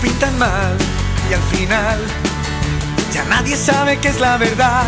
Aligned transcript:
Pintan 0.00 0.38
mal 0.38 0.76
y 1.30 1.34
al 1.34 1.42
final 1.42 1.98
ya 3.12 3.24
nadie 3.24 3.56
sabe 3.56 3.98
qué 3.98 4.08
es 4.08 4.20
la 4.20 4.36
verdad. 4.36 4.84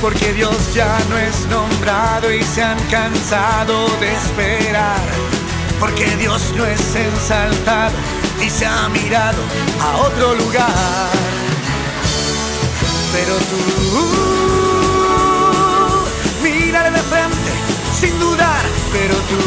Porque 0.00 0.32
Dios 0.32 0.74
ya 0.74 0.98
no 1.08 1.16
es 1.16 1.46
nombrado 1.46 2.30
y 2.32 2.42
se 2.42 2.62
han 2.62 2.78
cansado 2.90 3.86
de 4.00 4.12
esperar. 4.12 5.00
Porque 5.80 6.04
Dios 6.16 6.52
no 6.56 6.66
es 6.66 6.94
ensalzado 6.94 7.94
y 8.44 8.50
se 8.50 8.66
ha 8.66 8.88
mirado 8.90 9.38
a 9.80 9.96
otro 9.98 10.34
lugar. 10.34 11.10
Pero 13.12 13.36
tú, 13.36 13.56
mírale 16.42 16.90
de 16.90 16.98
frente 16.98 17.52
sin 17.98 18.18
dudar, 18.18 18.64
pero 18.92 19.14
tú 19.14 19.38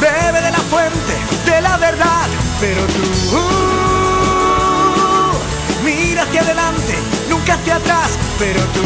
bebe 0.00 0.40
de 0.40 0.50
la 0.50 0.58
fuente 0.70 0.95
la 1.60 1.76
verdad, 1.76 2.26
pero 2.60 2.82
tú 2.86 3.42
mira 5.84 6.22
hacia 6.22 6.40
adelante, 6.42 6.94
nunca 7.28 7.54
hacia 7.54 7.76
atrás, 7.76 8.18
pero 8.38 8.60
tú 8.74 8.82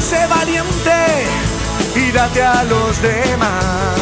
sé 0.00 0.26
valiente 0.26 1.26
y 1.96 2.10
date 2.10 2.42
a 2.42 2.64
los 2.64 3.00
demás. 3.00 3.94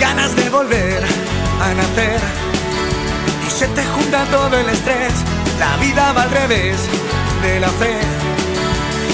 ganas 0.00 0.34
de 0.36 0.48
volver 0.48 1.04
a 1.60 1.74
nacer 1.74 2.20
y 3.46 3.50
se 3.50 3.66
te 3.68 3.84
junta 3.84 4.24
todo 4.30 4.56
el 4.56 4.68
estrés, 4.68 5.12
la 5.58 5.76
vida 5.76 6.12
va 6.12 6.22
al 6.22 6.30
revés 6.30 6.76
de 7.42 7.60
la 7.60 7.68
fe, 7.68 7.98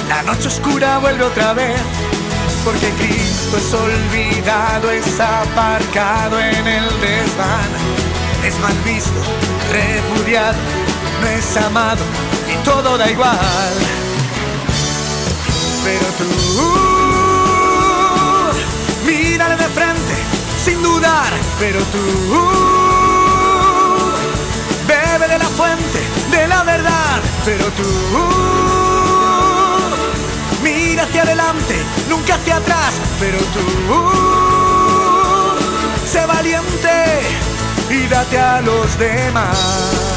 la 0.09 0.23
noche 0.23 0.49
oscura 0.49 0.99
vuelve 0.99 1.25
otra 1.25 1.55
vez, 1.55 1.81
porque 2.65 2.91
Cristo 2.91 3.57
es 3.57 3.75
olvidado, 3.75 4.91
es 4.91 5.21
aparcado 5.21 6.41
en 6.41 6.67
el 6.67 6.89
desván, 7.01 7.71
es 8.45 8.59
mal 8.61 8.77
visto, 8.85 9.21
repudiado, 9.73 10.59
no 11.21 11.29
es 11.29 11.57
amado 11.57 12.03
y 12.53 12.57
todo 12.65 12.99
da 12.99 13.11
igual, 13.11 13.75
pero 15.85 16.07
tú 16.19 16.25
mírale 19.07 19.57
de 19.57 19.69
frente 19.69 20.15
sin 20.65 20.83
dudar, 20.83 21.33
pero 21.59 21.81
tú 21.93 22.01
bebe 24.87 25.29
de 25.29 25.39
la 25.39 25.47
fuente 25.47 25.94
verdad, 26.63 27.21
pero 27.45 27.65
tú 27.73 27.83
mira 30.63 31.03
hacia 31.03 31.23
adelante, 31.23 31.75
nunca 32.09 32.35
hacia 32.37 32.57
atrás, 32.57 32.95
pero 33.19 33.39
tú 33.39 33.61
sé 36.07 36.25
valiente 36.27 37.21
y 37.91 38.07
date 38.07 38.39
a 38.39 38.61
los 38.61 38.97
demás. 38.99 40.14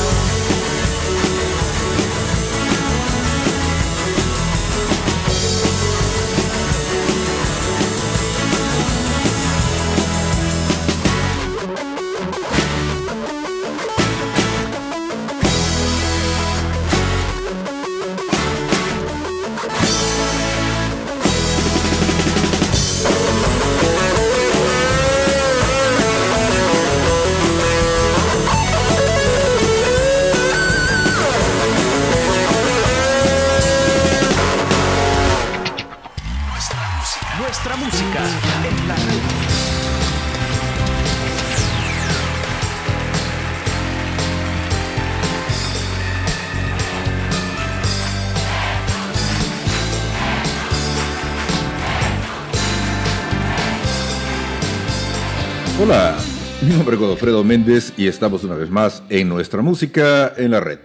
Nombre 56.87 57.03
es 57.03 57.09
Godofredo 57.09 57.43
Méndez 57.43 57.91
y 57.97 58.07
estamos 58.07 58.45
una 58.45 58.55
vez 58.55 58.69
más 58.69 59.03
en 59.09 59.27
Nuestra 59.27 59.61
Música 59.61 60.33
en 60.37 60.51
la 60.51 60.61
Red, 60.61 60.79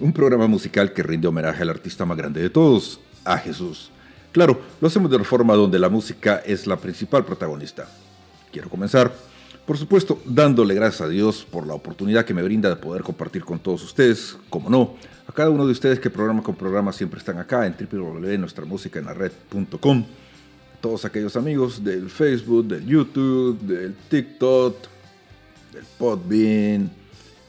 un 0.00 0.12
programa 0.12 0.48
musical 0.48 0.92
que 0.92 1.04
rinde 1.04 1.28
homenaje 1.28 1.62
al 1.62 1.70
artista 1.70 2.04
más 2.04 2.18
grande 2.18 2.42
de 2.42 2.50
todos, 2.50 2.98
a 3.24 3.38
Jesús. 3.38 3.92
Claro, 4.32 4.60
lo 4.80 4.88
hacemos 4.88 5.08
de 5.08 5.14
una 5.14 5.24
forma 5.24 5.54
donde 5.54 5.78
la 5.78 5.88
música 5.88 6.42
es 6.44 6.66
la 6.66 6.76
principal 6.76 7.24
protagonista. 7.24 7.88
Quiero 8.50 8.68
comenzar, 8.68 9.14
por 9.64 9.78
supuesto, 9.78 10.20
dándole 10.24 10.74
gracias 10.74 11.02
a 11.02 11.08
Dios 11.08 11.46
por 11.48 11.64
la 11.64 11.74
oportunidad 11.74 12.24
que 12.24 12.34
me 12.34 12.42
brinda 12.42 12.68
de 12.68 12.74
poder 12.74 13.04
compartir 13.04 13.44
con 13.44 13.60
todos 13.60 13.84
ustedes, 13.84 14.36
como 14.50 14.68
no, 14.68 14.96
a 15.28 15.32
cada 15.32 15.50
uno 15.50 15.64
de 15.64 15.70
ustedes 15.70 16.00
que 16.00 16.10
programa 16.10 16.42
con 16.42 16.56
programa 16.56 16.92
siempre 16.92 17.20
están 17.20 17.38
acá 17.38 17.68
en 17.68 17.76
www.nuestramusicaenlared.com 17.78 20.06
todos 20.80 21.04
aquellos 21.04 21.36
amigos 21.36 21.82
del 21.82 22.10
Facebook, 22.10 22.66
del 22.66 22.86
YouTube, 22.86 23.58
del 23.60 23.94
TikTok, 24.08 24.76
del 25.76 25.84
Podbean, 25.84 26.90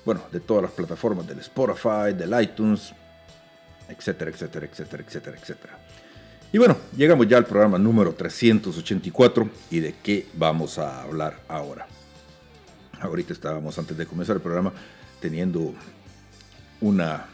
bueno, 0.03 0.21
de 0.31 0.41
todas 0.41 0.63
las 0.63 0.71
plataformas, 0.73 1.25
del 1.25 1.39
Spotify, 1.39 2.13
del 2.13 2.41
iTunes, 2.41 2.93
etcétera, 3.87 4.31
etcétera, 4.31 4.65
etcétera, 4.65 5.03
etcétera, 5.07 5.37
etcétera. 5.37 5.79
Y 6.51 6.57
bueno, 6.57 6.77
llegamos 6.95 7.25
ya 7.27 7.37
al 7.37 7.45
programa 7.45 7.77
número 7.77 8.13
384 8.13 9.49
y 9.71 9.79
de 9.79 9.95
qué 10.03 10.27
vamos 10.33 10.77
a 10.77 11.03
hablar 11.03 11.39
ahora. 11.47 11.87
Ahorita 12.99 13.31
estábamos 13.31 13.77
antes 13.79 13.97
de 13.97 14.05
comenzar 14.05 14.35
el 14.35 14.41
programa 14.41 14.73
teniendo 15.21 15.73
una 16.81 17.27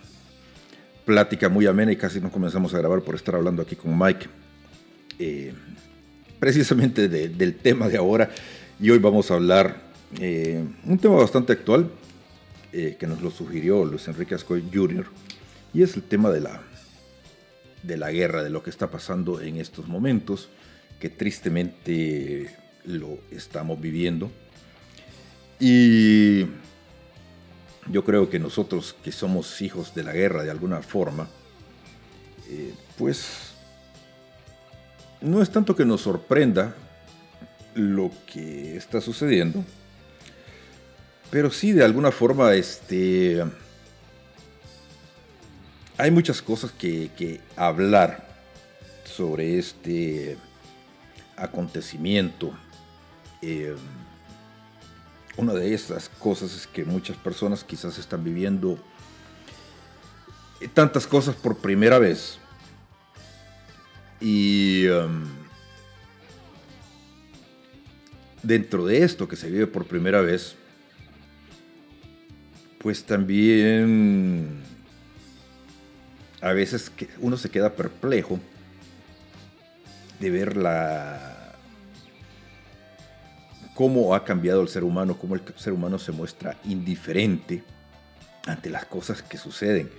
plática 1.05 1.49
muy 1.49 1.65
amena 1.65 1.91
y 1.91 1.97
casi 1.97 2.21
no 2.21 2.31
comenzamos 2.31 2.71
a 2.73 2.77
grabar 2.77 3.01
por 3.01 3.15
estar 3.15 3.33
hablando 3.33 3.63
aquí 3.63 3.75
con 3.75 3.97
Mike. 3.97 4.27
Eh, 5.17 5.53
precisamente 6.39 7.07
del 7.07 7.55
tema 7.55 7.87
de 7.87 7.97
ahora 7.97 8.29
y 8.79 8.89
hoy 8.89 8.99
vamos 8.99 9.31
a 9.31 9.35
hablar 9.35 9.92
eh, 10.19 10.63
un 10.85 10.97
tema 10.97 11.15
bastante 11.15 11.53
actual 11.53 11.89
eh, 12.71 12.97
que 12.99 13.07
nos 13.07 13.21
lo 13.21 13.31
sugirió 13.31 13.85
Luis 13.85 14.07
Enrique 14.07 14.35
Ascoy 14.35 14.63
Jr. 14.73 15.05
y 15.73 15.83
es 15.83 15.95
el 15.95 16.03
tema 16.03 16.29
de 16.31 16.41
la, 16.41 16.61
de 17.83 17.97
la 17.97 18.11
guerra, 18.11 18.43
de 18.43 18.49
lo 18.49 18.63
que 18.63 18.69
está 18.69 18.89
pasando 18.89 19.41
en 19.41 19.57
estos 19.57 19.87
momentos, 19.87 20.49
que 20.99 21.09
tristemente 21.09 22.49
lo 22.85 23.19
estamos 23.31 23.79
viviendo. 23.79 24.31
Y 25.59 26.45
yo 27.89 28.03
creo 28.03 28.29
que 28.29 28.39
nosotros 28.39 28.95
que 29.03 29.11
somos 29.11 29.61
hijos 29.61 29.93
de 29.95 30.03
la 30.03 30.13
guerra 30.13 30.43
de 30.43 30.51
alguna 30.51 30.81
forma, 30.81 31.27
eh, 32.49 32.73
pues 32.97 33.53
no 35.21 35.41
es 35.41 35.49
tanto 35.49 35.75
que 35.75 35.85
nos 35.85 36.01
sorprenda 36.01 36.75
lo 37.75 38.11
que 38.31 38.75
está 38.75 39.01
sucediendo, 39.01 39.63
pero 41.33 41.49
sí 41.49 41.71
de 41.71 41.83
alguna 41.83 42.11
forma 42.11 42.53
este, 42.53 43.43
hay 45.97 46.11
muchas 46.11 46.43
cosas 46.43 46.71
que, 46.71 47.41
hablar 47.55 48.29
sobre 49.03 49.57
este 49.57 50.37
acontecimiento. 51.35 52.53
Eh, 53.41 53.75
una 55.35 55.53
de 55.53 55.73
esas 55.73 56.07
cosas 56.07 56.53
es 56.53 56.67
que 56.67 56.85
muchas 56.85 57.17
personas 57.17 57.63
quizás 57.63 57.97
están 57.97 58.23
viviendo 58.23 58.77
tantas 60.75 61.07
cosas 61.07 61.35
por 61.35 61.57
primera 61.57 61.97
vez. 61.97 62.37
Y 64.21 64.85
um, 64.85 65.23
dentro 68.43 68.85
de 68.85 69.03
esto 69.03 69.27
que 69.27 69.35
se 69.35 69.49
vive 69.49 69.65
por 69.65 69.87
primera 69.87 70.21
vez, 70.21 70.57
pues 72.83 73.05
también 73.05 74.61
a 76.41 76.51
veces 76.51 76.91
uno 77.19 77.37
se 77.37 77.49
queda 77.49 77.73
perplejo 77.73 78.41
de 80.19 80.29
ver 80.29 80.57
la 80.57 81.53
cómo 83.73 84.13
ha 84.13 84.25
cambiado 84.25 84.61
el 84.61 84.67
ser 84.67 84.83
humano, 84.83 85.17
cómo 85.17 85.35
el 85.35 85.41
ser 85.55 85.71
humano 85.71 85.97
se 85.97 86.11
muestra 86.11 86.57
indiferente 86.65 87.63
ante 88.45 88.69
las 88.69 88.85
cosas 88.85 89.23
que 89.23 89.37
suceden. 89.37 89.89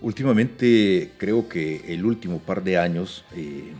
Últimamente 0.00 1.12
creo 1.18 1.48
que 1.48 1.94
el 1.94 2.04
último 2.04 2.40
par 2.40 2.64
de 2.64 2.78
años 2.78 3.24
eh, 3.36 3.72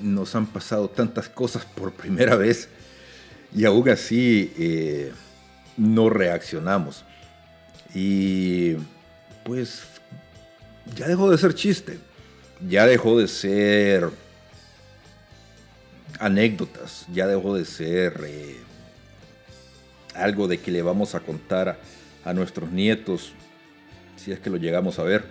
nos 0.00 0.34
han 0.34 0.46
pasado 0.46 0.88
tantas 0.88 1.28
cosas 1.28 1.66
por 1.66 1.92
primera 1.92 2.36
vez 2.36 2.70
y 3.54 3.66
aún 3.66 3.86
así 3.90 4.52
eh, 4.58 5.12
no 5.76 6.08
reaccionamos. 6.08 7.04
Y 7.98 8.76
pues 9.42 9.84
ya 10.94 11.08
dejó 11.08 11.30
de 11.30 11.38
ser 11.38 11.54
chiste, 11.54 11.98
ya 12.68 12.84
dejó 12.84 13.18
de 13.18 13.26
ser 13.26 14.10
anécdotas, 16.20 17.06
ya 17.10 17.26
dejó 17.26 17.54
de 17.54 17.64
ser 17.64 18.20
eh, 18.26 18.58
algo 20.14 20.46
de 20.46 20.58
que 20.58 20.70
le 20.70 20.82
vamos 20.82 21.14
a 21.14 21.20
contar 21.20 21.80
a, 22.22 22.34
nuestros 22.34 22.70
nietos, 22.70 23.32
si 24.16 24.30
es 24.30 24.40
que 24.40 24.50
lo 24.50 24.58
llegamos 24.58 24.98
a 24.98 25.02
ver. 25.02 25.24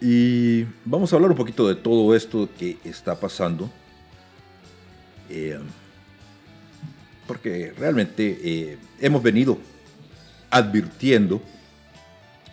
Y 0.00 0.66
vamos 0.84 1.12
a 1.12 1.16
hablar 1.16 1.32
un 1.32 1.36
poquito 1.36 1.66
de 1.66 1.74
todo 1.74 2.14
esto 2.14 2.48
que 2.56 2.78
está 2.84 3.18
pasando. 3.18 3.68
Eh, 5.30 5.58
porque 7.26 7.74
realmente 7.76 8.38
eh, 8.40 8.78
hemos 9.00 9.20
venido 9.20 9.58
advirtiendo 10.56 11.42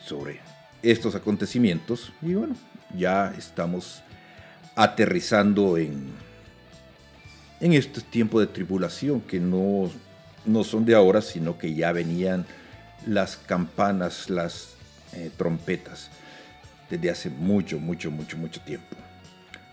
sobre 0.05 0.41
estos 0.81 1.15
acontecimientos 1.15 2.11
y 2.21 2.33
bueno, 2.33 2.55
ya 2.97 3.33
estamos 3.37 4.03
aterrizando 4.75 5.77
en, 5.77 6.11
en 7.61 7.73
este 7.73 8.01
tiempo 8.01 8.41
de 8.41 8.47
tribulación 8.47 9.21
que 9.21 9.39
no, 9.39 9.89
no 10.45 10.63
son 10.65 10.83
de 10.83 10.95
ahora, 10.95 11.21
sino 11.21 11.57
que 11.57 11.73
ya 11.73 11.93
venían 11.93 12.45
las 13.07 13.37
campanas, 13.37 14.29
las 14.29 14.73
eh, 15.13 15.31
trompetas 15.37 16.09
desde 16.89 17.09
hace 17.09 17.29
mucho, 17.29 17.79
mucho, 17.79 18.11
mucho, 18.11 18.37
mucho 18.37 18.59
tiempo. 18.61 18.97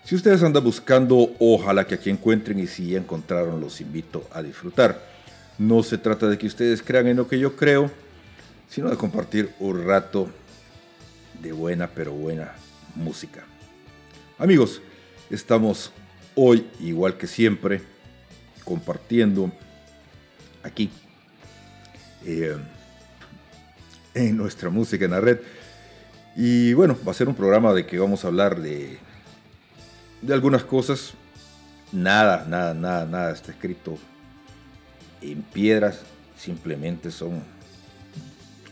Si 0.05 0.15
ustedes 0.15 0.41
andan 0.41 0.63
buscando, 0.63 1.35
ojalá 1.37 1.85
que 1.85 1.95
aquí 1.95 2.09
encuentren 2.09 2.59
y 2.59 2.67
si 2.67 2.91
ya 2.91 2.97
encontraron, 2.97 3.59
los 3.59 3.81
invito 3.81 4.25
a 4.31 4.41
disfrutar. 4.41 4.99
No 5.59 5.83
se 5.83 5.97
trata 5.97 6.27
de 6.27 6.37
que 6.37 6.47
ustedes 6.47 6.81
crean 6.81 7.07
en 7.07 7.17
lo 7.17 7.27
que 7.27 7.37
yo 7.37 7.55
creo, 7.55 7.91
sino 8.71 8.89
de 8.89 8.95
compartir 8.95 9.53
un 9.59 9.85
rato 9.85 10.29
de 11.41 11.51
buena, 11.51 11.89
pero 11.89 12.13
buena 12.13 12.53
música. 12.95 13.43
Amigos, 14.39 14.81
estamos 15.29 15.91
hoy, 16.35 16.65
igual 16.79 17.17
que 17.17 17.27
siempre, 17.27 17.81
compartiendo 18.63 19.51
aquí 20.63 20.89
eh, 22.25 22.55
en 24.13 24.37
nuestra 24.37 24.69
música 24.69 25.03
en 25.03 25.11
la 25.11 25.19
red. 25.19 25.39
Y 26.37 26.71
bueno, 26.73 26.97
va 27.05 27.11
a 27.11 27.15
ser 27.15 27.27
un 27.27 27.35
programa 27.35 27.73
de 27.73 27.85
que 27.85 27.99
vamos 27.99 28.23
a 28.23 28.29
hablar 28.29 28.61
de, 28.61 28.99
de 30.21 30.33
algunas 30.33 30.63
cosas. 30.63 31.13
Nada, 31.91 32.45
nada, 32.47 32.73
nada, 32.73 33.05
nada 33.05 33.33
está 33.33 33.51
escrito 33.51 33.97
en 35.21 35.41
piedras. 35.41 36.03
Simplemente 36.37 37.11
son 37.11 37.43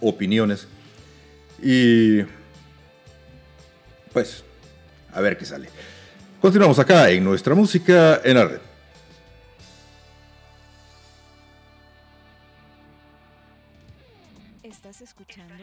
opiniones. 0.02 0.68
Y 1.62 2.22
pues, 4.14 4.44
a 5.14 5.22
ver 5.22 5.38
qué 5.38 5.46
sale. 5.46 5.70
Continuamos 6.42 6.80
acá 6.80 7.10
en 7.10 7.24
nuestra 7.24 7.54
música 7.54 8.22
en 8.24 8.36
la 8.36 8.46
red. 8.46 8.60
¿Estás 14.64 15.02
escuchando? 15.02 15.56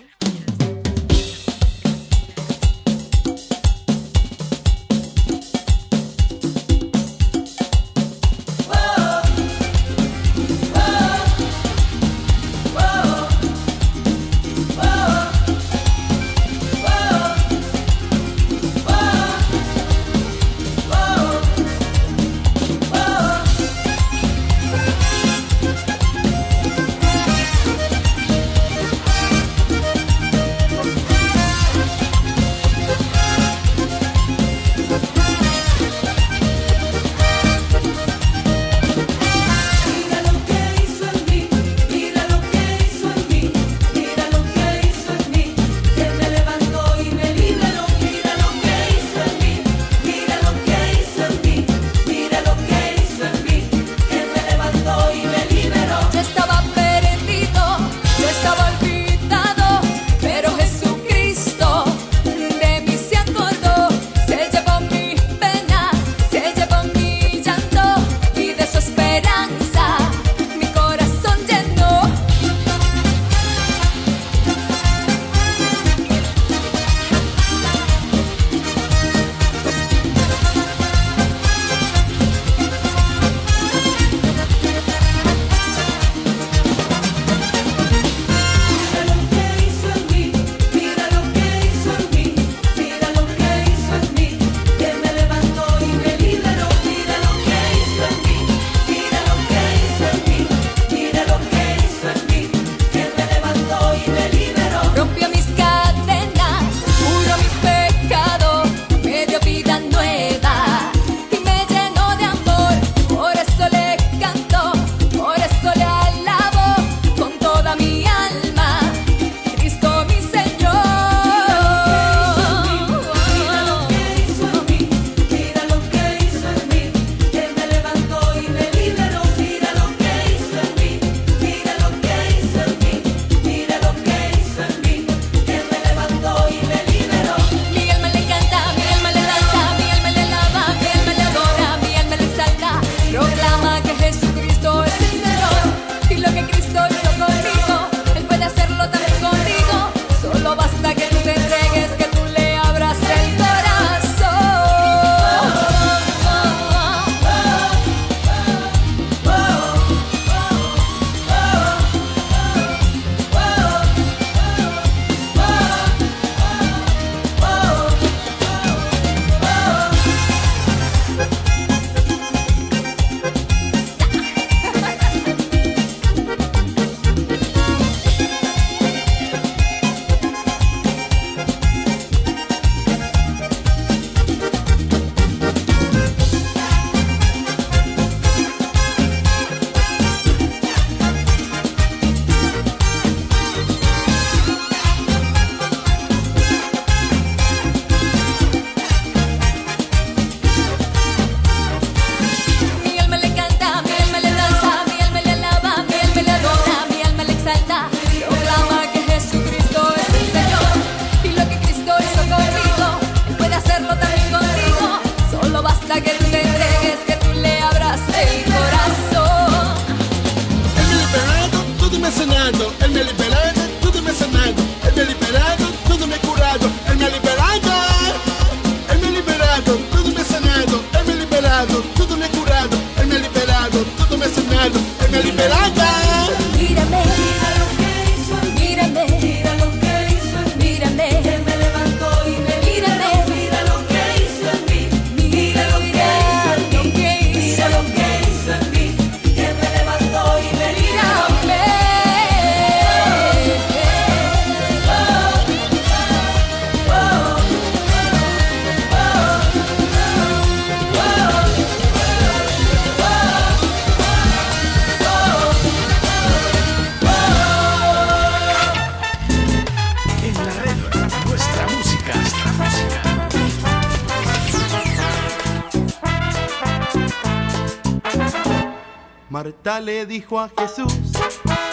Dijo 280.17 280.41
a 280.41 280.49
Jesús, 280.59 280.95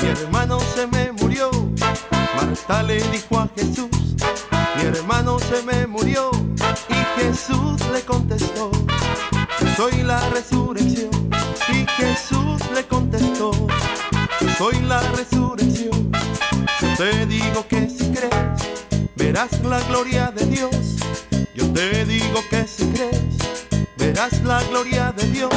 mi 0.02 0.10
hermano 0.10 0.60
se 0.76 0.86
me 0.88 1.14
murió. 1.14 1.50
Marta 2.36 2.84
le 2.84 3.02
dijo 3.04 3.40
a 3.40 3.48
Jesús, 3.56 3.90
mi 4.76 4.84
hermano 4.84 5.40
se 5.40 5.64
me 5.64 5.88
murió. 5.88 6.30
Y 6.90 7.22
Jesús 7.22 7.80
le 7.94 8.02
contestó, 8.02 8.70
soy 9.78 10.04
la 10.04 10.20
resurrección. 10.32 11.10
Y 11.70 11.86
Jesús 11.92 12.60
le 12.76 12.84
contestó, 12.86 13.52
soy 14.58 14.78
la 14.82 15.00
resurrección. 15.12 16.12
te 16.98 17.26
digo 17.26 17.66
que 17.70 17.90
si 17.90 18.12
crees, 18.12 18.60
verás 19.16 19.52
la 19.62 19.80
gloria 19.84 20.32
de 20.32 20.46
Dios. 20.48 20.98
Yo 21.56 21.66
te 21.72 22.04
digo 22.04 22.42
que 22.50 22.68
si 22.68 22.88
crees, 22.88 23.38
verás 23.96 24.42
la 24.42 24.62
gloria 24.64 25.14
de 25.14 25.28
Dios. 25.30 25.54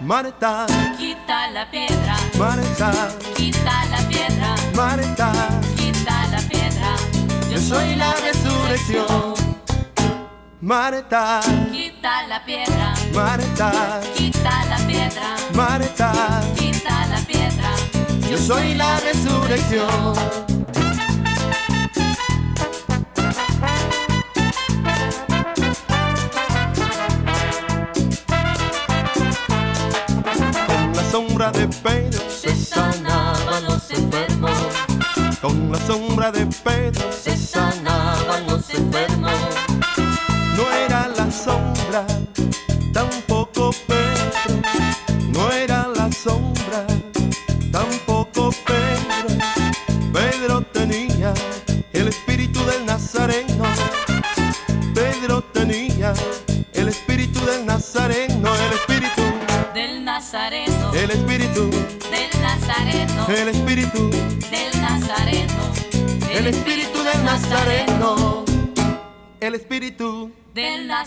Marta, 0.00 0.66
quita 0.96 1.50
la 1.50 1.70
piedra. 1.70 2.16
Marta, 2.38 2.90
quita 3.36 3.84
la 3.90 3.98
piedra. 4.08 4.54
Marta, 4.74 5.32
quita 5.76 6.26
la 6.28 6.38
piedra. 6.48 6.96
Yo 7.50 7.58
soy 7.60 7.96
la 7.96 8.14
resurrección. 8.14 9.34
Marta, 10.62 11.40
quita 11.70 12.26
la 12.28 12.42
piedra. 12.46 12.94
Marta, 13.12 14.00
quita 14.14 14.64
la 14.70 14.78
piedra. 14.86 15.36
Marta, 15.52 16.12
quita 16.56 17.06
la 17.06 17.18
piedra. 17.26 17.70
Yo 18.30 18.38
soy 18.38 18.74
la 18.74 18.98
resurrección. 19.00 20.49
De 31.60 31.68
Pedro 31.82 32.22
se 32.30 32.56
sanaban 32.56 33.64
los 33.64 33.90
enfermos. 33.90 34.50
Con 35.42 35.70
la 35.70 35.78
sombra 35.86 36.32
de 36.32 36.46
Pedro 36.46 37.12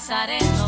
Nazareno. 0.04 0.68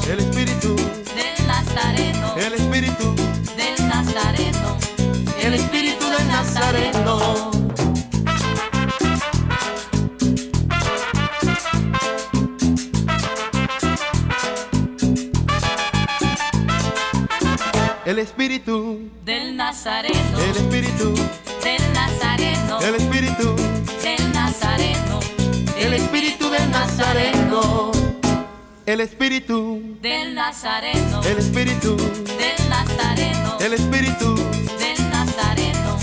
Espíritu 31.75 31.95
del 32.37 32.69
Nazareno. 32.69 33.57
El 33.59 33.73
espíritu 33.73 34.35
del 34.35 35.09
Nazareno. 35.09 35.97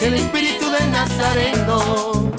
El 0.00 0.14
espíritu 0.14 0.70
del 0.70 0.90
Nazareno. 0.90 2.32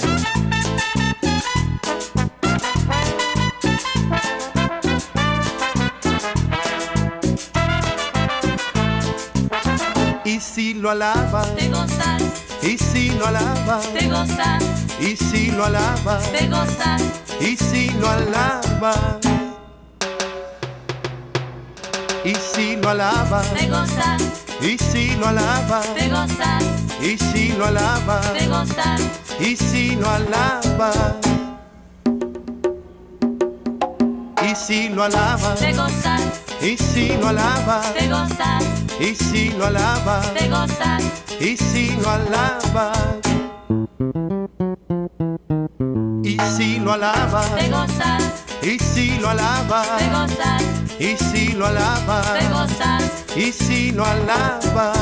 Y 10.24 10.40
si 10.40 10.74
lo 10.74 10.92
alabas, 10.92 11.56
te 11.56 11.70
gozas. 11.70 12.22
Y 12.62 12.78
si 12.78 13.10
lo 13.12 13.28
alabas, 13.28 13.94
te 13.94 14.08
gozas. 14.08 14.64
Y 15.00 15.16
si 15.16 15.52
lo 15.52 15.66
alabas, 15.66 16.32
te 16.32 16.48
gozas. 16.48 17.02
Y 17.40 17.56
si 17.56 17.90
lo 17.92 18.10
alabas. 18.10 19.37
Y 22.28 22.36
si 22.36 22.76
lo 22.76 22.90
alabas, 22.90 23.54
te 23.54 23.70
gozas. 23.70 24.22
Y 24.60 24.78
si 24.78 25.16
lo 25.16 25.28
alabas, 25.28 25.96
te 25.96 26.10
gozas. 26.10 26.62
Y 27.02 27.18
si 27.18 27.54
lo 27.54 27.68
alabas, 27.68 28.34
te 28.34 28.48
gozas. 28.48 29.02
Y 29.40 29.56
si 29.56 29.96
lo 29.96 30.10
alabas. 30.10 31.16
Y 34.44 34.56
si 34.56 34.90
lo 34.90 35.04
alabas, 35.04 35.58
te 35.58 35.72
gozas. 35.72 36.22
Y 36.62 36.76
si 36.76 37.16
lo 37.16 37.30
alabas, 37.30 37.94
te 37.94 38.10
gozas. 38.10 38.64
Y 39.00 39.16
si 39.16 39.50
lo 39.52 39.68
alabas, 39.68 40.34
te 40.34 40.50
gozas. 40.50 41.04
Y 41.40 41.56
si 41.56 41.96
lo 41.96 42.10
alabas. 42.10 42.98
Y 46.24 46.38
si 46.58 46.80
lo 46.80 46.92
alabas, 46.92 47.56
te 47.56 47.70
gozas. 47.70 48.24
Y 48.62 48.80
si 48.80 49.18
lo 49.18 49.30
alabas, 49.30 49.88
te 49.98 50.10
gozas. 50.10 50.77
Y 51.00 51.16
si 51.16 51.50
lo 51.50 51.68
alabas, 51.68 52.34
te 52.34 52.48
gozas. 52.50 53.04
Y 53.36 53.52
si 53.52 53.92
lo 53.92 54.04
alabas. 54.04 54.98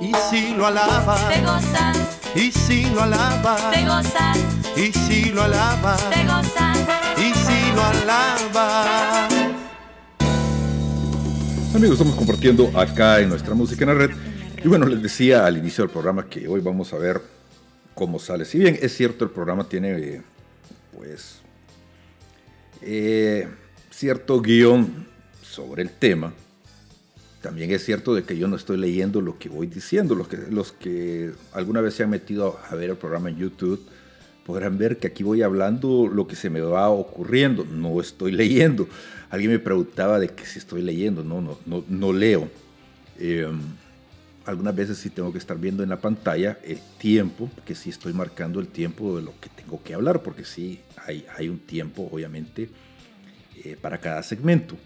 Y 0.00 0.12
si 0.30 0.54
lo 0.54 0.66
alabas, 0.66 1.28
te 1.28 1.42
gozas. 1.42 1.98
Y 2.34 2.50
si 2.50 2.86
lo 2.86 3.02
alabas, 3.02 3.70
te 3.72 3.84
gozas. 3.84 4.38
Y 4.74 4.90
si 4.90 5.24
lo 5.26 5.42
alabas, 5.42 6.10
te 6.10 6.24
gozas. 6.24 6.78
Y 7.18 7.34
si 7.34 7.72
lo 7.74 7.84
alabas. 7.84 9.32
Amigos, 11.74 11.98
estamos 11.98 12.16
compartiendo 12.16 12.70
acá 12.74 13.20
en 13.20 13.28
nuestra 13.28 13.54
música 13.54 13.84
en 13.84 13.88
la 13.88 13.94
red. 14.06 14.16
Y 14.64 14.68
bueno, 14.68 14.86
les 14.86 15.02
decía 15.02 15.44
al 15.44 15.58
inicio 15.58 15.84
del 15.84 15.90
programa 15.90 16.26
que 16.26 16.48
hoy 16.48 16.62
vamos 16.62 16.90
a 16.94 16.96
ver 16.96 17.20
cómo 17.94 18.18
sale. 18.18 18.46
Si 18.46 18.58
bien 18.58 18.78
es 18.80 18.96
cierto, 18.96 19.26
el 19.26 19.30
programa 19.30 19.68
tiene, 19.68 20.22
pues, 20.96 21.42
eh, 22.82 23.48
cierto 23.90 24.40
guion 24.40 25.06
sobre 25.42 25.82
el 25.82 25.90
tema, 25.90 26.32
también 27.42 27.72
es 27.72 27.84
cierto 27.84 28.14
de 28.14 28.22
que 28.22 28.38
yo 28.38 28.46
no 28.46 28.56
estoy 28.56 28.78
leyendo 28.78 29.20
lo 29.20 29.36
que 29.38 29.48
voy 29.48 29.66
diciendo. 29.66 30.14
Los 30.14 30.28
que, 30.28 30.36
los 30.48 30.72
que 30.72 31.32
alguna 31.52 31.80
vez 31.80 31.94
se 31.94 32.04
han 32.04 32.10
metido 32.10 32.58
a 32.70 32.74
ver 32.76 32.90
el 32.90 32.96
programa 32.96 33.30
en 33.30 33.36
YouTube 33.36 33.84
podrán 34.46 34.78
ver 34.78 34.98
que 34.98 35.08
aquí 35.08 35.22
voy 35.24 35.42
hablando 35.42 36.06
lo 36.06 36.26
que 36.26 36.36
se 36.36 36.50
me 36.50 36.60
va 36.60 36.88
ocurriendo. 36.88 37.64
No 37.64 38.00
estoy 38.00 38.30
leyendo. 38.32 38.88
Alguien 39.28 39.50
me 39.50 39.58
preguntaba 39.58 40.20
de 40.20 40.28
que 40.28 40.46
si 40.46 40.60
estoy 40.60 40.82
leyendo. 40.82 41.24
No, 41.24 41.40
no, 41.40 41.58
no, 41.66 41.84
no 41.88 42.12
leo. 42.12 42.48
Eh, 43.18 43.50
algunas 44.46 44.74
veces 44.74 44.98
sí 44.98 45.10
tengo 45.10 45.32
que 45.32 45.38
estar 45.38 45.58
viendo 45.58 45.82
en 45.82 45.88
la 45.88 46.00
pantalla 46.00 46.58
el 46.64 46.78
tiempo, 46.98 47.50
que 47.64 47.74
sí 47.74 47.90
estoy 47.90 48.12
marcando 48.12 48.60
el 48.60 48.68
tiempo 48.68 49.16
de 49.16 49.22
lo 49.22 49.32
que 49.40 49.48
tengo 49.48 49.82
que 49.82 49.94
hablar, 49.94 50.22
porque 50.22 50.44
sí 50.44 50.80
hay, 51.06 51.48
un 51.48 51.58
tiempo, 51.58 52.08
obviamente, 52.10 52.68
eh, 53.64 53.76
para 53.80 53.98
cada 53.98 54.22
segmento. 54.22 54.76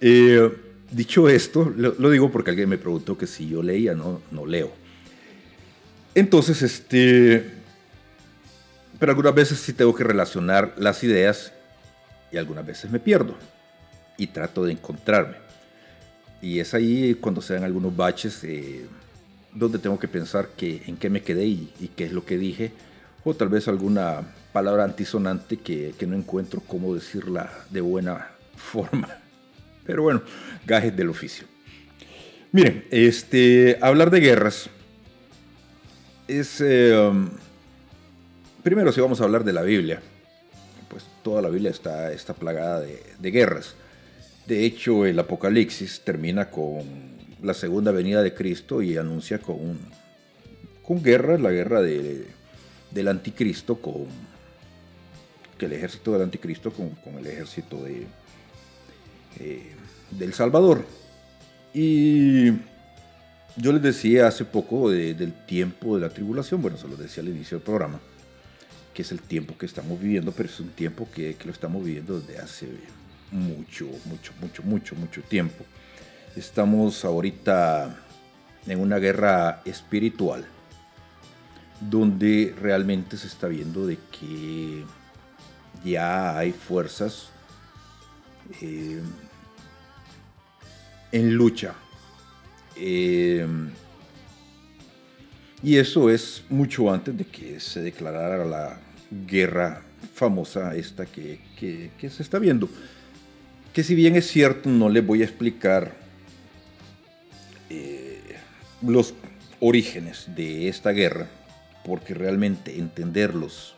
Eh, 0.00 0.50
dicho 0.90 1.28
esto, 1.28 1.72
lo, 1.76 2.10
digo 2.10 2.30
porque 2.30 2.50
alguien 2.50 2.68
me 2.68 2.78
preguntó 2.78 3.16
que 3.16 3.26
si 3.26 3.48
yo 3.48 3.62
leía, 3.62 3.94
no, 3.94 4.20
no 4.30 4.46
leo. 4.46 4.72
Entonces, 6.14 6.62
este, 6.62 7.50
pero 8.98 9.12
algunas 9.12 9.34
veces 9.34 9.58
sí 9.58 9.72
tengo 9.72 9.94
que 9.94 10.04
relacionar 10.04 10.74
las 10.76 11.02
ideas 11.02 11.52
y 12.30 12.36
algunas 12.36 12.64
veces 12.66 12.90
me 12.90 13.00
pierdo 13.00 13.36
y 14.16 14.28
trato 14.28 14.64
de 14.64 14.72
encontrarme. 14.72 15.36
Y 16.40 16.60
es 16.60 16.74
ahí 16.74 17.14
cuando 17.14 17.40
se 17.40 17.54
dan 17.54 17.64
algunos 17.64 17.96
baches 17.96 18.44
eh, 18.44 18.86
donde 19.54 19.78
tengo 19.78 19.98
que 19.98 20.08
pensar 20.08 20.48
que, 20.56 20.82
en 20.86 20.96
qué 20.96 21.08
me 21.08 21.22
quedé 21.22 21.46
y, 21.46 21.90
qué 21.96 22.04
es 22.04 22.12
lo 22.12 22.24
que 22.24 22.36
dije, 22.36 22.72
o 23.24 23.34
tal 23.34 23.48
vez 23.48 23.66
alguna 23.68 24.22
palabra 24.54 24.84
antisonante 24.84 25.56
que, 25.56 25.94
que 25.98 26.06
no 26.06 26.16
encuentro 26.16 26.62
cómo 26.64 26.94
decirla 26.94 27.50
de 27.70 27.80
buena 27.80 28.30
forma. 28.56 29.08
Pero 29.84 30.04
bueno, 30.04 30.22
gajes 30.64 30.96
del 30.96 31.10
oficio. 31.10 31.46
Miren, 32.52 32.86
este, 32.92 33.76
hablar 33.82 34.10
de 34.10 34.20
guerras 34.20 34.70
es... 36.28 36.60
Um, 36.60 37.30
primero, 38.62 38.92
si 38.92 39.00
vamos 39.00 39.20
a 39.20 39.24
hablar 39.24 39.42
de 39.42 39.52
la 39.52 39.62
Biblia, 39.62 40.00
pues 40.88 41.04
toda 41.24 41.42
la 41.42 41.48
Biblia 41.48 41.72
está, 41.72 42.12
está 42.12 42.32
plagada 42.32 42.80
de, 42.80 43.02
de 43.18 43.30
guerras. 43.32 43.74
De 44.46 44.64
hecho, 44.64 45.04
el 45.04 45.18
Apocalipsis 45.18 46.02
termina 46.04 46.48
con 46.48 46.84
la 47.42 47.54
segunda 47.54 47.90
venida 47.90 48.22
de 48.22 48.34
Cristo 48.34 48.82
y 48.82 48.96
anuncia 48.96 49.40
con, 49.40 49.80
con 50.84 51.02
guerra, 51.02 51.38
la 51.38 51.50
guerra 51.50 51.82
de, 51.82 52.28
del 52.92 53.08
anticristo 53.08 53.80
con 53.80 54.06
que 55.58 55.66
el 55.66 55.72
ejército 55.72 56.12
del 56.12 56.22
anticristo 56.22 56.72
con, 56.72 56.90
con 56.90 57.14
el 57.14 57.26
ejército 57.26 57.82
de, 57.82 58.06
eh, 59.40 59.72
del 60.10 60.32
Salvador. 60.32 60.84
Y 61.72 62.50
yo 63.56 63.72
les 63.72 63.82
decía 63.82 64.28
hace 64.28 64.44
poco 64.44 64.90
del 64.90 65.32
tiempo 65.46 65.96
de 65.96 66.02
la 66.02 66.10
tribulación, 66.10 66.62
bueno, 66.62 66.76
se 66.76 66.88
lo 66.88 66.96
decía 66.96 67.22
al 67.22 67.28
inicio 67.28 67.58
del 67.58 67.64
programa, 67.64 68.00
que 68.92 69.02
es 69.02 69.12
el 69.12 69.20
tiempo 69.20 69.56
que 69.58 69.66
estamos 69.66 70.00
viviendo, 70.00 70.32
pero 70.32 70.48
es 70.48 70.60
un 70.60 70.70
tiempo 70.70 71.08
que, 71.12 71.34
que 71.34 71.46
lo 71.46 71.52
estamos 71.52 71.84
viviendo 71.84 72.20
desde 72.20 72.38
hace 72.38 72.68
mucho, 73.30 73.86
mucho, 74.04 74.32
mucho, 74.40 74.62
mucho, 74.62 74.94
mucho 74.94 75.22
tiempo. 75.22 75.64
Estamos 76.36 77.04
ahorita 77.04 77.96
en 78.66 78.80
una 78.80 78.98
guerra 78.98 79.62
espiritual 79.64 80.44
donde 81.80 82.54
realmente 82.60 83.16
se 83.16 83.26
está 83.26 83.48
viendo 83.48 83.86
de 83.86 83.98
que 84.10 84.84
ya 85.84 86.36
hay 86.38 86.52
fuerzas 86.52 87.28
eh, 88.60 89.00
en 91.12 91.34
lucha. 91.34 91.74
Eh, 92.76 93.46
y 95.62 95.76
eso 95.76 96.10
es 96.10 96.44
mucho 96.48 96.92
antes 96.92 97.16
de 97.16 97.24
que 97.24 97.60
se 97.60 97.80
declarara 97.80 98.44
la 98.44 98.78
guerra 99.26 99.82
famosa 100.14 100.74
esta 100.74 101.06
que, 101.06 101.40
que 101.56 102.10
se 102.10 102.22
está 102.22 102.38
viendo 102.38 102.68
que 103.74 103.82
si 103.82 103.96
bien 103.96 104.14
es 104.14 104.28
cierto, 104.28 104.70
no 104.70 104.88
les 104.88 105.04
voy 105.04 105.22
a 105.22 105.24
explicar 105.24 105.96
eh, 107.68 108.20
los 108.80 109.14
orígenes 109.58 110.28
de 110.36 110.68
esta 110.68 110.92
guerra, 110.92 111.26
porque 111.84 112.14
realmente 112.14 112.78
entenderlos 112.78 113.73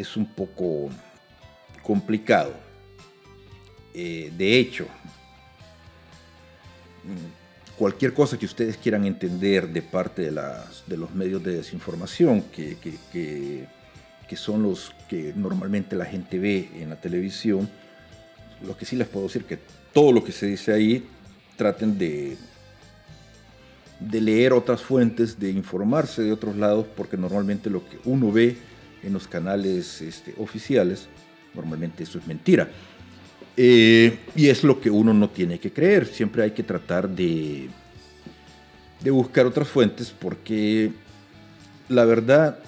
es 0.00 0.16
un 0.16 0.26
poco 0.26 0.88
complicado. 1.82 2.52
Eh, 3.94 4.32
de 4.36 4.58
hecho, 4.58 4.86
cualquier 7.76 8.14
cosa 8.14 8.38
que 8.38 8.46
ustedes 8.46 8.76
quieran 8.76 9.04
entender 9.06 9.68
de 9.68 9.82
parte 9.82 10.22
de, 10.22 10.32
las, 10.32 10.84
de 10.86 10.96
los 10.96 11.14
medios 11.14 11.42
de 11.42 11.56
desinformación, 11.56 12.42
que, 12.52 12.76
que 12.80 14.36
son 14.36 14.62
los 14.62 14.94
que 15.08 15.32
normalmente 15.34 15.96
la 15.96 16.04
gente 16.04 16.38
ve 16.38 16.68
en 16.74 16.90
la 16.90 17.00
televisión, 17.00 17.68
lo 18.64 18.76
que 18.76 18.84
sí 18.84 18.96
les 18.96 19.08
puedo 19.08 19.26
decir 19.26 19.44
que 19.44 19.58
todo 19.92 20.12
lo 20.12 20.22
que 20.22 20.32
se 20.32 20.46
dice 20.46 20.72
ahí 20.72 21.08
traten 21.56 21.98
de, 21.98 22.36
de 24.00 24.20
leer 24.20 24.52
otras 24.52 24.82
fuentes, 24.82 25.38
de 25.38 25.50
informarse 25.50 26.22
de 26.22 26.32
otros 26.32 26.56
lados, 26.56 26.86
porque 26.96 27.16
normalmente 27.16 27.70
lo 27.70 27.88
que 27.88 27.98
uno 28.04 28.30
ve 28.30 28.56
en 29.02 29.12
los 29.12 29.28
canales 29.28 30.00
este, 30.00 30.34
oficiales, 30.38 31.08
normalmente 31.54 32.02
eso 32.02 32.18
es 32.18 32.26
mentira. 32.26 32.68
Eh, 33.56 34.18
y 34.36 34.48
es 34.48 34.62
lo 34.62 34.80
que 34.80 34.90
uno 34.90 35.12
no 35.12 35.30
tiene 35.30 35.58
que 35.58 35.72
creer. 35.72 36.06
Siempre 36.06 36.42
hay 36.42 36.52
que 36.52 36.62
tratar 36.62 37.08
de, 37.08 37.68
de 39.00 39.10
buscar 39.10 39.46
otras 39.46 39.68
fuentes 39.68 40.14
porque 40.16 40.92
la 41.88 42.04
verdad 42.04 42.58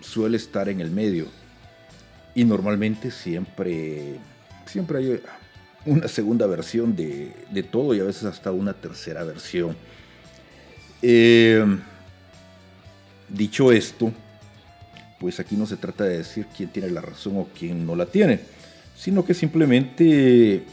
suele 0.00 0.36
estar 0.36 0.68
en 0.68 0.80
el 0.80 0.90
medio. 0.90 1.26
Y 2.34 2.44
normalmente 2.44 3.10
siempre 3.10 4.18
siempre 4.70 4.98
hay 4.98 5.20
una 5.84 6.08
segunda 6.08 6.46
versión 6.46 6.94
de, 6.94 7.66
todo 7.70 7.94
y 7.94 8.00
a 8.00 8.04
veces 8.04 8.24
hasta 8.24 8.52
una 8.52 8.72
tercera 8.72 9.24
versión. 9.24 9.76
Eh, 11.02 11.64
dicho 13.28 13.72
esto, 13.72 14.12
pues 15.20 15.38
aquí 15.38 15.54
no 15.54 15.66
se 15.66 15.76
trata 15.76 16.04
de 16.04 16.18
decir 16.18 16.46
quién 16.56 16.70
tiene 16.70 16.90
la 16.90 17.02
razón 17.02 17.36
o 17.36 17.48
quién 17.56 17.86
no 17.86 17.94
la 17.94 18.06
tiene, 18.06 18.40
sino 18.96 19.22
que 19.22 19.34
simplemente 19.34 20.64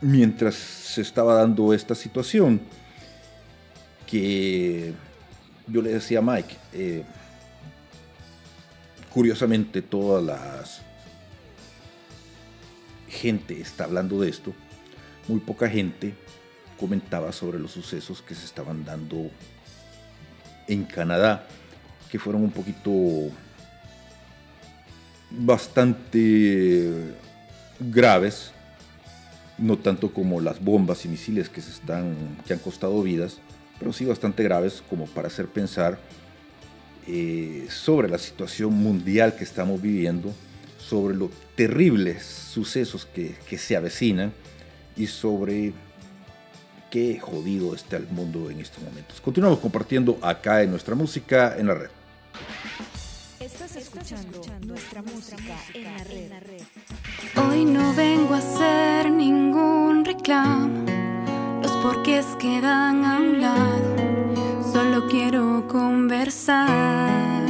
mientras 0.00 0.56
se 0.56 1.02
estaba 1.02 1.34
dando 1.34 1.72
esta 1.72 1.94
situación, 1.94 2.60
que 4.06 4.92
yo 5.68 5.82
le 5.82 5.92
decía 5.92 6.18
a 6.18 6.22
Mike, 6.22 6.56
eh, 6.72 7.04
curiosamente 9.12 9.82
todas 9.82 10.24
las 10.24 10.82
gente 13.08 13.60
está 13.60 13.84
hablando 13.84 14.20
de 14.20 14.28
esto, 14.28 14.52
muy 15.28 15.40
poca 15.40 15.68
gente 15.68 16.14
comentaba 16.78 17.32
sobre 17.32 17.58
los 17.58 17.70
sucesos 17.70 18.20
que 18.20 18.34
se 18.34 18.44
estaban 18.44 18.84
dando 18.84 19.30
en 20.68 20.84
Canadá, 20.84 21.46
que 22.16 22.22
fueron 22.22 22.44
un 22.44 22.50
poquito 22.50 23.30
bastante 25.30 27.12
graves, 27.78 28.52
no 29.58 29.76
tanto 29.76 30.14
como 30.14 30.40
las 30.40 30.64
bombas 30.64 31.04
y 31.04 31.08
misiles 31.08 31.50
que 31.50 31.60
se 31.60 31.72
están 31.72 32.38
que 32.46 32.54
han 32.54 32.58
costado 32.58 33.02
vidas, 33.02 33.36
pero 33.78 33.92
sí 33.92 34.06
bastante 34.06 34.42
graves 34.42 34.82
como 34.88 35.04
para 35.04 35.28
hacer 35.28 35.46
pensar 35.46 35.98
eh, 37.06 37.66
sobre 37.68 38.08
la 38.08 38.16
situación 38.16 38.72
mundial 38.72 39.36
que 39.36 39.44
estamos 39.44 39.82
viviendo 39.82 40.32
sobre 40.78 41.14
los 41.14 41.28
terribles 41.54 42.24
sucesos 42.24 43.04
que, 43.04 43.58
se 43.58 43.76
avecinan 43.76 44.32
y 44.96 45.06
sobre 45.06 45.74
qué 46.90 47.18
jodido 47.20 47.74
está 47.74 47.98
el 47.98 48.06
mundo 48.08 48.50
en 48.50 48.60
estos 48.60 48.82
momentos. 48.82 49.20
Continuamos 49.20 49.58
compartiendo 49.58 50.18
acá 50.22 50.62
en 50.62 50.70
nuestra 50.70 50.94
música 50.94 51.56
en 51.58 51.66
la 51.66 51.74
red. 51.74 51.95
Estás 53.40 53.76
escuchando 53.76 54.40
nuestra 54.66 55.02
música 55.02 55.54
en 55.74 55.84
la 56.30 56.40
red. 56.40 56.62
Hoy 57.36 57.64
no 57.64 57.94
vengo 57.94 58.34
a 58.34 58.38
hacer 58.38 59.10
ningún 59.10 60.04
reclamo, 60.04 60.84
los 61.62 61.72
porqués 61.78 62.26
quedan 62.38 63.04
a 63.04 63.18
un 63.18 63.40
lado, 63.40 63.96
solo 64.72 65.06
quiero 65.08 65.66
conversar. 65.68 67.46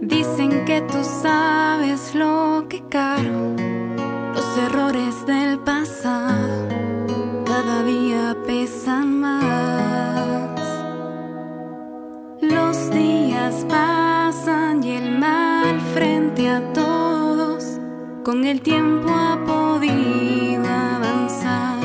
Dicen 0.00 0.64
que 0.64 0.82
tú 0.82 1.04
sabes 1.22 2.14
lo 2.14 2.66
que 2.68 2.82
cargo, 2.88 3.56
los 4.34 4.58
errores 4.58 5.24
del 5.26 5.58
pasado 5.60 6.68
cada 7.46 7.82
día 7.82 8.36
pesan 8.46 9.20
más. 9.20 9.89
Los 12.60 12.90
días 12.90 13.64
pasan 13.68 14.84
y 14.84 14.90
el 14.90 15.18
mal 15.18 15.80
frente 15.94 16.48
a 16.48 16.60
todos 16.72 17.80
con 18.22 18.44
el 18.44 18.60
tiempo 18.60 19.08
ha 19.08 19.42
podido 19.44 20.68
avanzar. 20.68 21.80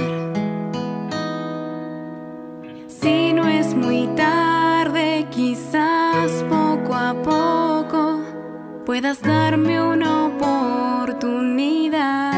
Si 2.88 3.34
no 3.34 3.48
es 3.48 3.74
muy 3.74 4.08
tarde, 4.16 5.26
quizás 5.32 6.44
poco 6.50 6.94
a 6.94 7.14
poco 7.32 8.20
puedas 8.86 9.22
darme 9.22 9.82
una 9.82 10.26
oportunidad 10.26 12.35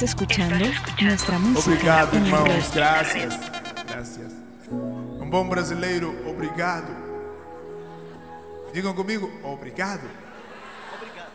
Estás 0.00 0.12
escuchando 0.18 0.54
nuestra 1.02 1.38
música 1.38 1.72
Obrigado, 1.72 2.16
irmãos. 2.16 2.70
Graças. 2.72 3.38
Graças. 3.86 4.32
Um 4.72 5.28
bom 5.28 5.46
brasileiro, 5.46 6.26
obrigado. 6.26 6.90
Digam 8.72 8.94
comigo, 8.94 9.30
obrigado. 9.44 10.08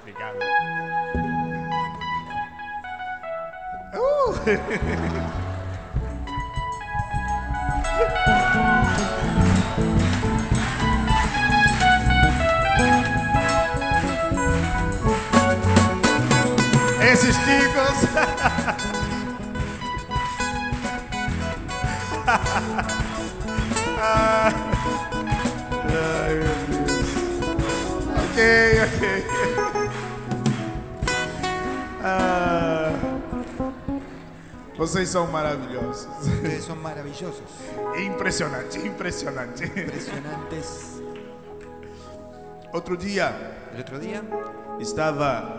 Obrigado. 0.01 0.39
Uh! 3.93 4.33
Esses 17.15 17.37
ticos. 17.45 18.51
vocês 34.85 35.09
são 35.09 35.25
maravilhosos. 35.31 36.07
Ustedes 36.21 36.63
son 36.65 36.75
maravillosos, 36.81 37.41
Impressionante, 38.05 38.77
impressionante. 38.79 39.63
impresionantes. 39.65 41.01
Outro 42.73 42.95
dia 42.97 43.33
El 43.73 43.81
otro 43.81 43.99
día 43.99 44.21
estava 44.79 45.57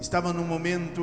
estava 0.00 0.32
num 0.32 0.44
momento 0.46 1.02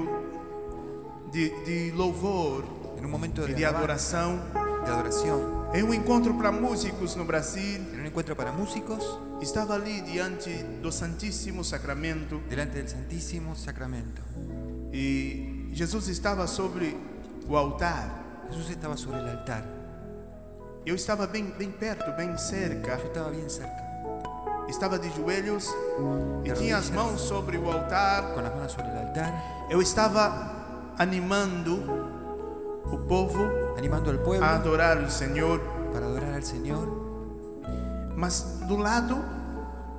de, 1.31 1.49
de 1.65 1.91
louvor 1.95 2.63
en 2.97 3.05
un 3.05 3.11
momento 3.11 3.43
e 3.43 3.47
de, 3.47 3.53
de 3.55 3.65
alabanza, 3.65 4.19
adoração 4.19 4.39
de 4.85 4.91
adoración, 4.91 5.39
em 5.73 5.83
um 5.83 5.93
encontro 5.93 6.33
para 6.35 6.51
músicos 6.51 7.15
no 7.15 7.25
Brasil. 7.25 7.79
en 7.93 7.99
un 8.01 8.05
encuentro 8.07 8.35
para 8.35 8.51
músicos 8.51 9.17
Estava 9.41 9.73
ali 9.73 10.01
diante 10.01 10.51
do 10.83 10.91
Santíssimo 10.91 11.63
Sacramento 11.63 12.41
delante 12.47 12.75
del 12.77 12.87
Santísimo 12.87 13.55
Sacramento. 13.55 14.21
e 14.93 15.60
Jesus 15.73 16.07
estava 16.07 16.47
sobre 16.47 16.97
o 17.47 17.55
altar. 17.57 18.09
Jesús 18.49 18.69
estaba 18.69 18.97
sobre 18.97 19.19
el 19.19 19.29
altar. 19.29 19.63
Eu 20.85 20.95
estava 20.95 21.27
bem, 21.27 21.45
bem 21.57 21.71
perto, 21.71 22.11
bem 22.17 22.35
cerca. 22.37 22.97
Yo 22.97 23.05
estaba 23.07 23.29
bien 23.29 23.49
cerca, 23.49 23.81
Estava 24.67 24.97
de 24.97 25.09
joelhos 25.09 25.67
e 26.43 26.49
De 26.49 26.55
tinha 26.55 26.77
as 26.77 26.89
rodillas. 26.89 26.89
mãos 26.91 27.21
sobre 27.21 27.57
o 27.57 27.71
altar. 27.71 28.33
con 28.33 28.43
las 28.43 28.53
manos 28.55 28.71
sobre 28.71 28.89
el 28.91 28.97
altar, 28.97 29.31
Eu 29.69 29.81
estava 29.81 30.93
animando 30.97 31.75
o 32.91 32.97
povo 33.07 33.39
animando 33.77 34.09
al 34.09 34.19
pueblo 34.19 34.45
a 34.45 34.55
adorar 34.55 34.97
o 34.97 35.09
Senhor, 35.09 35.59
para 35.93 36.05
adorar 36.05 36.33
al 36.33 36.43
Señor. 36.43 36.87
mas 38.15 38.59
do 38.67 38.77
lado, 38.77 39.17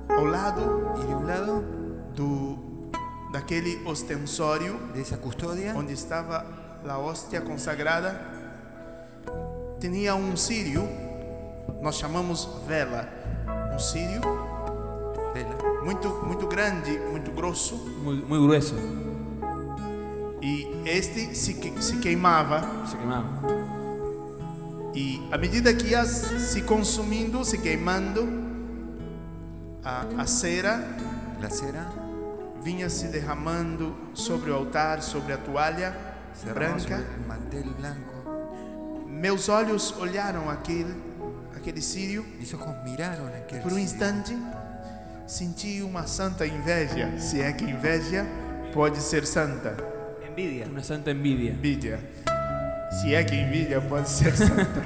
ao 0.09 0.25
lado 0.25 0.93
Y 1.01 1.05
de 1.07 1.15
un 1.15 1.27
lado 1.27 1.63
do 2.15 2.57
daquele 3.33 3.81
ostensório 3.85 4.79
de 4.93 5.01
esa 5.01 5.17
custodia. 5.17 5.73
onde 5.75 5.91
estava 5.91 6.45
a 6.87 6.97
hóstia 6.99 7.41
consagrada, 7.41 8.21
tinha 9.79 10.15
um 10.15 10.37
sírio, 10.37 10.87
nós 11.81 11.95
chamamos 11.95 12.47
vela, 12.67 13.09
um 13.73 13.79
sírio? 13.79 14.21
Vela, 15.33 15.83
muito 15.83 16.07
muito 16.27 16.45
grande, 16.47 16.91
muito 17.11 17.31
grosso, 17.31 17.75
Muy, 18.03 18.17
muy 18.21 18.39
grueso. 18.39 18.75
e 20.41 20.67
este 20.85 21.33
se, 21.35 21.55
que- 21.55 21.81
se 21.81 21.97
queimava. 21.97 22.61
Se 22.85 22.95
quemaba. 22.95 23.41
e 24.93 25.27
à 25.31 25.37
medida 25.39 25.73
que 25.73 25.87
ia 25.87 26.05
se 26.05 26.61
consumindo, 26.61 27.43
se 27.43 27.57
queimando, 27.57 28.27
a, 29.83 30.05
a 30.21 30.27
cera 30.27 30.79
la 31.41 31.49
cera 31.49 32.02
vinha 32.63 32.89
se 32.89 33.07
derramando 33.07 33.95
sobre 34.13 34.49
o 34.49 34.55
altar, 34.55 35.01
sobre 35.01 35.33
a 35.33 35.37
toalha 35.37 35.95
branca. 36.53 37.05
Meus 39.07 39.49
olhos 39.49 39.93
olharam 39.99 40.49
aquele, 40.49 40.95
aquele 41.55 41.81
sírio 41.81 42.25
Por 43.61 43.73
um 43.73 43.79
instante, 43.79 44.37
senti 45.27 45.81
uma 45.81 46.07
santa 46.07 46.45
inveja, 46.45 47.19
se 47.19 47.41
é 47.41 47.51
que 47.53 47.63
inveja 47.63 48.25
pode 48.73 48.99
ser 48.99 49.25
santa. 49.25 49.75
Envidia. 50.27 50.65
Una 50.65 50.83
santa 50.83 51.11
envidia. 51.11 51.51
Envidia. 51.51 51.99
Se 53.01 53.13
é 53.13 53.23
que 53.23 53.35
envidia 53.35 53.81
pode 53.81 54.09
ser 54.09 54.35
santa. 54.35 54.83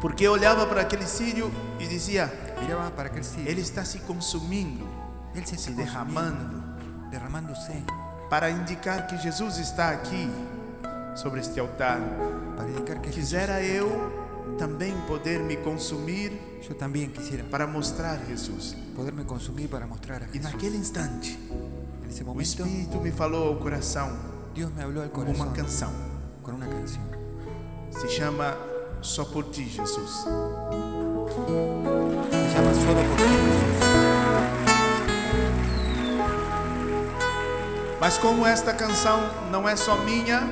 Porque 0.00 0.24
eu 0.26 0.32
olhava 0.32 0.66
para 0.66 0.82
aquele 0.82 1.06
sírio 1.06 1.50
e 1.80 1.86
dizia: 1.86 2.32
para 2.94 3.08
aquel 3.08 3.24
cirio. 3.24 3.48
ele 3.48 3.60
está 3.60 3.84
se 3.84 3.98
consumindo, 4.00 4.88
Él 5.34 5.44
se 5.46 5.56
se 5.58 5.72
derramando, 5.74 6.62
derramándose 7.10 7.82
para 8.30 8.50
indicar 8.50 9.06
que 9.06 9.16
Jesus 9.18 9.58
está 9.58 9.90
aqui 9.90 10.30
sobre 11.14 11.40
este 11.40 11.60
altar. 11.60 12.00
para 12.56 12.68
indicar 12.68 13.00
que 13.00 13.10
Quisera 13.10 13.60
eu 13.62 13.88
também 14.58 14.94
poder 15.06 15.40
me 15.40 15.56
consumir 15.56 16.30
aquí. 16.32 16.68
Yo 16.68 16.74
también 16.76 17.12
quisiera 17.12 17.44
para 17.50 17.66
mostrar 17.66 18.18
Jesus. 18.26 18.74
poderme 18.96 19.24
consumir 19.24 19.68
para 19.68 19.86
mostrar 19.86 20.22
a 20.22 20.26
E 20.26 20.28
Jesús. 20.38 20.42
naquele 20.52 20.76
instante, 20.76 21.36
En 22.04 22.08
ese 22.10 22.22
o 22.22 22.26
momento, 22.26 22.62
Espírito 22.62 23.00
me 23.00 23.10
falou 23.12 23.48
ao 23.48 23.58
coração 23.60 24.08
Dios 24.54 24.72
me 24.72 24.82
habló 24.82 25.02
al 25.02 25.08
uma 25.08 25.12
corazón 25.14 25.52
canção. 25.52 25.90
con 26.42 26.54
una 26.54 26.68
canción. 26.68 27.04
Se 27.90 28.06
chama 28.08 28.54
Só 29.02 29.24
por 29.30 29.50
Ti, 29.50 29.64
Jesus. 29.68 30.24
Se 32.30 32.54
llama 32.54 32.72
Solo 32.74 33.02
por 33.02 33.16
ti, 33.16 33.43
Mas 38.00 38.18
como 38.18 38.46
esta 38.46 38.74
canção 38.74 39.20
não 39.50 39.68
é 39.68 39.76
só 39.76 39.96
minha, 39.98 40.42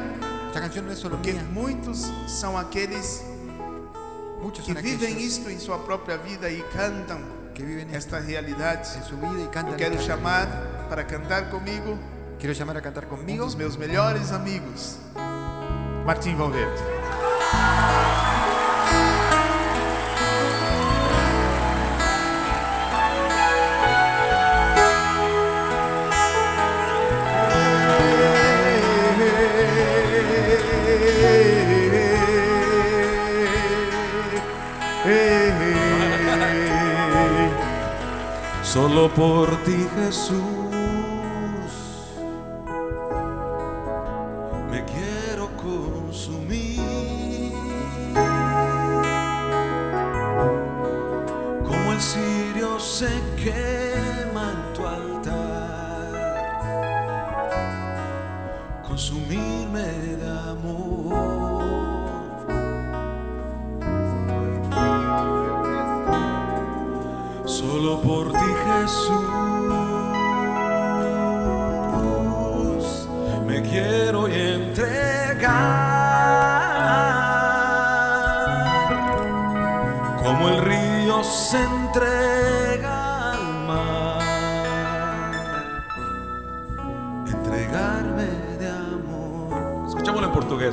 Esta 0.49 0.61
canción 0.61 0.87
no 0.87 0.93
es 0.93 0.99
solo 0.99 1.17
porque 1.17 1.33
mía. 1.33 1.43
muitos 1.51 2.11
são 2.27 2.57
aqueles 2.59 3.25
Muchos 4.43 4.65
que 4.67 4.73
son 4.75 4.83
vivem 4.83 5.13
aquellos 5.13 5.23
isto 5.39 5.51
em 5.51 5.59
sua 5.59 5.79
própria 5.79 6.17
vida 6.19 6.51
e 6.51 6.63
cantam 6.75 7.21
que 7.55 7.63
viven 7.65 7.89
esto 7.95 8.17
esta 8.17 8.21
realidade. 8.21 8.89
en 8.97 9.03
su 9.05 9.17
vida 9.17 9.41
y 9.43 9.49
cantan. 9.53 9.73
Eu 9.73 9.77
quero 9.79 9.95
esta 9.97 10.07
chamar 10.17 10.47
realidad. 10.49 10.89
para 10.89 11.05
cantar 11.07 11.51
comigo 11.51 11.99
Quiero 12.39 12.55
llamar 12.55 12.77
a 12.77 12.81
cantar 12.83 13.05
um 13.05 13.09
conmigo 13.09 13.45
dos 13.45 13.55
meus 13.55 13.77
melhores 13.77 14.33
amigos, 14.33 14.97
Martim 16.05 16.35
Valverde. 16.35 16.83
Solo 38.73 39.11
por 39.11 39.51
ti 39.65 39.87
Jesús 39.97 40.72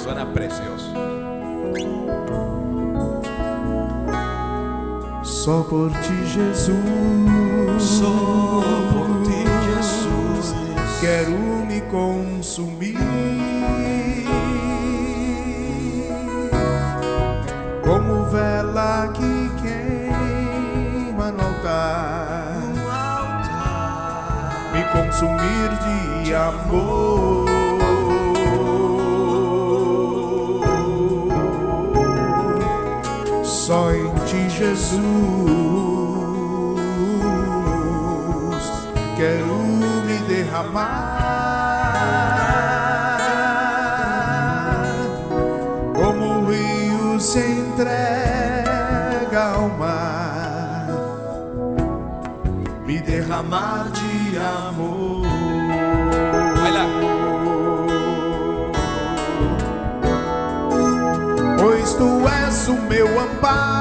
suena 0.09 0.25
precioso 0.33 0.93
Só 5.21 5.63
por 5.63 5.91
ti, 5.91 6.25
Jesus. 6.33 6.75
Só 7.77 8.61
por 8.91 9.23
ti, 9.23 9.43
Jesus. 9.65 10.53
Quero 10.99 11.65
me 11.65 11.81
consumir. 11.87 12.97
Como 17.85 18.25
vela 18.29 19.13
que 19.13 19.51
queima 19.61 21.31
no 21.31 21.43
altar. 21.43 22.59
Me 24.73 24.83
consumir 24.91 25.69
de 26.25 26.35
amor. 26.35 27.48
Jesus, 34.89 34.97
quero 39.15 39.55
me 40.05 40.17
derramar 40.27 40.89
como 45.93 46.39
o 46.39 46.49
rio 46.49 47.19
se 47.19 47.39
entrega 47.39 49.43
ao 49.53 49.69
mar, 49.69 50.87
me 52.87 52.99
derramar 52.99 53.91
de 53.91 54.39
amor. 54.39 55.29
Pois 61.59 61.93
tu 61.93 62.27
és 62.27 62.67
o 62.67 62.73
meu 62.73 63.19
amparo 63.19 63.78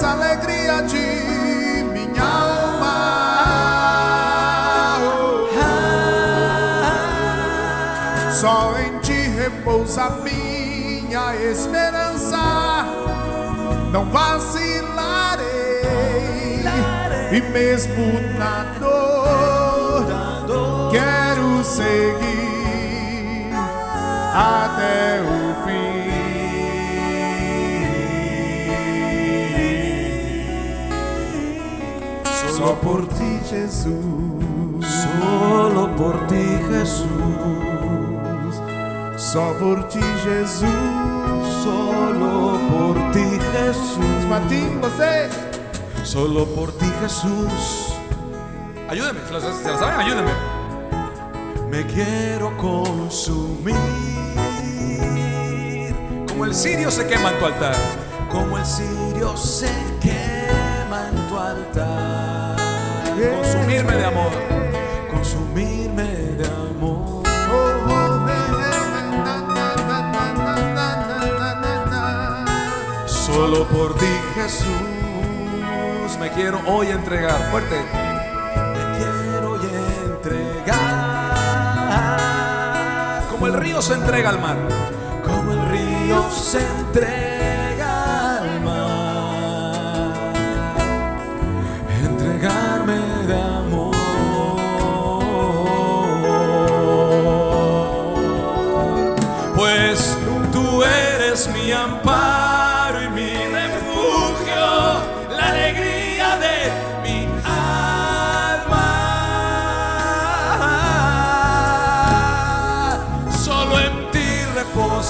és 0.00 0.04
alegria 0.04 0.82
de 0.82 1.84
minha 1.92 2.22
alma. 2.22 2.96
Só 8.32 8.74
em 8.78 8.98
ti 9.00 9.28
repousa 9.28 10.08
minha 10.22 11.36
esperança, 11.36 12.86
não 13.92 14.06
vacilarei, 14.06 15.44
e 17.32 17.40
mesmo 17.52 18.20
na 18.38 18.64
dor, 18.80 20.06
quero 20.90 21.62
seguir 21.62 23.50
até 24.32 25.20
o 25.20 25.49
Só 32.60 32.74
por 32.74 33.08
ti, 33.08 33.40
Jesus. 33.48 33.88
Solo 34.84 35.96
por 35.96 36.26
ti 36.26 36.44
Jesús 36.68 37.08
Só 39.16 39.54
por 39.58 39.88
ti, 39.88 40.00
Jesus. 40.22 40.68
Solo 41.64 42.58
por 42.70 43.12
ti 43.12 43.24
Jesús 43.52 44.24
Martín, 44.28 44.78
você. 44.82 45.30
Solo 46.04 46.44
por 46.54 46.70
ti 46.72 46.84
Jesús 47.00 47.94
Ayúdenme, 48.90 49.20
se 49.26 49.32
lo 49.32 49.40
saben, 49.78 50.00
ayúdenme. 50.00 50.32
me 51.70 51.86
quiero 51.86 52.54
consumir 52.58 53.74
Como 56.28 56.44
el 56.44 56.54
cirio 56.54 56.90
se 56.90 57.06
quema 57.06 57.30
en 57.30 57.38
tu 57.38 57.46
altar. 57.46 57.74
como 58.30 58.58
el 58.58 58.66
cirio 58.66 59.34
se 59.36 59.70
quema 60.00 61.08
en 61.08 61.28
tu 61.28 61.38
altar. 61.38 62.29
Consumirme 63.28 63.96
de 63.96 64.04
amor. 64.06 64.32
Consumirme 65.10 66.04
de 66.04 66.46
amor. 66.46 67.22
Solo 73.06 73.66
por 73.68 73.94
ti 73.96 74.06
Jesús 74.34 76.18
Me 76.18 76.30
quiero 76.30 76.60
hoy 76.66 76.88
entregar. 76.88 77.50
Fuerte. 77.50 77.76
me 77.76 78.98
quiero 78.98 79.56
y 79.56 79.66
entregar. 80.06 80.80
Como 83.30 83.46
el 83.46 83.54
río 83.54 83.82
se 83.82 83.94
entrega 83.94 84.30
al 84.30 84.40
mar. 84.40 84.56
como 85.24 85.52
el 85.52 85.68
río 85.70 86.30
se 86.30 86.60
entrega 86.60 87.29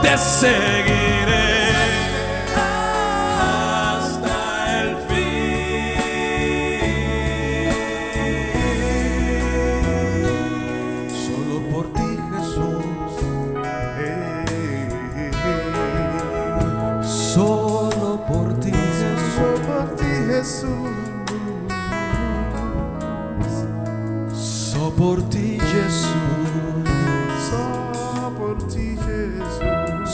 te 0.01 0.17
seguiré 0.17 0.82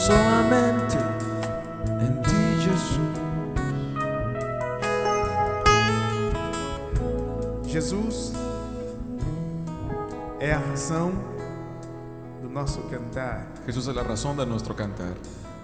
Jesus. 0.10 0.18
Solamente 0.18 0.98
en 2.02 2.22
ti, 2.24 2.66
Jesús. 2.66 3.00
Jesus 7.68 8.34
é 10.40 10.54
a 10.54 10.60
razão 10.60 11.12
do 12.42 12.50
nosso 12.50 12.82
cantar, 12.90 13.48
Jesús 13.66 13.88
es 13.88 13.96
la 13.96 14.04
razón 14.04 14.36
de 14.38 14.46
nuestro 14.46 14.76
cantar. 14.76 15.14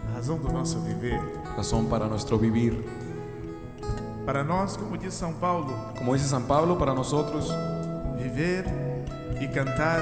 a 0.09 0.15
razão 0.17 0.37
do 0.37 0.51
nosso 0.51 0.79
viver. 0.81 1.19
Razón 1.57 1.87
para 1.87 2.07
nuestro 2.07 2.37
vivir. 2.37 2.85
Para 4.25 4.43
nós, 4.43 4.75
como 4.77 4.97
diz 4.97 5.13
São 5.13 5.33
Paulo, 5.33 5.73
Como 5.97 6.13
dice 6.15 6.27
San 6.27 6.43
Pablo, 6.43 6.77
para 6.77 6.93
nosotros, 6.93 7.51
viver 8.17 8.65
e 9.41 9.47
cantar 9.47 10.01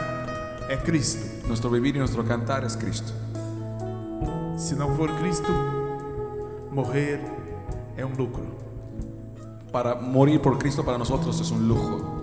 é 0.69 0.77
Cristo. 0.77 1.19
nuestro 1.47 1.69
vivir 1.69 1.95
y 1.95 1.99
nuestro 1.99 2.23
cantar 2.23 2.63
es 2.63 2.75
Cristo. 2.77 3.11
Se 4.57 4.75
não 4.75 4.95
for 4.95 5.09
Cristo, 5.17 5.51
morrer 6.71 7.19
é 7.97 8.05
um 8.05 8.13
lucro. 8.13 8.45
Para 9.71 9.95
morir 9.95 10.39
por 10.39 10.57
Cristo 10.57 10.83
para 10.83 10.97
nosotros 10.97 11.39
es 11.39 11.51
un 11.51 11.67
lujo. 11.67 12.13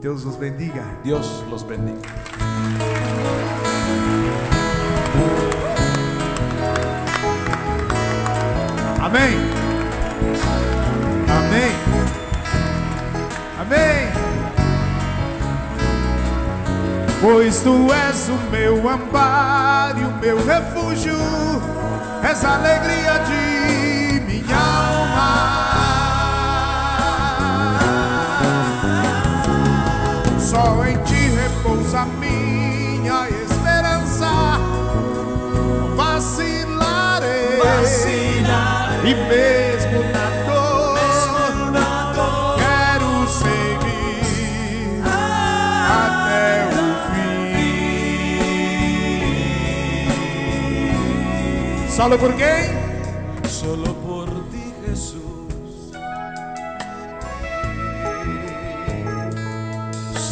Deus 0.00 0.24
nos 0.24 0.36
bendiga. 0.36 0.82
Dios 1.04 1.44
los 1.50 1.62
bendiga. 1.62 2.00
Amém. 9.00 9.36
Amém. 11.28 11.72
Amém. 13.60 14.01
Pois 17.22 17.60
tu 17.60 17.86
és 17.92 18.28
o 18.28 18.36
meu 18.50 18.88
amparo 18.88 20.00
e 20.00 20.04
o 20.04 20.12
meu 20.14 20.44
refúgio, 20.44 21.14
és 22.28 22.44
a 22.44 22.54
alegria 22.56 23.20
de 23.20 24.20
minha 24.26 24.56
alma. 24.56 25.30
Só 30.40 30.84
em 30.84 30.96
ti 31.04 31.30
repousa 31.30 32.06
minha 32.18 33.28
esperança. 33.28 34.58
Não 35.54 35.94
vacilarei. 35.94 37.60
E 39.04 39.14
mesmo 39.14 39.71
Solo 51.96 52.18
por 52.18 52.34
quem? 52.36 52.72
Solo 53.46 53.92
por 53.96 54.26
ti, 54.50 54.72
Jesús. 54.86 55.92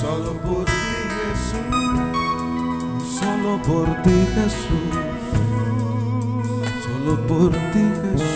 Solo 0.00 0.32
por 0.40 0.64
ti, 0.64 0.72
Jesús. 1.20 2.00
Solo 3.20 3.60
por 3.62 3.86
ti, 4.02 4.26
Jesús. 4.34 4.94
Solo 6.82 7.26
por 7.26 7.50
ti, 7.72 7.84
Jesús. 8.02 8.29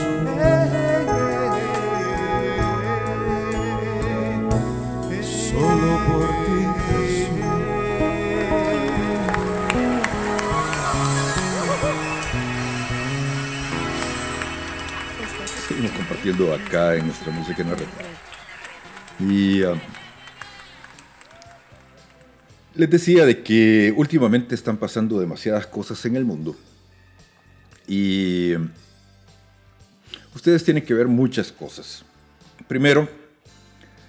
Compartiendo 16.24 16.54
acá 16.54 16.96
en 16.96 17.06
nuestra 17.06 17.32
música 17.32 17.62
en 17.62 17.70
la 17.70 17.76
red. 17.76 17.86
Y 19.20 19.62
ah, 19.62 19.74
les 22.74 22.90
decía 22.90 23.26
de 23.26 23.42
que 23.42 23.92
últimamente 23.96 24.54
están 24.54 24.78
pasando 24.78 25.20
demasiadas 25.20 25.66
cosas 25.66 26.04
en 26.06 26.16
el 26.16 26.24
mundo. 26.24 26.56
Y 27.86 28.54
ustedes 30.34 30.64
tienen 30.64 30.84
que 30.84 30.94
ver 30.94 31.08
muchas 31.08 31.52
cosas. 31.52 32.04
Primero, 32.66 33.06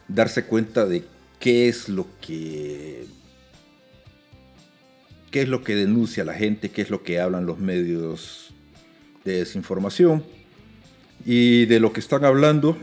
darse 0.07 0.45
cuenta 0.45 0.86
de 0.86 1.03
qué 1.39 1.68
es 1.68 1.89
lo 1.89 2.07
que 2.22 3.05
qué 5.32 5.41
es 5.41 5.49
lo 5.49 5.66
que 5.66 5.76
denuncia 5.76 6.24
la 6.24 6.34
gente, 6.34 6.72
qué 6.72 6.82
es 6.82 6.89
lo 6.89 7.03
que 7.03 7.20
hablan 7.20 7.45
los 7.45 7.59
medios 7.59 8.53
de 9.26 9.39
desinformación 9.39 10.24
y 11.26 11.65
de 11.65 11.80
lo 11.80 11.91
que 11.91 11.99
están 11.99 12.23
hablando, 12.23 12.78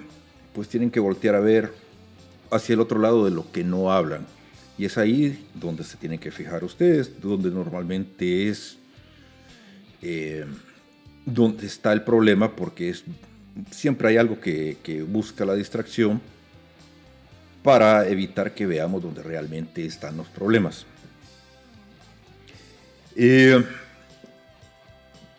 pues 0.53 0.69
tienen 0.69 0.91
que 0.91 0.99
voltear 0.99 1.37
a 1.37 1.41
ver 1.41 1.73
hacia 2.51 2.75
el 2.75 2.81
otro 2.81 2.99
lado 2.99 3.25
de 3.25 3.31
lo 3.31 3.51
que 3.53 3.63
no 3.63 3.93
hablan. 3.93 4.27
Y 4.77 4.85
es 4.85 4.99
ahí 4.99 5.47
donde 5.55 5.85
se 5.85 5.97
tienen 5.97 6.19
que 6.19 6.33
fijar 6.33 6.65
ustedes, 6.65 7.21
donde 7.23 7.51
normalmente 7.51 8.49
es 8.49 8.79
eh, 10.03 10.45
donde 11.25 11.67
está 11.67 11.93
el 11.93 12.03
problema, 12.03 12.57
porque 12.57 12.91
es, 12.91 13.05
siempre 13.71 14.09
hay 14.09 14.17
algo 14.17 14.41
que, 14.41 15.07
busca 15.09 15.45
la 15.45 15.55
distracción 15.55 16.21
para 17.63 18.09
evitar 18.09 18.55
que 18.55 18.67
veamos 18.67 19.05
donde 19.05 19.23
realmente 19.23 19.87
están 19.87 20.17
los 20.17 20.27
problemas. 20.27 20.85
Eh, 23.15 23.65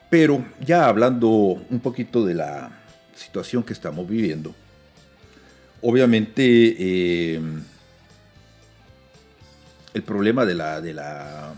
pero 0.10 0.46
ya 0.66 0.88
hablando 0.88 1.28
un 1.28 1.80
poquito 1.82 2.26
de 2.26 2.36
la 2.36 2.83
situación 3.16 3.64
que 3.64 3.74
estamos 3.74 4.08
viviendo, 4.08 4.54
obviamente 5.82 6.44
eh, 6.44 7.42
el 9.94 10.04
problema 10.04 10.46
de 10.46 10.56
la, 10.56 10.82
de 10.82 10.94
la 10.94 11.54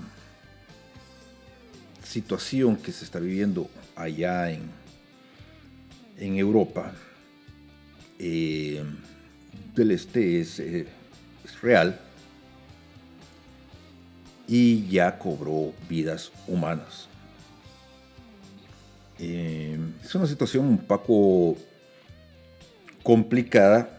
situación 2.03 2.77
que 2.77 2.91
se 2.91 3.05
está 3.05 3.19
viviendo 3.19 3.69
allá 3.95 4.51
en, 4.51 4.69
en 6.17 6.37
Europa 6.37 6.93
eh, 8.19 8.83
del 9.75 9.91
este 9.91 10.39
es, 10.39 10.59
eh, 10.59 10.87
es 11.43 11.61
real 11.61 11.99
y 14.47 14.87
ya 14.87 15.17
cobró 15.17 15.73
vidas 15.89 16.31
humanas. 16.47 17.07
Eh, 19.20 19.78
es 20.03 20.13
una 20.16 20.28
situación 20.28 20.66
un 20.66 20.80
poco 20.80 21.57
complicada 23.03 23.89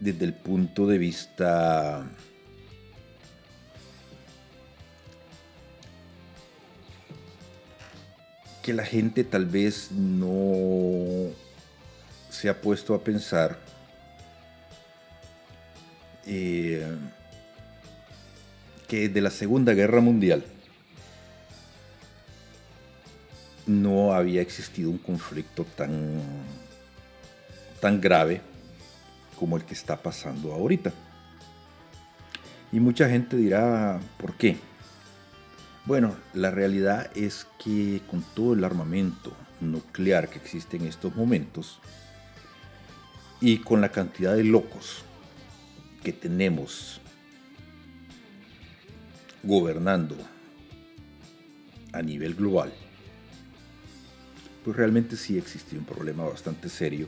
desde 0.00 0.24
el 0.24 0.34
punto 0.34 0.86
de 0.86 0.98
vista 0.98 2.06
que 8.62 8.72
la 8.72 8.84
gente 8.84 9.24
tal 9.24 9.46
vez 9.46 9.92
no 9.92 11.30
se 12.30 12.48
ha 12.48 12.60
puesto 12.60 12.94
a 12.94 13.04
pensar 13.04 13.58
eh, 16.26 16.84
que 18.88 19.08
de 19.08 19.20
la 19.20 19.30
Segunda 19.30 19.72
Guerra 19.72 20.00
Mundial 20.00 20.44
había 24.16 24.42
existido 24.42 24.90
un 24.90 24.98
conflicto 24.98 25.64
tan, 25.64 26.20
tan 27.80 28.00
grave 28.00 28.40
como 29.38 29.56
el 29.56 29.64
que 29.64 29.74
está 29.74 29.96
pasando 29.96 30.52
ahorita. 30.52 30.92
Y 32.72 32.80
mucha 32.80 33.08
gente 33.08 33.36
dirá, 33.36 34.00
¿por 34.18 34.34
qué? 34.34 34.56
Bueno, 35.84 36.16
la 36.34 36.50
realidad 36.50 37.10
es 37.14 37.46
que 37.62 38.02
con 38.10 38.22
todo 38.34 38.54
el 38.54 38.64
armamento 38.64 39.32
nuclear 39.60 40.28
que 40.28 40.38
existe 40.38 40.76
en 40.76 40.86
estos 40.86 41.14
momentos 41.14 41.80
y 43.40 43.58
con 43.58 43.80
la 43.80 43.90
cantidad 43.90 44.34
de 44.34 44.44
locos 44.44 45.04
que 46.02 46.12
tenemos 46.12 47.00
gobernando 49.42 50.16
a 51.92 52.02
nivel 52.02 52.34
global, 52.34 52.72
pues 54.66 54.76
realmente 54.76 55.16
sí 55.16 55.38
existe 55.38 55.78
un 55.78 55.84
problema 55.84 56.24
bastante 56.24 56.68
serio 56.68 57.06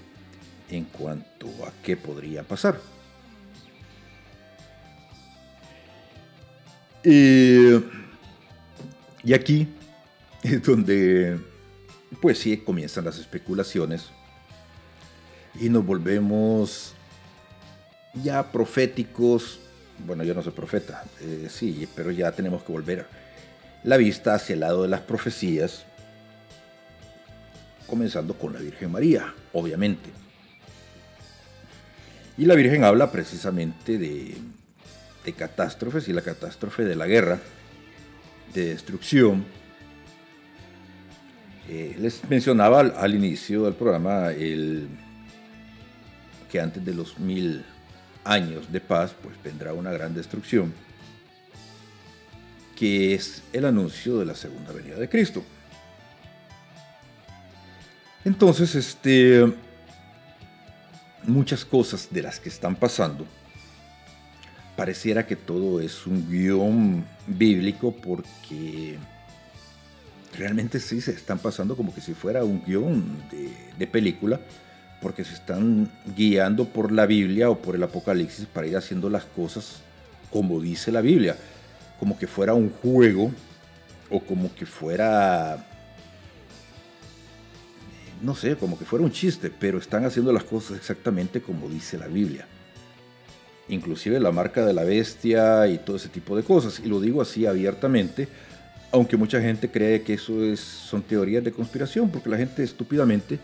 en 0.70 0.84
cuanto 0.84 1.48
a 1.66 1.72
qué 1.82 1.96
podría 1.96 2.44
pasar. 2.44 2.78
Y 7.02 7.74
aquí 9.34 9.66
es 10.44 10.62
donde, 10.62 11.36
pues 12.22 12.38
sí, 12.38 12.58
comienzan 12.58 13.04
las 13.06 13.18
especulaciones 13.18 14.04
y 15.60 15.68
nos 15.68 15.84
volvemos 15.84 16.94
ya 18.22 18.52
proféticos. 18.52 19.58
Bueno, 20.06 20.22
yo 20.22 20.32
no 20.32 20.44
soy 20.44 20.52
profeta, 20.52 21.02
eh, 21.20 21.48
sí, 21.50 21.88
pero 21.96 22.12
ya 22.12 22.30
tenemos 22.30 22.62
que 22.62 22.70
volver 22.70 23.08
la 23.82 23.96
vista 23.96 24.34
hacia 24.34 24.54
el 24.54 24.60
lado 24.60 24.82
de 24.82 24.88
las 24.88 25.00
profecías, 25.00 25.87
comenzando 27.88 28.34
con 28.34 28.52
la 28.52 28.60
Virgen 28.60 28.92
María, 28.92 29.34
obviamente. 29.52 30.10
Y 32.36 32.44
la 32.44 32.54
Virgen 32.54 32.84
habla 32.84 33.10
precisamente 33.10 33.98
de, 33.98 34.36
de 35.24 35.32
catástrofes 35.32 36.08
y 36.08 36.12
la 36.12 36.22
catástrofe 36.22 36.84
de 36.84 36.94
la 36.94 37.06
guerra, 37.06 37.40
de 38.54 38.66
destrucción. 38.66 39.44
Eh, 41.68 41.96
les 41.98 42.22
mencionaba 42.30 42.80
al, 42.80 42.94
al, 42.96 43.14
inicio 43.14 43.64
del 43.64 43.74
programa 43.74 44.30
el, 44.30 44.88
que 46.50 46.60
antes 46.60 46.84
de 46.84 46.94
los 46.94 47.18
mil 47.18 47.64
años 48.24 48.70
de 48.70 48.80
paz, 48.80 49.14
pues 49.20 49.34
vendrá 49.42 49.72
una 49.72 49.90
gran 49.90 50.14
destrucción, 50.14 50.72
que 52.76 53.14
es 53.14 53.42
el 53.52 53.64
anuncio 53.64 54.18
de 54.18 54.26
la 54.26 54.34
segunda 54.34 54.72
venida 54.72 54.96
de 54.96 55.08
Cristo. 55.08 55.42
Entonces, 58.28 58.74
este, 58.74 59.42
muchas 61.24 61.64
cosas 61.64 62.08
de 62.10 62.20
las 62.20 62.38
que 62.38 62.50
están 62.50 62.76
pasando, 62.76 63.24
pareciera 64.76 65.26
que 65.26 65.34
todo 65.34 65.80
es 65.80 66.06
un 66.06 66.30
guion 66.30 67.06
bíblico 67.26 67.90
porque 67.90 68.98
realmente 70.36 70.78
sí 70.78 71.00
se 71.00 71.12
están 71.12 71.38
pasando 71.38 71.74
como 71.74 71.94
que 71.94 72.02
si 72.02 72.12
fuera 72.12 72.44
un 72.44 72.62
guion 72.66 73.02
de, 73.30 73.50
de 73.78 73.86
película, 73.86 74.38
porque 75.00 75.24
se 75.24 75.32
están 75.32 75.90
guiando 76.14 76.66
por 76.66 76.92
la 76.92 77.06
Biblia 77.06 77.48
o 77.48 77.56
por 77.56 77.76
el 77.76 77.82
Apocalipsis 77.82 78.44
para 78.44 78.66
ir 78.66 78.76
haciendo 78.76 79.08
las 79.08 79.24
cosas 79.24 79.80
como 80.30 80.60
dice 80.60 80.92
la 80.92 81.00
Biblia, 81.00 81.34
como 81.98 82.18
que 82.18 82.26
fuera 82.26 82.52
un 82.52 82.68
juego 82.68 83.32
o 84.10 84.20
como 84.20 84.54
que 84.54 84.66
fuera 84.66 85.64
no 88.22 88.34
sé, 88.34 88.56
como 88.56 88.78
que 88.78 88.84
fuera 88.84 89.04
un 89.04 89.12
chiste, 89.12 89.50
pero 89.50 89.78
están 89.78 90.04
haciendo 90.04 90.32
las 90.32 90.44
cosas 90.44 90.76
exactamente 90.76 91.40
como 91.40 91.68
dice 91.68 91.98
la 91.98 92.06
Biblia. 92.06 92.46
Inclusive 93.68 94.18
la 94.20 94.32
marca 94.32 94.64
de 94.64 94.72
la 94.72 94.84
bestia 94.84 95.66
y 95.68 95.78
todo 95.78 95.96
ese 95.96 96.08
tipo 96.08 96.36
de 96.36 96.42
cosas. 96.42 96.80
Y 96.82 96.88
lo 96.88 97.00
digo 97.00 97.20
así 97.20 97.46
abiertamente, 97.46 98.28
aunque 98.90 99.16
mucha 99.16 99.40
gente 99.40 99.70
cree 99.70 100.02
que 100.02 100.14
eso 100.14 100.42
es, 100.42 100.60
son 100.60 101.02
teorías 101.02 101.44
de 101.44 101.52
conspiración, 101.52 102.10
porque 102.10 102.30
la 102.30 102.38
gente 102.38 102.62
estúpidamente 102.62 103.38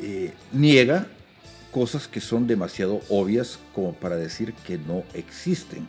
eh, 0.00 0.32
niega 0.52 1.06
cosas 1.70 2.06
que 2.06 2.20
son 2.20 2.46
demasiado 2.46 3.00
obvias 3.08 3.58
como 3.74 3.94
para 3.94 4.16
decir 4.16 4.52
que 4.66 4.76
no 4.78 5.04
existen. 5.14 5.86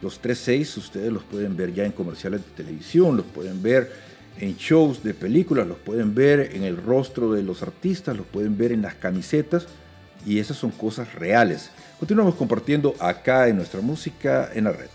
Los 0.00 0.22
3.6 0.22 0.76
ustedes 0.78 1.12
los 1.12 1.24
pueden 1.24 1.56
ver 1.56 1.74
ya 1.74 1.84
en 1.84 1.92
comerciales 1.92 2.42
de 2.44 2.62
televisión, 2.62 3.16
los 3.16 3.26
pueden 3.26 3.62
ver 3.62 3.90
en 4.38 4.56
shows 4.56 5.02
de 5.02 5.14
películas, 5.14 5.66
los 5.66 5.78
pueden 5.78 6.14
ver 6.14 6.50
en 6.54 6.64
el 6.64 6.76
rostro 6.76 7.32
de 7.32 7.42
los 7.42 7.62
artistas, 7.62 8.16
los 8.16 8.26
pueden 8.26 8.56
ver 8.56 8.72
en 8.72 8.82
las 8.82 8.94
camisetas 8.94 9.66
y 10.26 10.38
esas 10.38 10.56
son 10.56 10.70
cosas 10.70 11.14
reales. 11.14 11.70
Continuamos 11.98 12.34
compartiendo 12.34 12.94
acá 12.98 13.48
en 13.48 13.56
nuestra 13.56 13.80
música 13.80 14.50
en 14.52 14.64
la 14.64 14.72
red. 14.72 14.88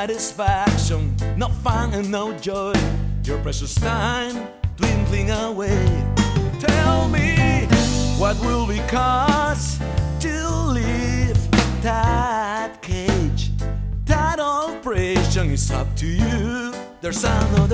satisfaction, 0.00 1.14
no 1.36 1.48
fun 1.62 1.92
and 1.92 2.10
no 2.10 2.32
joy. 2.38 2.72
Your 3.24 3.38
precious 3.42 3.74
time 3.74 4.48
dwindling 4.76 5.30
away. 5.30 5.76
Tell 6.58 7.06
me 7.10 7.66
what 8.18 8.34
will 8.40 8.66
we 8.66 8.78
cause 8.88 9.78
to 10.20 10.34
leave 10.68 11.38
that 11.82 12.80
cage? 12.80 13.50
That 14.06 14.40
operation 14.40 15.50
is 15.50 15.70
up 15.70 15.94
to 15.96 16.06
you. 16.06 16.72
There's 17.02 17.22
another. 17.22 17.69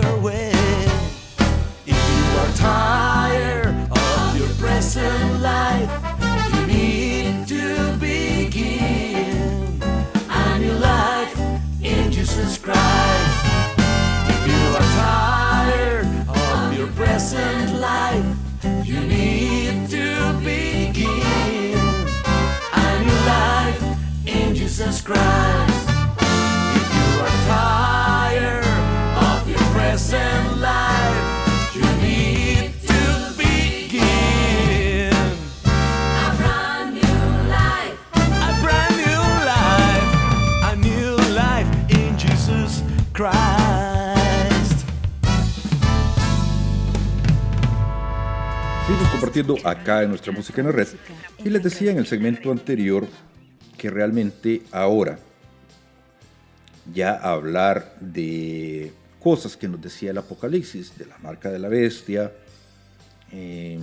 compartiendo 49.42 49.68
acá 49.68 50.02
en 50.02 50.10
nuestra 50.10 50.32
música 50.32 50.60
en 50.60 50.66
la 50.68 50.72
red. 50.72 50.88
Y 51.44 51.50
les 51.50 51.62
decía 51.62 51.90
en 51.90 51.98
el 51.98 52.06
segmento 52.06 52.50
anterior 52.50 53.06
que 53.76 53.90
realmente 53.90 54.62
ahora 54.72 55.18
ya 56.92 57.14
hablar 57.14 57.96
de 58.00 58.92
cosas 59.20 59.56
que 59.56 59.68
nos 59.68 59.80
decía 59.80 60.12
el 60.12 60.18
Apocalipsis, 60.18 60.96
de 60.96 61.06
la 61.06 61.18
marca 61.18 61.50
de 61.50 61.58
la 61.58 61.68
bestia, 61.68 62.32
eh, 63.32 63.78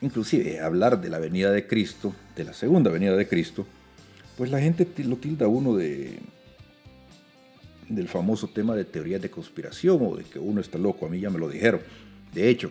inclusive 0.00 0.60
hablar 0.60 1.00
de 1.00 1.10
la 1.10 1.18
venida 1.18 1.50
de 1.50 1.66
Cristo, 1.66 2.14
de 2.36 2.44
la 2.44 2.54
segunda 2.54 2.90
venida 2.90 3.16
de 3.16 3.26
Cristo, 3.26 3.66
pues 4.36 4.50
la 4.50 4.60
gente 4.60 4.86
lo 5.04 5.16
tilda 5.16 5.48
uno 5.48 5.76
de 5.76 6.18
del 7.88 8.06
famoso 8.06 8.48
tema 8.48 8.76
de 8.76 8.84
teorías 8.84 9.22
de 9.22 9.30
conspiración 9.30 9.98
o 10.02 10.16
de 10.16 10.24
que 10.24 10.38
uno 10.38 10.60
está 10.60 10.76
loco, 10.76 11.06
a 11.06 11.08
mí 11.08 11.20
ya 11.20 11.30
me 11.30 11.38
lo 11.38 11.48
dijeron. 11.48 11.80
De 12.34 12.50
hecho, 12.50 12.70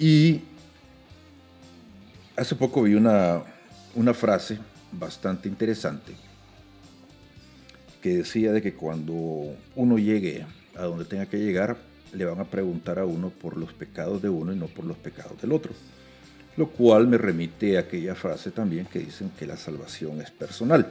y 0.00 0.40
hace 2.34 2.56
poco 2.56 2.82
vi 2.82 2.94
una, 2.94 3.42
una 3.94 4.14
frase 4.14 4.58
bastante 4.90 5.46
interesante 5.46 6.14
que 8.00 8.16
decía 8.16 8.50
de 8.50 8.62
que 8.62 8.72
cuando 8.72 9.54
uno 9.76 9.98
llegue 9.98 10.46
a 10.74 10.84
donde 10.84 11.04
tenga 11.04 11.26
que 11.26 11.36
llegar, 11.36 11.76
le 12.14 12.24
van 12.24 12.40
a 12.40 12.44
preguntar 12.44 12.98
a 12.98 13.04
uno 13.04 13.28
por 13.28 13.58
los 13.58 13.74
pecados 13.74 14.22
de 14.22 14.30
uno 14.30 14.54
y 14.54 14.56
no 14.56 14.68
por 14.68 14.86
los 14.86 14.96
pecados 14.96 15.38
del 15.42 15.52
otro. 15.52 15.72
Lo 16.56 16.68
cual 16.68 17.06
me 17.06 17.18
remite 17.18 17.76
a 17.76 17.80
aquella 17.80 18.14
frase 18.14 18.50
también 18.50 18.86
que 18.86 19.00
dicen 19.00 19.30
que 19.38 19.46
la 19.46 19.58
salvación 19.58 20.22
es 20.22 20.30
personal. 20.30 20.88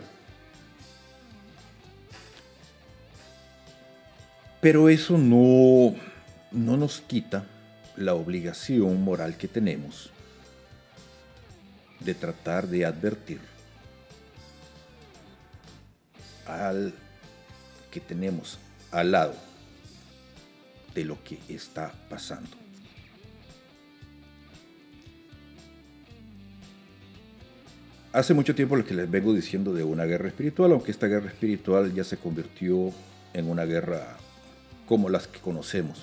Pero 4.61 4.87
eso 4.87 5.17
no, 5.17 5.95
no 6.51 6.77
nos 6.77 7.01
quita 7.01 7.43
la 7.99 8.13
obligación 8.13 9.03
moral 9.03 9.37
que 9.37 9.47
tenemos 9.47 10.11
de 11.99 12.15
tratar 12.15 12.67
de 12.67 12.85
advertir 12.85 13.39
al 16.47 16.93
que 17.91 17.99
tenemos 17.99 18.57
al 18.91 19.11
lado 19.11 19.33
de 20.95 21.05
lo 21.05 21.21
que 21.23 21.39
está 21.49 21.93
pasando. 22.09 22.49
Hace 28.11 28.33
mucho 28.33 28.55
tiempo 28.55 28.75
lo 28.75 28.85
que 28.85 28.95
les 28.95 29.09
vengo 29.09 29.33
diciendo 29.33 29.71
de 29.73 29.83
una 29.83 30.05
guerra 30.05 30.29
espiritual, 30.29 30.71
aunque 30.71 30.91
esta 30.91 31.05
guerra 31.05 31.27
espiritual 31.27 31.93
ya 31.93 32.03
se 32.03 32.17
convirtió 32.17 32.91
en 33.33 33.49
una 33.49 33.65
guerra 33.65 34.17
como 34.87 35.09
las 35.09 35.27
que 35.27 35.39
conocemos. 35.39 36.01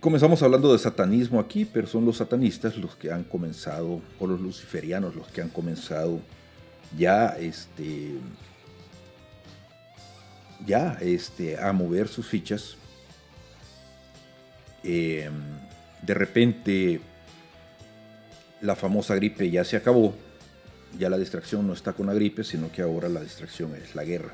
Comenzamos 0.00 0.44
hablando 0.44 0.72
de 0.72 0.78
satanismo 0.78 1.40
aquí, 1.40 1.64
pero 1.64 1.88
son 1.88 2.04
los 2.04 2.18
satanistas 2.18 2.76
los 2.76 2.94
que 2.94 3.10
han 3.10 3.24
comenzado, 3.24 4.00
o 4.20 4.26
los 4.28 4.40
luciferianos 4.40 5.16
los 5.16 5.26
que 5.26 5.42
han 5.42 5.48
comenzado 5.48 6.20
ya 6.96 7.30
este 7.38 8.16
ya 10.64 10.96
este 11.00 11.58
a 11.58 11.72
mover 11.72 12.06
sus 12.06 12.28
fichas. 12.28 12.76
Eh, 14.84 15.28
de 16.02 16.14
repente 16.14 17.00
la 18.60 18.76
famosa 18.76 19.16
gripe 19.16 19.50
ya 19.50 19.64
se 19.64 19.76
acabó. 19.76 20.14
Ya 20.96 21.10
la 21.10 21.18
distracción 21.18 21.66
no 21.66 21.72
está 21.72 21.92
con 21.92 22.06
la 22.06 22.14
gripe 22.14 22.44
sino 22.44 22.70
que 22.70 22.82
ahora 22.82 23.08
la 23.08 23.20
distracción 23.20 23.74
es 23.74 23.96
la 23.96 24.04
guerra. 24.04 24.32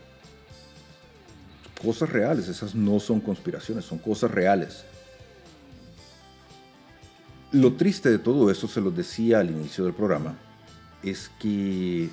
Cosas 1.82 2.10
reales 2.10 2.48
esas 2.48 2.74
no 2.74 3.00
son 3.00 3.20
conspiraciones 3.20 3.86
son 3.86 3.98
cosas 3.98 4.30
reales 4.30 4.84
lo 7.55 7.74
triste 7.74 8.11
de 8.11 8.18
todo 8.18 8.50
eso 8.50 8.66
se 8.66 8.80
los 8.80 8.96
decía 8.96 9.38
al 9.38 9.50
inicio 9.50 9.84
del 9.84 9.94
programa 9.94 10.34
es 11.05 11.30
que 11.38 12.09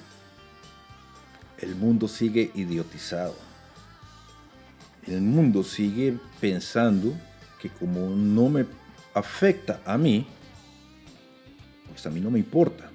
el 1.59 1.75
mundo 1.75 2.07
sigue 2.07 2.51
idiotizado. 2.53 3.35
El 5.07 5.21
mundo 5.21 5.63
sigue 5.63 6.17
pensando 6.39 7.13
que 7.59 7.69
como 7.69 8.09
no 8.09 8.49
me 8.49 8.65
afecta 9.15 9.81
a 9.83 9.97
mí, 9.97 10.27
pues 11.89 12.05
a 12.05 12.11
mí 12.11 12.19
no 12.19 12.29
me 12.29 12.37
importa. 12.37 12.91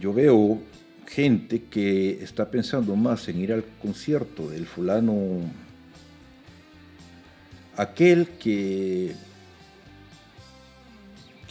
Yo 0.00 0.12
veo 0.12 0.60
gente 1.06 1.64
que 1.70 2.22
está 2.22 2.50
pensando 2.50 2.96
más 2.96 3.28
en 3.28 3.40
ir 3.40 3.52
al 3.52 3.64
concierto 3.80 4.48
del 4.48 4.66
fulano, 4.66 5.40
aquel 7.76 8.28
que 8.38 9.14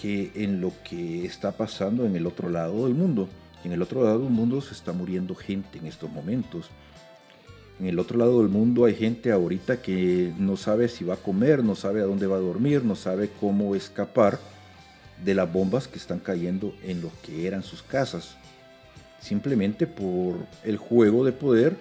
que 0.02 0.32
en 0.36 0.62
lo 0.62 0.72
que 0.84 1.26
está 1.26 1.52
pasando 1.52 2.06
en 2.06 2.16
el 2.16 2.26
otro 2.26 2.50
lado 2.50 2.86
del 2.86 2.96
mundo. 2.96 3.28
En 3.64 3.72
el 3.72 3.82
otro 3.82 4.04
lado 4.04 4.20
del 4.20 4.30
mundo 4.30 4.62
se 4.62 4.74
está 4.74 4.94
muriendo 4.94 5.36
gente 5.36 5.78
en 5.78 5.88
estos 5.88 6.10
momentos. 6.10 6.70
En 7.80 7.88
el 7.88 8.00
otro 8.00 8.18
lado 8.18 8.40
del 8.40 8.50
mundo 8.50 8.86
hay 8.86 8.96
gente 8.96 9.32
ahorita 9.32 9.82
que 9.82 10.34
no 10.38 10.58
sabe 10.58 10.88
si 10.90 11.04
va 11.04 11.16
a 11.16 11.18
comer, 11.18 11.64
no 11.64 11.76
sabe 11.76 12.02
a 12.02 12.06
dónde 12.06 12.28
va 12.28 12.38
a 12.38 12.42
dormir, 12.42 12.84
no 12.84 12.96
sabe 12.96 13.30
cómo 13.40 13.76
escapar 13.76 14.40
de 15.24 15.34
las 15.34 15.52
bombas 15.52 15.88
que 15.88 15.98
están 15.98 16.20
cayendo 16.20 16.74
en 16.84 17.02
lo 17.02 17.12
que 17.24 17.48
eran 17.48 17.64
sus 17.64 17.82
casas. 17.82 18.36
Simplemente 19.20 19.86
por 19.88 20.38
el 20.64 20.78
juego 20.78 21.26
de 21.26 21.34
poder 21.34 21.76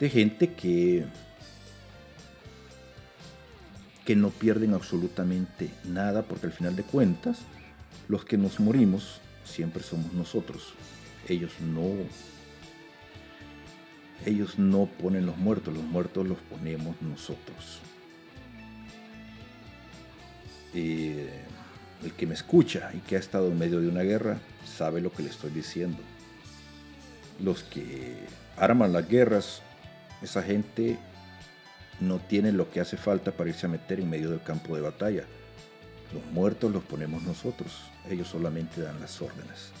de 0.00 0.10
gente 0.10 0.52
que 0.52 1.04
que 4.08 4.16
no 4.16 4.30
pierden 4.30 4.72
absolutamente 4.72 5.68
nada 5.84 6.22
porque 6.22 6.46
al 6.46 6.52
final 6.52 6.74
de 6.74 6.82
cuentas 6.82 7.40
los 8.08 8.24
que 8.24 8.38
nos 8.38 8.58
morimos 8.58 9.20
siempre 9.44 9.82
somos 9.82 10.14
nosotros. 10.14 10.72
Ellos 11.28 11.52
no 11.60 11.92
ellos 14.24 14.58
no 14.58 14.86
ponen 14.86 15.26
los 15.26 15.36
muertos, 15.36 15.74
los 15.74 15.84
muertos 15.84 16.26
los 16.26 16.38
ponemos 16.38 16.96
nosotros. 17.02 17.80
Eh, 20.72 21.28
el 22.02 22.14
que 22.14 22.26
me 22.26 22.32
escucha 22.32 22.90
y 22.94 23.00
que 23.00 23.16
ha 23.16 23.18
estado 23.18 23.48
en 23.48 23.58
medio 23.58 23.78
de 23.78 23.88
una 23.88 24.04
guerra 24.04 24.38
sabe 24.64 25.02
lo 25.02 25.12
que 25.12 25.22
le 25.22 25.28
estoy 25.28 25.50
diciendo. 25.50 25.98
Los 27.44 27.62
que 27.62 28.14
arman 28.56 28.94
las 28.94 29.06
guerras, 29.06 29.60
esa 30.22 30.42
gente 30.42 30.96
no 32.00 32.18
tiene 32.18 32.52
lo 32.52 32.70
que 32.70 32.80
hace 32.80 32.96
falta 32.96 33.32
para 33.32 33.50
irse 33.50 33.66
a 33.66 33.70
meter 33.70 34.00
en 34.00 34.10
medio 34.10 34.30
del 34.30 34.42
campo 34.42 34.74
de 34.76 34.82
batalla. 34.82 35.24
Los 36.12 36.24
muertos 36.32 36.72
los 36.72 36.84
ponemos 36.84 37.22
nosotros, 37.22 37.72
ellos 38.08 38.28
solamente 38.28 38.80
dan 38.80 39.00
las 39.00 39.20
órdenes. 39.20 39.72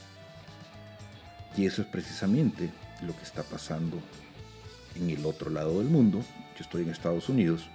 Y 1.56 1.66
eso 1.66 1.82
es 1.82 1.88
precisamente 1.88 2.70
lo 3.02 3.16
que 3.16 3.22
está 3.22 3.42
pasando 3.42 3.98
en 4.94 5.10
el 5.10 5.24
otro 5.24 5.50
lado 5.50 5.78
del 5.78 5.88
mundo. 5.88 6.18
Yo 6.56 6.62
estoy 6.62 6.82
en 6.82 6.90
Estados 6.90 7.28
Unidos. 7.28 7.68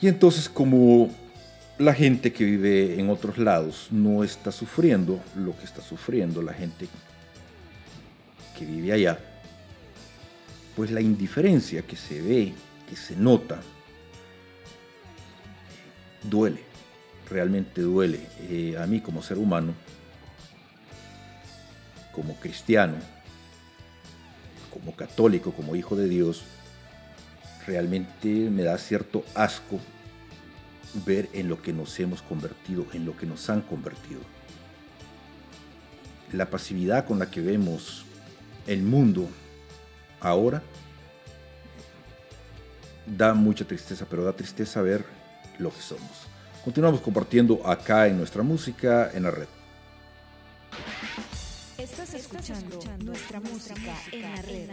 Y 0.00 0.08
entonces 0.08 0.48
como 0.48 1.10
la 1.78 1.94
gente 1.94 2.32
que 2.32 2.44
vive 2.44 3.00
en 3.00 3.10
otros 3.10 3.38
lados 3.38 3.88
no 3.90 4.22
está 4.22 4.52
sufriendo 4.52 5.20
lo 5.34 5.56
que 5.56 5.64
está 5.64 5.82
sufriendo 5.82 6.40
la 6.42 6.52
gente 6.52 6.88
que 8.58 8.64
vive 8.64 8.92
allá, 8.92 9.18
pues 10.76 10.90
la 10.90 11.00
indiferencia 11.00 11.82
que 11.82 11.96
se 11.96 12.20
ve, 12.20 12.52
que 12.88 12.96
se 12.96 13.16
nota, 13.16 13.60
duele, 16.22 16.60
realmente 17.30 17.80
duele. 17.80 18.20
Eh, 18.48 18.76
a 18.78 18.86
mí 18.86 19.00
como 19.00 19.22
ser 19.22 19.38
humano, 19.38 19.74
como 22.12 22.34
cristiano, 22.36 22.94
como 24.72 24.96
católico, 24.96 25.52
como 25.52 25.76
hijo 25.76 25.96
de 25.96 26.08
Dios, 26.08 26.44
realmente 27.66 28.28
me 28.28 28.62
da 28.62 28.76
cierto 28.78 29.24
asco 29.34 29.80
ver 31.06 31.28
en 31.32 31.48
lo 31.48 31.60
que 31.62 31.72
nos 31.72 31.98
hemos 32.00 32.22
convertido, 32.22 32.86
en 32.92 33.04
lo 33.04 33.16
que 33.16 33.26
nos 33.26 33.48
han 33.50 33.62
convertido. 33.62 34.20
La 36.32 36.50
pasividad 36.50 37.06
con 37.06 37.18
la 37.18 37.30
que 37.30 37.40
vemos 37.40 38.04
el 38.66 38.82
mundo 38.82 39.28
ahora 40.24 40.62
da 43.06 43.34
mucha 43.34 43.64
tristeza, 43.64 44.06
pero 44.08 44.24
da 44.24 44.32
tristeza 44.32 44.80
ver 44.82 45.04
lo 45.58 45.70
que 45.70 45.80
somos. 45.80 46.26
Continuamos 46.64 47.00
compartiendo 47.00 47.60
acá 47.64 48.06
en 48.08 48.16
nuestra 48.16 48.42
música 48.42 49.10
en 49.12 49.24
la 49.24 49.30
red. 49.30 49.46
Estás 51.76 52.14
escuchando 52.14 52.80
nuestra 53.04 53.40
música 53.40 53.94
en 54.10 54.22
la 54.22 54.42
red. 54.42 54.70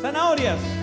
Zanahorias. 0.00 0.79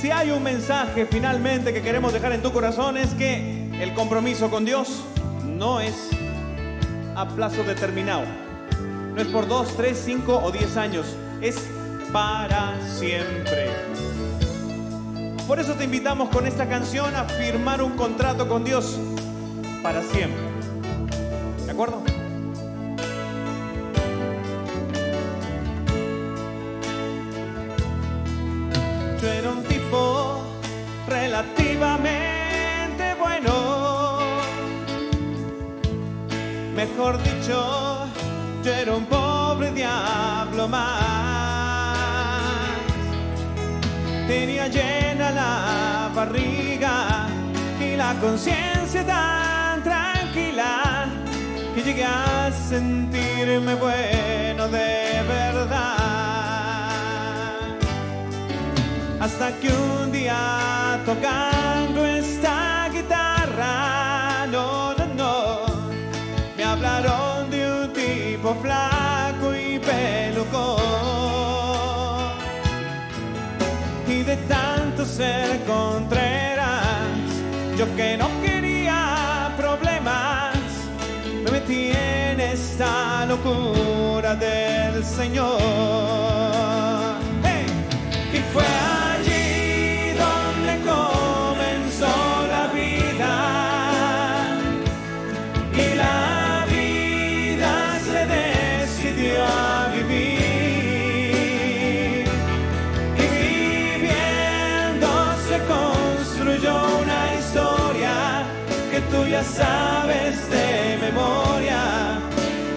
Si 0.00 0.10
hay 0.10 0.30
un 0.30 0.42
mensaje 0.42 1.04
finalmente 1.04 1.74
que 1.74 1.82
queremos 1.82 2.14
dejar 2.14 2.32
en 2.32 2.40
tu 2.40 2.52
corazón 2.52 2.96
es 2.96 3.10
que 3.10 3.68
el 3.82 3.92
compromiso 3.92 4.48
con 4.50 4.64
Dios 4.64 5.04
no 5.44 5.78
es 5.78 6.08
a 7.14 7.28
plazo 7.28 7.64
determinado. 7.64 8.24
No 9.14 9.20
es 9.20 9.28
por 9.28 9.46
dos, 9.46 9.76
tres, 9.76 10.00
cinco 10.02 10.40
o 10.42 10.50
diez 10.52 10.78
años. 10.78 11.04
Es 11.42 11.68
para 12.14 12.80
siempre. 12.86 13.68
Por 15.46 15.60
eso 15.60 15.74
te 15.74 15.84
invitamos 15.84 16.30
con 16.30 16.46
esta 16.46 16.66
canción 16.66 17.14
a 17.14 17.24
firmar 17.24 17.82
un 17.82 17.92
contrato 17.96 18.48
con 18.48 18.64
Dios 18.64 18.98
para 19.82 20.02
siempre. 20.02 20.40
¿De 21.66 21.72
acuerdo? 21.72 22.09
Más. 40.68 41.96
Tenía 44.26 44.68
llena 44.68 45.30
la 45.30 46.10
barriga 46.14 47.26
y 47.80 47.96
la 47.96 48.14
conciencia 48.20 49.04
tan 49.04 49.82
tranquila 49.82 51.06
que 51.74 51.82
llegué 51.82 52.04
a 52.04 52.50
sentirme 52.52 53.74
bueno 53.74 54.68
de 54.68 55.22
verdad. 55.28 55.96
Hasta 59.20 59.52
que 59.60 59.68
un 59.68 60.12
día 60.12 61.00
tocando 61.04 62.06
esta 62.06 62.88
guitarra, 62.92 64.46
no, 64.50 64.94
no, 64.94 65.06
no, 65.14 65.66
me 66.56 66.64
hablaron 66.64 67.50
de 67.50 67.70
un 67.70 67.92
tipo 67.92 68.54
flaco 68.62 68.89
ser 75.20 75.60
contreras, 75.66 77.26
yo 77.76 77.84
que 77.94 78.16
no 78.16 78.28
quería 78.40 79.52
problemas, 79.54 80.56
me 81.44 81.50
metí 81.50 81.90
en 81.92 82.40
esta 82.40 83.26
locura 83.26 84.34
del 84.34 85.04
Señor. 85.04 86.69
Ya 109.40 109.44
sabes 109.44 110.50
de 110.50 110.98
memoria, 111.00 111.82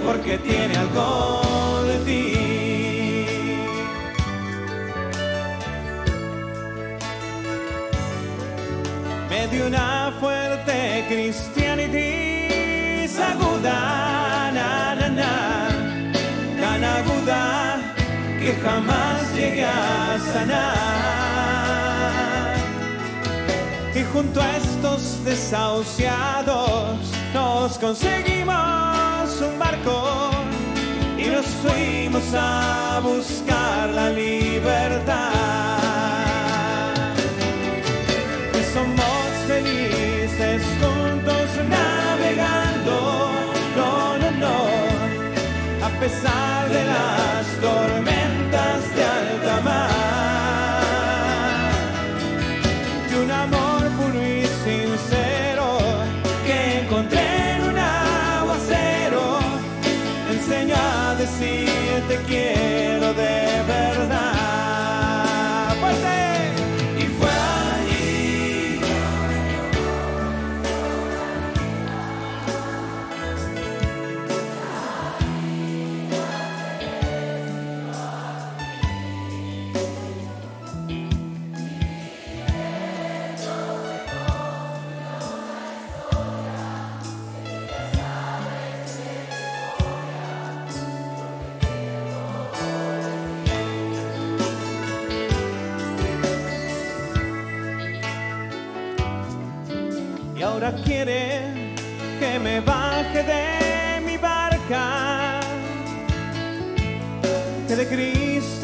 porque 0.06 0.38
tiene 0.38 0.76
algo 0.78 1.84
de 1.90 1.98
ti. 2.08 2.24
me 9.30 9.48
dio 9.48 9.68
una 9.68 10.14
fuerte 10.20 11.06
cristianity 11.10 12.34
aguda, 13.32 13.80
na, 14.58 14.96
na, 15.00 15.08
na, 15.20 15.34
tan 16.62 16.84
aguda 16.98 17.44
que 18.40 18.52
jamás 18.64 19.20
llegué 19.36 19.66
a 19.66 20.20
sanar. 20.32 20.94
Y 23.96 24.02
junto 24.12 24.42
a 24.42 24.58
estos 24.58 24.93
desahuciados 25.34 27.00
nos 27.34 27.80
conseguimos 27.80 29.42
un 29.42 29.58
barco 29.58 30.30
y 31.18 31.26
nos 31.26 31.48
fuimos 31.64 32.24
a 32.36 33.00
buscar 33.02 33.90
la 33.90 34.12
libertad 34.12 35.32
que 38.52 38.64
somos 38.76 39.28
felices 39.48 40.62
juntos 40.80 41.48
navegando. 41.78 42.96
No, 43.76 44.18
no, 44.22 44.30
no, 44.44 44.58
a 45.88 45.90
pesar 46.00 46.43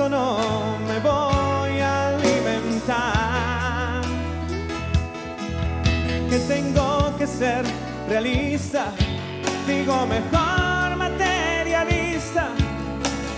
no 0.10 0.78
me 0.88 1.00
voy 1.00 1.80
a 1.80 2.10
alimentar, 2.10 4.02
que 6.30 6.40
tengo 6.48 7.16
que 7.18 7.28
ser 7.28 7.64
realista, 8.08 8.92
digo 9.68 10.08
mejor 10.08 10.96
materialista, 10.98 12.50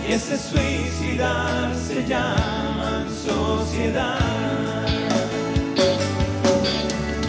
y 0.08 0.14
ese 0.14 0.38
suicidar 0.38 1.76
se 1.76 2.06
llama 2.06 3.06
sociedad. 3.26 4.20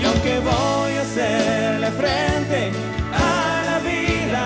Y 0.01 0.05
aunque 0.05 0.39
voy 0.41 0.93
a 0.97 1.03
hacerle 1.03 1.91
frente 1.91 2.73
a 3.13 3.63
la 3.67 3.79
vida, 3.81 4.45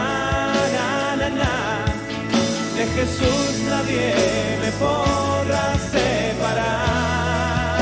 na, 0.75 1.17
na, 1.17 1.29
na, 1.29 1.85
de 2.77 2.85
Jesús 2.95 3.61
nadie 3.69 4.46
podrá 4.79 5.75
separar. 5.91 7.79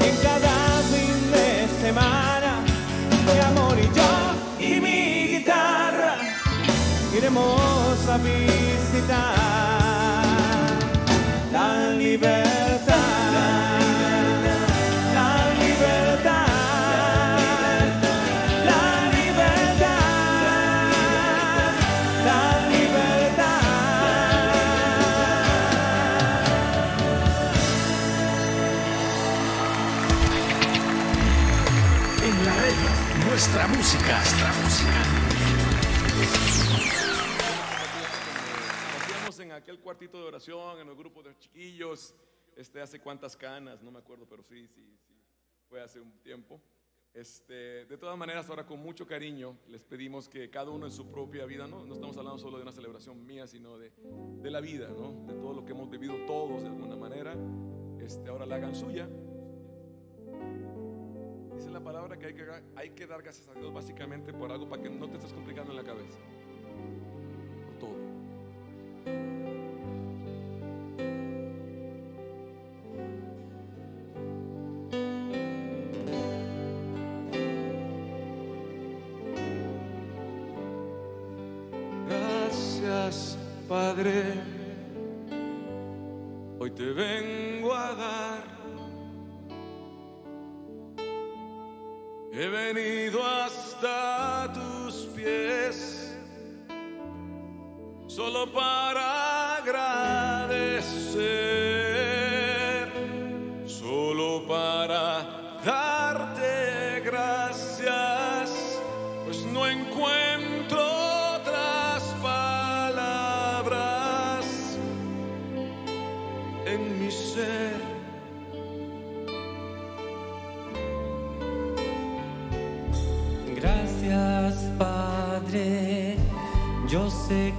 En 0.00 0.14
cada 0.26 0.56
fin 0.92 1.16
de 1.32 1.48
semana, 1.82 2.52
mi 3.26 3.38
amor 3.50 3.78
y 3.78 3.88
yo 3.98 4.12
y 4.58 4.80
mi 4.80 5.28
guitarra 5.38 6.14
iremos 7.16 8.08
a 8.08 8.16
visitar 8.18 9.95
cuartito 39.86 40.18
de 40.20 40.26
oración, 40.26 40.80
en 40.80 40.86
los 40.88 40.98
grupos 40.98 41.26
de 41.26 41.38
chiquillos, 41.38 42.12
este, 42.56 42.80
hace 42.80 42.98
cuántas 42.98 43.36
canas, 43.36 43.84
no 43.84 43.92
me 43.92 44.00
acuerdo, 44.00 44.26
pero 44.28 44.42
sí, 44.42 44.66
sí, 44.66 44.98
sí, 45.06 45.14
fue 45.68 45.80
hace 45.80 46.00
un 46.00 46.10
tiempo. 46.24 46.60
Este, 47.14 47.86
de 47.86 47.96
todas 47.96 48.18
maneras, 48.18 48.50
ahora 48.50 48.66
con 48.66 48.80
mucho 48.80 49.06
cariño 49.06 49.56
les 49.68 49.84
pedimos 49.84 50.28
que 50.28 50.50
cada 50.50 50.72
uno 50.72 50.86
en 50.86 50.92
su 50.92 51.08
propia 51.08 51.46
vida, 51.46 51.68
no, 51.68 51.86
no 51.86 51.94
estamos 51.94 52.16
hablando 52.16 52.36
solo 52.36 52.56
de 52.56 52.64
una 52.64 52.72
celebración 52.72 53.24
mía, 53.24 53.46
sino 53.46 53.78
de, 53.78 53.92
de 54.42 54.50
la 54.50 54.60
vida, 54.60 54.88
¿no? 54.88 55.24
de 55.24 55.34
todo 55.34 55.54
lo 55.54 55.64
que 55.64 55.70
hemos 55.70 55.88
vivido 55.88 56.16
todos 56.26 56.62
de 56.62 56.68
alguna 56.68 56.96
manera, 56.96 57.36
este, 58.00 58.28
ahora 58.28 58.44
la 58.44 58.56
hagan 58.56 58.74
suya. 58.74 59.08
Dice 61.54 61.70
la 61.70 61.80
palabra 61.80 62.18
que 62.18 62.26
hay, 62.26 62.34
que 62.34 62.44
hay 62.74 62.90
que 62.90 63.06
dar 63.06 63.22
gracias 63.22 63.46
a 63.46 63.54
Dios 63.54 63.72
básicamente 63.72 64.32
por 64.32 64.50
algo 64.50 64.68
para 64.68 64.82
que 64.82 64.90
no 64.90 65.08
te 65.08 65.14
estés 65.14 65.32
complicando 65.32 65.70
en 65.70 65.76
la 65.76 65.84
cabeza. 65.84 66.18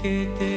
Yo 0.03 0.56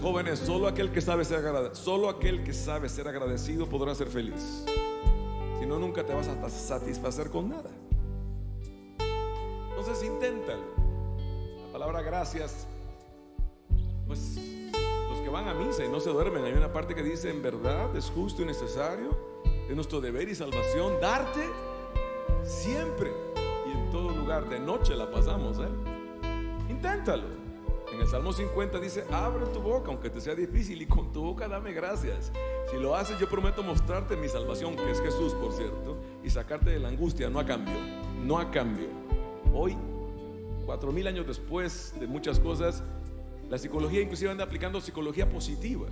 Jóvenes. 0.00 0.38
Solo 0.38 0.66
aquel 0.66 0.92
que 0.92 1.00
sabe 1.00 1.24
ser 1.24 1.38
agradecido, 1.38 1.74
solo 1.74 2.08
aquel 2.08 2.42
que 2.44 2.52
sabe 2.52 2.88
ser 2.88 3.08
agradecido 3.08 3.68
podrá 3.68 3.94
ser 3.94 4.08
feliz. 4.08 4.64
Si 5.58 5.66
no, 5.66 5.78
nunca 5.78 6.04
te 6.04 6.14
vas 6.14 6.28
a 6.28 6.48
satisfacer 6.48 7.30
con 7.30 7.48
nada. 7.48 7.70
Entonces, 9.70 10.04
inténtalo. 10.04 10.62
La 11.66 11.72
palabra 11.72 12.02
gracias, 12.02 12.66
pues 14.06 14.36
los 15.10 15.20
que 15.20 15.28
van 15.28 15.48
a 15.48 15.54
misa 15.54 15.84
y 15.84 15.88
no 15.88 16.00
se 16.00 16.10
duermen, 16.10 16.44
hay 16.44 16.52
una 16.52 16.72
parte 16.72 16.94
que 16.94 17.02
dice: 17.02 17.30
En 17.30 17.42
verdad 17.42 17.94
es 17.96 18.10
justo 18.10 18.42
y 18.42 18.46
necesario, 18.46 19.16
es 19.68 19.74
nuestro 19.74 20.00
deber 20.00 20.28
y 20.28 20.34
salvación 20.34 21.00
darte 21.00 21.48
siempre 22.44 23.12
y 23.66 23.70
en 23.70 23.90
todo 23.90 24.10
lugar. 24.10 24.48
De 24.48 24.58
noche 24.58 24.96
la 24.96 25.10
pasamos, 25.10 25.58
¿eh? 25.58 25.68
Inténtalo. 26.68 27.37
Salmo 28.08 28.32
50 28.32 28.80
dice, 28.80 29.04
abre 29.12 29.44
tu 29.52 29.60
boca 29.60 29.90
aunque 29.90 30.08
te 30.08 30.18
sea 30.22 30.34
difícil 30.34 30.80
y 30.80 30.86
con 30.86 31.12
tu 31.12 31.20
boca 31.20 31.46
dame 31.46 31.74
gracias. 31.74 32.32
Si 32.70 32.78
lo 32.78 32.96
haces 32.96 33.18
yo 33.18 33.28
prometo 33.28 33.62
mostrarte 33.62 34.16
mi 34.16 34.28
salvación, 34.28 34.76
que 34.76 34.90
es 34.90 35.02
Jesús, 35.02 35.34
por 35.34 35.52
cierto, 35.52 35.98
y 36.24 36.30
sacarte 36.30 36.70
de 36.70 36.78
la 36.78 36.88
angustia, 36.88 37.28
no 37.28 37.38
a 37.38 37.44
cambio, 37.44 37.74
no 38.24 38.38
a 38.38 38.50
cambio. 38.50 38.88
Hoy, 39.52 39.76
cuatro 40.64 40.90
mil 40.90 41.06
años 41.06 41.26
después 41.26 41.94
de 42.00 42.06
muchas 42.06 42.40
cosas, 42.40 42.82
la 43.50 43.58
psicología 43.58 44.00
inclusive 44.00 44.30
anda 44.30 44.44
aplicando 44.44 44.80
psicología 44.80 45.28
positiva. 45.28 45.88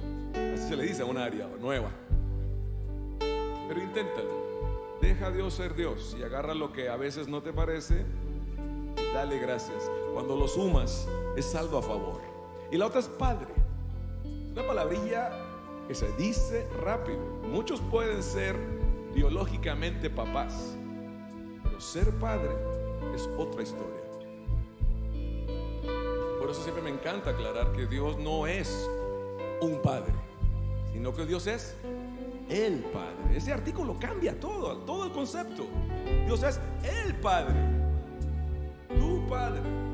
Así 0.54 0.68
se 0.68 0.76
le 0.76 0.84
dice 0.84 1.02
a 1.02 1.04
un 1.04 1.18
área 1.18 1.46
nueva. 1.60 1.90
Pero 3.18 3.82
inténtalo. 3.82 4.46
Deja 5.02 5.26
a 5.26 5.30
Dios 5.30 5.52
ser 5.52 5.74
Dios 5.74 6.16
y 6.18 6.22
agarra 6.22 6.54
lo 6.54 6.72
que 6.72 6.88
a 6.88 6.96
veces 6.96 7.28
no 7.28 7.42
te 7.42 7.52
parece 7.52 8.06
dale 9.16 9.38
gracias. 9.38 9.90
Cuando 10.12 10.36
lo 10.36 10.46
sumas, 10.46 11.08
es 11.36 11.44
saldo 11.44 11.78
a 11.78 11.82
favor. 11.82 12.20
Y 12.70 12.76
la 12.76 12.86
otra 12.86 13.00
es 13.00 13.08
padre. 13.08 13.52
Una 14.52 14.66
palabrilla 14.66 15.30
que 15.86 15.94
se 15.94 16.10
dice 16.16 16.66
rápido. 16.82 17.18
Muchos 17.44 17.80
pueden 17.80 18.22
ser 18.22 18.56
biológicamente 19.14 20.10
papás, 20.10 20.76
pero 21.62 21.80
ser 21.80 22.10
padre 22.18 22.50
es 23.14 23.28
otra 23.38 23.62
historia. 23.62 23.96
Por 26.40 26.50
eso 26.50 26.62
siempre 26.62 26.82
me 26.82 26.90
encanta 26.90 27.30
aclarar 27.30 27.72
que 27.72 27.86
Dios 27.86 28.18
no 28.18 28.46
es 28.46 28.88
un 29.60 29.80
padre, 29.82 30.12
sino 30.92 31.14
que 31.14 31.24
Dios 31.26 31.46
es 31.46 31.74
el 32.48 32.84
Padre. 32.84 33.36
Ese 33.36 33.52
artículo 33.52 33.96
cambia 33.98 34.38
todo, 34.38 34.76
todo 34.78 35.04
el 35.04 35.12
concepto. 35.12 35.66
Dios 36.24 36.42
es 36.42 36.60
el 36.84 37.14
Padre, 37.16 37.54
tu 38.98 39.26
Padre. 39.26 39.85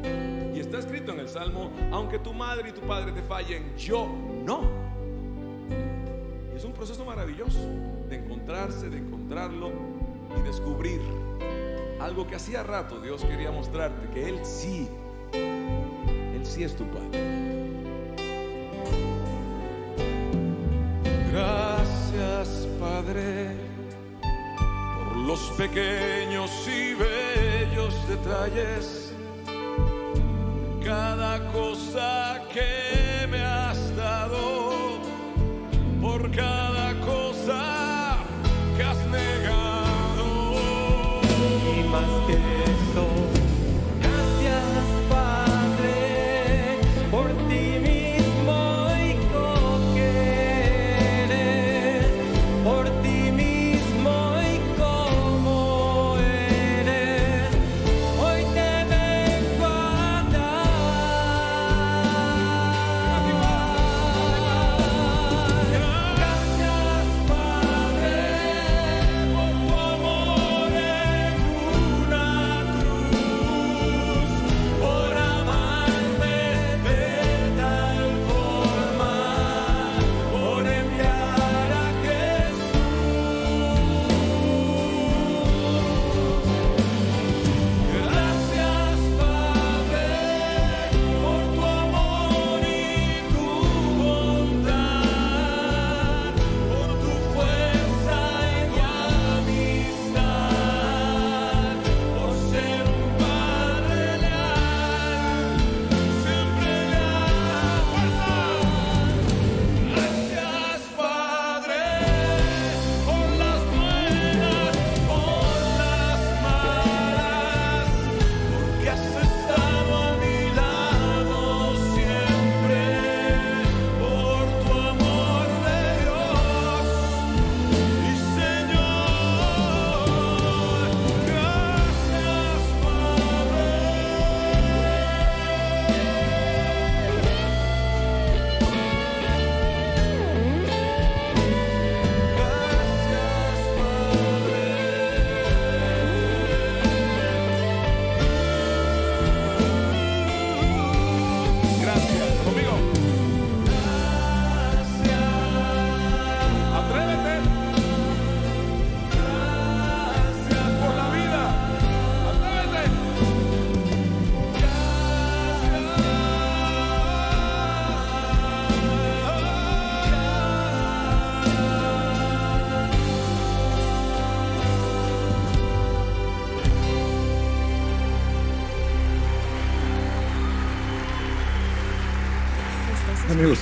Está 0.73 0.87
escrito 0.87 1.13
en 1.13 1.21
el 1.21 1.29
Salmo, 1.29 1.71
aunque 1.91 2.19
tu 2.19 2.33
madre 2.33 2.71
y 2.71 2.73
tu 2.73 2.81
padre 2.81 3.13
te 3.13 3.21
fallen, 3.21 3.77
yo 3.77 4.09
no. 4.43 4.63
Y 6.51 6.57
es 6.57 6.65
un 6.65 6.73
proceso 6.73 7.05
maravilloso 7.05 7.59
de 8.09 8.17
encontrarse, 8.17 8.89
de 8.89 8.97
encontrarlo 8.97 9.71
y 10.35 10.41
descubrir 10.41 10.99
algo 12.01 12.27
que 12.27 12.37
hacía 12.37 12.63
rato 12.63 13.03
Dios 13.03 13.23
quería 13.23 13.51
mostrarte, 13.51 14.09
que 14.15 14.31
Él 14.31 14.41
sí, 14.45 14.89
Él 15.35 16.41
sí 16.43 16.65
es 16.65 16.75
tu 16.75 16.85
Padre. 16.87 17.21
Gracias, 21.33 22.67
Padre, 22.81 23.51
por 24.23 25.17
los 25.19 25.41
pequeños 25.59 26.51
y 26.67 26.95
bellos 26.95 28.09
detalles, 28.09 29.02
cada 31.93 32.41
cosa 32.49 32.82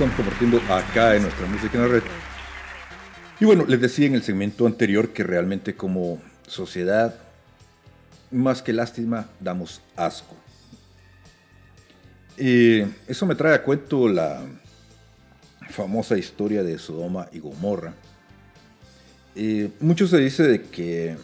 estamos 0.00 0.16
compartiendo 0.16 0.62
acá 0.72 1.14
en 1.14 1.24
nuestra 1.24 1.46
música 1.46 1.76
en 1.76 1.82
la 1.82 1.88
red. 1.88 2.02
Y 3.38 3.44
bueno, 3.44 3.66
les 3.68 3.82
decía 3.82 4.06
en 4.06 4.14
el 4.14 4.22
segmento 4.22 4.66
anterior 4.66 5.10
que 5.10 5.22
realmente 5.22 5.74
como 5.74 6.22
sociedad, 6.46 7.14
más 8.30 8.62
que 8.62 8.72
lástima, 8.72 9.28
damos 9.40 9.82
asco. 9.96 10.34
Eh, 12.38 12.88
eso 13.08 13.26
me 13.26 13.34
trae 13.34 13.54
a 13.54 13.62
cuento 13.62 14.08
la 14.08 14.40
famosa 15.68 16.16
historia 16.16 16.62
de 16.62 16.78
Sodoma 16.78 17.28
y 17.30 17.40
Gomorra. 17.40 17.92
Eh, 19.36 19.68
mucho 19.80 20.06
se 20.06 20.16
dice 20.16 20.44
de 20.44 20.62
que, 20.62 21.14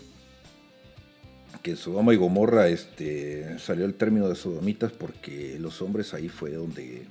que 1.63 1.77
Sodoma 1.77 2.13
y 2.13 2.19
Gomorra 2.19 2.69
este, 2.69 3.59
salió 3.59 3.87
el 3.87 3.95
término 3.95 4.29
de 4.29 4.35
sodomitas 4.35 4.93
porque 4.93 5.57
los 5.59 5.81
hombres 5.81 6.13
ahí 6.13 6.29
fue 6.29 6.51
donde 6.51 7.07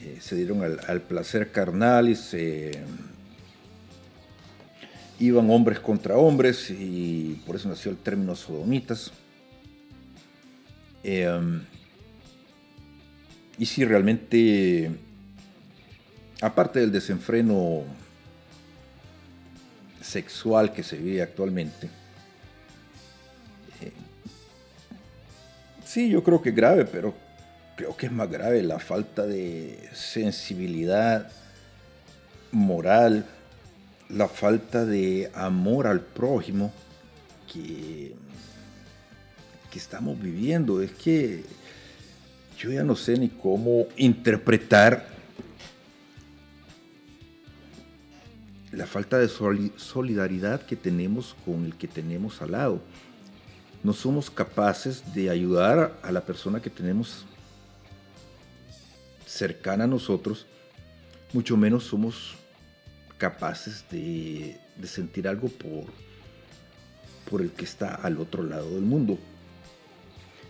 eh, 0.00 0.18
se 0.20 0.36
dieron 0.36 0.62
al, 0.62 1.00
placer 1.02 1.50
carnal 1.50 2.08
y 2.08 2.16
se 2.16 2.72
iban 5.18 5.50
hombres 5.50 5.80
contra 5.80 6.16
hombres 6.16 6.70
y 6.70 7.40
por 7.46 7.56
eso 7.56 7.68
nació 7.68 7.90
el 7.90 7.96
término 7.96 8.34
sodomitas. 8.34 9.12
Eh, 11.02 11.62
y 13.58 13.66
si 13.66 13.84
realmente, 13.84 14.90
aparte 16.40 16.80
del 16.80 16.90
desenfreno 16.90 17.84
sexual 20.00 20.72
que 20.72 20.82
se 20.82 20.96
vive 20.96 21.22
actualmente, 21.22 21.88
eh, 23.80 23.92
sí, 25.84 26.08
yo 26.08 26.24
creo 26.24 26.42
que 26.42 26.48
es 26.48 26.54
grave, 26.54 26.84
pero 26.84 27.14
creo 27.76 27.96
que 27.96 28.06
es 28.06 28.12
más 28.12 28.30
grave 28.30 28.62
la 28.62 28.78
falta 28.78 29.26
de 29.26 29.88
sensibilidad 29.92 31.30
moral, 32.52 33.26
la 34.08 34.28
falta 34.28 34.84
de 34.84 35.30
amor 35.34 35.86
al 35.86 36.00
prójimo 36.00 36.72
que, 37.52 38.14
que 39.70 39.78
estamos 39.78 40.20
viviendo. 40.20 40.82
Es 40.82 40.92
que 40.92 41.44
yo 42.58 42.70
ya 42.70 42.84
no 42.84 42.94
sé 42.94 43.18
ni 43.18 43.28
cómo 43.28 43.86
interpretar 43.96 45.12
la 48.70 48.86
falta 48.86 49.18
de 49.18 49.28
soli- 49.28 49.72
solidaridad 49.76 50.62
que 50.62 50.76
tenemos 50.76 51.36
con 51.44 51.64
el 51.64 51.76
que 51.76 51.88
tenemos 51.88 52.40
al 52.42 52.52
lado. 52.52 52.80
No 53.82 53.92
somos 53.92 54.30
capaces 54.30 55.14
de 55.14 55.30
ayudar 55.30 55.98
a 56.02 56.10
la 56.10 56.22
persona 56.22 56.60
que 56.60 56.70
tenemos 56.70 57.26
cercana 59.34 59.84
a 59.84 59.88
nosotros, 59.88 60.46
mucho 61.32 61.56
menos 61.56 61.84
somos 61.84 62.36
capaces 63.18 63.84
de, 63.90 64.60
sentir 64.84 65.26
algo 65.26 65.48
por, 65.48 65.86
por 67.28 67.42
el 67.42 67.50
que 67.50 67.64
está 67.64 67.96
al 67.96 68.20
otro 68.20 68.44
lado 68.44 68.70
del 68.70 68.82
mundo. 68.84 69.18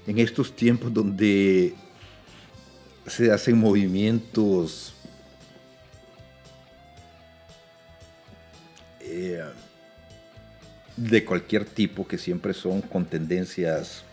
En 0.07 0.18
estos 0.18 0.55
tiempos 0.55 0.93
donde 0.93 1.74
se 3.07 3.32
hacen 3.32 3.57
movimientos 3.57 4.93
eh, 9.01 9.43
de 10.95 11.24
cualquier 11.24 11.64
tipo 11.64 12.07
que 12.07 12.18
siempre 12.18 12.53
son 12.53 12.82
con 12.82 13.07
tendencias 13.07 14.05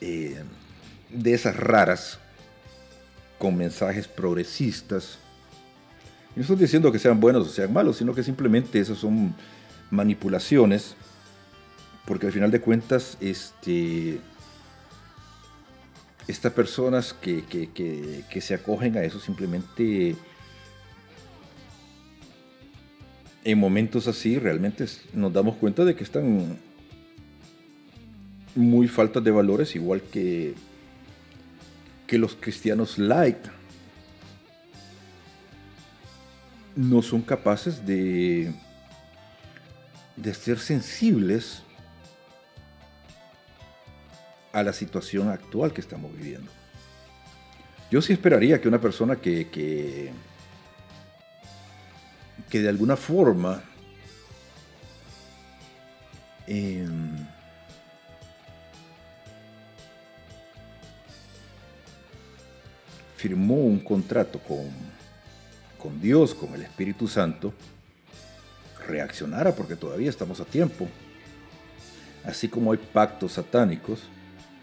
eh, 0.00 0.42
de 1.10 1.34
esas 1.34 1.56
raras 1.56 2.18
con 3.38 3.56
mensajes 3.56 4.08
progresistas. 4.08 5.18
No 6.34 6.42
estoy 6.42 6.56
diciendo 6.56 6.92
que 6.92 6.98
sean 6.98 7.20
buenos 7.20 7.46
o 7.46 7.50
sean 7.50 7.72
malos, 7.72 7.96
sino 7.96 8.14
que 8.14 8.22
simplemente 8.22 8.78
esas 8.78 8.98
son 8.98 9.34
manipulaciones, 9.90 10.94
porque 12.06 12.26
al 12.26 12.32
final 12.32 12.50
de 12.50 12.60
cuentas, 12.60 13.16
este, 13.20 14.20
estas 16.28 16.52
personas 16.52 17.12
que, 17.14 17.44
que- 17.44 17.70
que- 17.70 18.40
se 18.40 18.54
acogen 18.54 18.96
a 18.96 19.02
eso 19.02 19.18
simplemente 19.20 20.16
en 23.44 23.58
momentos 23.58 24.08
así 24.08 24.38
realmente 24.38 24.84
nos 25.14 25.32
damos 25.32 25.56
cuenta 25.56 25.84
de 25.84 25.94
que 25.94 26.02
están 26.04 26.58
muy 28.56 28.88
faltas 28.88 29.22
de 29.22 29.30
valores, 29.30 29.76
igual 29.76 30.02
que, 30.02 30.54
que 32.06 32.18
los 32.18 32.34
cristianos 32.34 32.98
light 32.98 33.38
no 36.76 37.02
son 37.02 37.22
capaces 37.22 37.84
de, 37.86 38.52
de 40.16 40.34
ser 40.34 40.58
sensibles 40.58 41.62
a 44.52 44.62
la 44.62 44.72
situación 44.72 45.28
actual 45.28 45.72
que 45.72 45.80
estamos 45.80 46.12
viviendo. 46.16 46.50
Yo 47.90 48.02
sí 48.02 48.12
esperaría 48.12 48.60
que 48.60 48.68
una 48.68 48.80
persona 48.80 49.16
que, 49.16 49.48
que, 49.48 50.10
que 52.48 52.60
de 52.60 52.68
alguna 52.68 52.96
forma 52.96 53.62
em, 56.46 57.16
firmó 63.26 63.56
un 63.56 63.80
contrato 63.80 64.38
con, 64.38 64.68
con 65.82 66.00
Dios, 66.00 66.32
con 66.32 66.54
el 66.54 66.62
Espíritu 66.62 67.08
Santo, 67.08 67.52
reaccionara 68.86 69.52
porque 69.52 69.74
todavía 69.74 70.08
estamos 70.08 70.38
a 70.38 70.44
tiempo. 70.44 70.86
Así 72.24 72.46
como 72.46 72.70
hay 72.70 72.78
pactos 72.78 73.32
satánicos, 73.32 74.04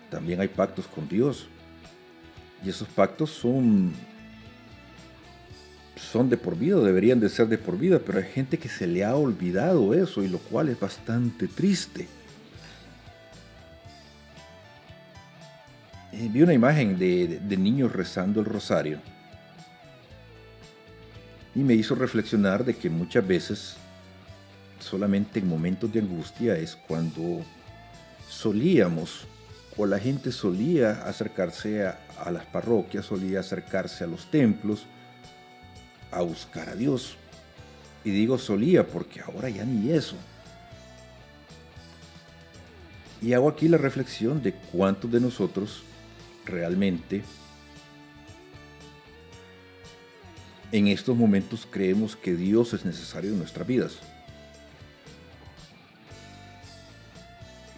también 0.09 0.39
hay 0.39 0.47
pactos 0.47 0.87
con 0.87 1.09
Dios. 1.09 1.49
Y 2.63 2.69
esos 2.69 2.87
pactos 2.87 3.31
son, 3.31 3.91
son 5.97 6.29
de 6.29 6.37
por 6.37 6.57
vida, 6.57 6.79
deberían 6.79 7.19
de 7.19 7.27
ser 7.27 7.47
de 7.47 7.57
por 7.57 7.77
vida, 7.77 7.99
pero 7.99 8.19
hay 8.19 8.31
gente 8.31 8.57
que 8.57 8.69
se 8.69 8.87
le 8.87 9.03
ha 9.03 9.13
olvidado 9.13 9.93
eso 9.93 10.23
y 10.23 10.29
lo 10.29 10.37
cual 10.37 10.69
es 10.69 10.79
bastante 10.79 11.49
triste. 11.49 12.07
Eh, 16.15 16.29
vi 16.31 16.43
una 16.43 16.53
imagen 16.53 16.99
de, 16.99 17.57
niños 17.57 17.91
rezando 17.91 18.39
el 18.39 18.45
rosario 18.45 18.99
y 21.55 21.59
me 21.59 21.73
hizo 21.73 21.95
reflexionar 21.95 22.63
de 22.63 22.75
que 22.75 22.87
muchas 22.87 23.25
veces 23.25 23.77
solamente 24.79 25.39
en 25.39 25.47
momentos 25.47 25.91
de 25.91 26.01
angustia 26.01 26.55
es 26.55 26.75
cuando 26.75 27.43
solíamos 28.29 29.25
o 29.75 29.87
la 29.87 29.97
gente 29.97 30.31
solía 30.31 31.03
acercarse 31.07 31.87
a, 31.87 31.99
a 32.23 32.29
las 32.29 32.45
parroquias, 32.45 33.05
solía 33.05 33.39
acercarse 33.39 34.03
a 34.03 34.07
los 34.07 34.29
templos 34.29 34.85
a 36.11 36.21
buscar 36.21 36.69
a 36.69 36.75
Dios. 36.75 37.15
Y 38.03 38.11
digo 38.11 38.37
solía 38.37 38.85
porque 38.85 39.19
ahora 39.21 39.49
ya 39.49 39.65
ni 39.65 39.89
eso. 39.89 40.15
Y 43.19 43.33
hago 43.33 43.49
aquí 43.49 43.67
la 43.67 43.79
reflexión 43.79 44.43
de 44.43 44.53
cuántos 44.53 45.11
de 45.11 45.19
nosotros 45.19 45.83
realmente 46.45 47.23
en 50.71 50.87
estos 50.87 51.15
momentos 51.15 51.67
creemos 51.69 52.15
que 52.15 52.35
Dios 52.35 52.73
es 52.73 52.83
necesario 52.83 53.31
en 53.31 53.37
nuestras 53.37 53.67
vidas. 53.67 53.99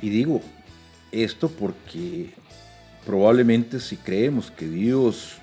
Y 0.02 0.10
digo 0.10 0.42
esto 1.12 1.50
porque 1.50 2.32
probablemente 3.06 3.80
si 3.80 3.98
creemos 3.98 4.52
que 4.52 4.68
Dios 4.68 5.38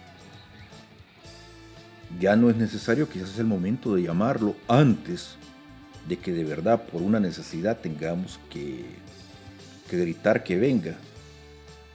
ya 2.21 2.37
no 2.37 2.51
es 2.51 2.57
necesario, 2.57 3.09
quizás 3.09 3.31
es 3.31 3.39
el 3.39 3.47
momento 3.47 3.95
de 3.95 4.03
llamarlo 4.03 4.57
antes 4.69 5.37
de 6.09 6.19
que 6.19 6.33
de 6.33 6.45
verdad 6.45 6.85
por 6.87 7.03
una 7.03 7.21
necesidad 7.21 7.79
tengamos 7.81 8.41
que, 8.51 8.85
que 9.89 9.97
gritar 9.99 10.43
que 10.43 10.57
venga, 10.57 10.97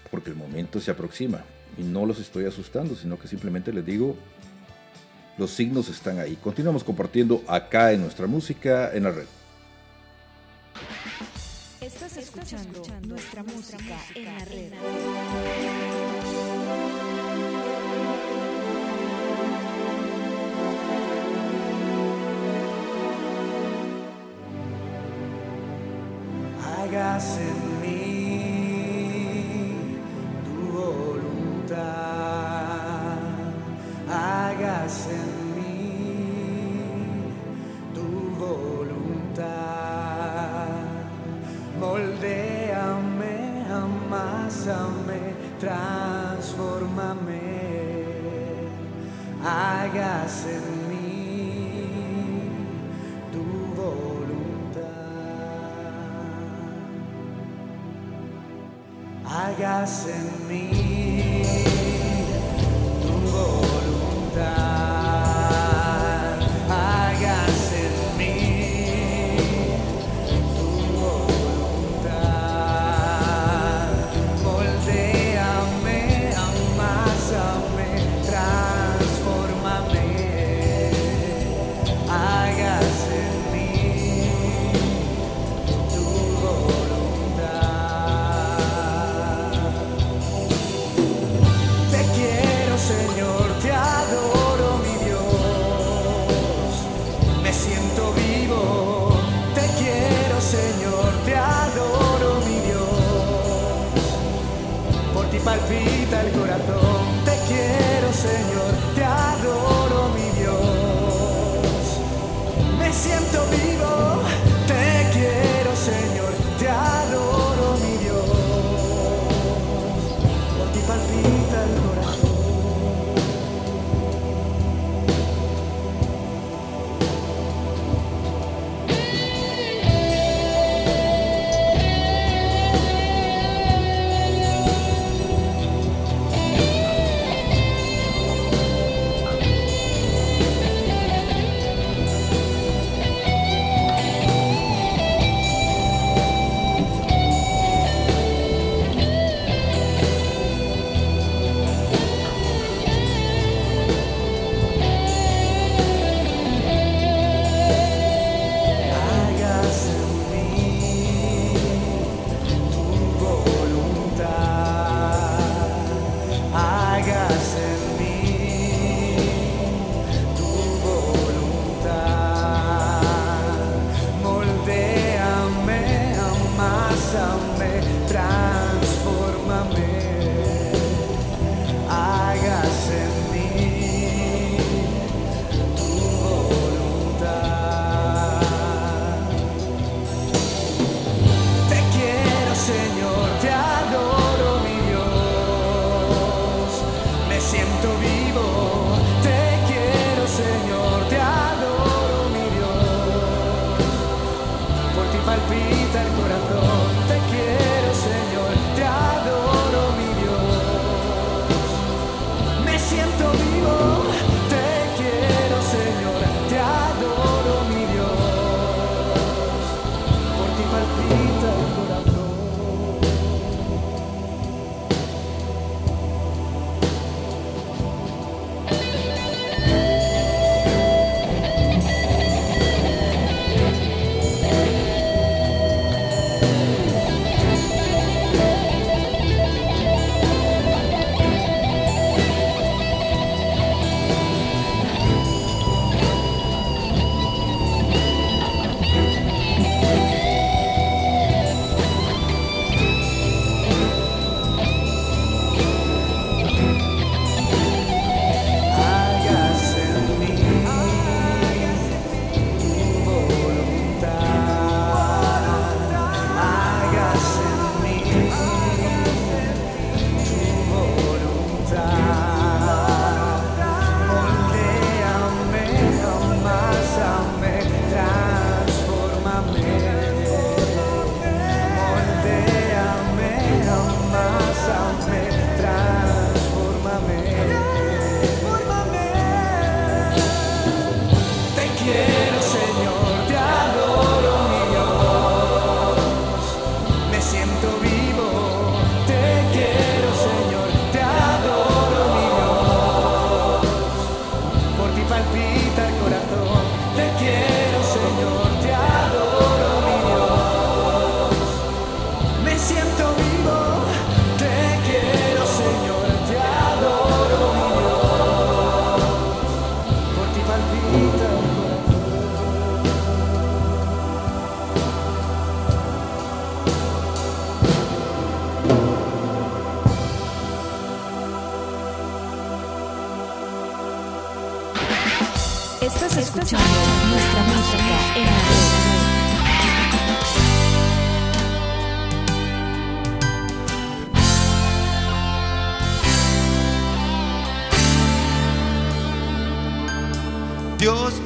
porque 0.09 0.29
el 0.29 0.35
momento 0.35 0.79
se 0.79 0.91
aproxima. 0.91 1.43
Y 1.77 1.83
no 1.83 2.05
los 2.05 2.19
estoy 2.19 2.45
asustando, 2.45 2.95
sino 2.95 3.19
que 3.19 3.27
simplemente 3.27 3.71
les 3.71 3.85
digo, 3.85 4.15
los 5.37 5.51
signos 5.51 5.89
están 5.89 6.19
ahí. 6.19 6.35
Continuamos 6.35 6.83
compartiendo 6.83 7.43
acá 7.47 7.91
en 7.91 8.01
nuestra 8.01 8.27
música 8.27 8.91
en 8.93 9.03
la 9.03 9.11
red. 9.11 9.25
Estás 11.81 12.17
escuchando 12.17 12.83
nuestra 13.07 13.43
música 13.43 13.97
en 14.15 14.25
la 14.25 14.45
red. 14.45 14.73
Hagas 26.79 27.37
en 27.37 27.66
hagas 59.77 60.07
en 60.07 60.76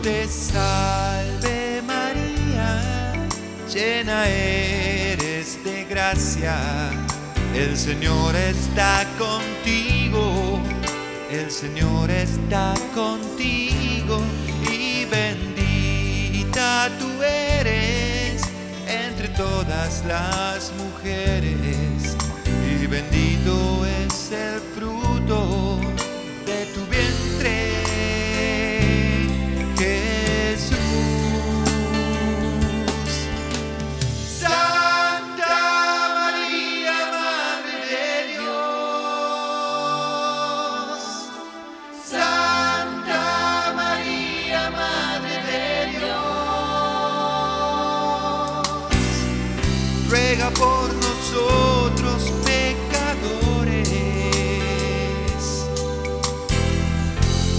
te 0.02 0.28
salve 0.28 1.82
María, 1.86 3.14
llena 3.72 4.28
eres 4.28 5.64
de 5.64 5.86
gracia, 5.86 6.58
el 7.54 7.78
Señor 7.78 8.36
está 8.36 9.06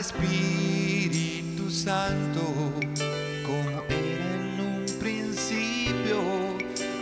Espíritu 0.00 1.70
Santo, 1.70 2.40
como 3.46 3.84
era 3.90 4.34
en 4.34 4.58
un 4.58 4.86
principio, 4.98 6.22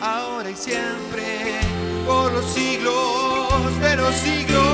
ahora 0.02 0.50
y 0.50 0.56
siempre, 0.56 1.60
por 2.04 2.32
los 2.32 2.44
siglos 2.46 3.80
de 3.80 3.96
los 3.96 4.14
siglos. 4.16 4.67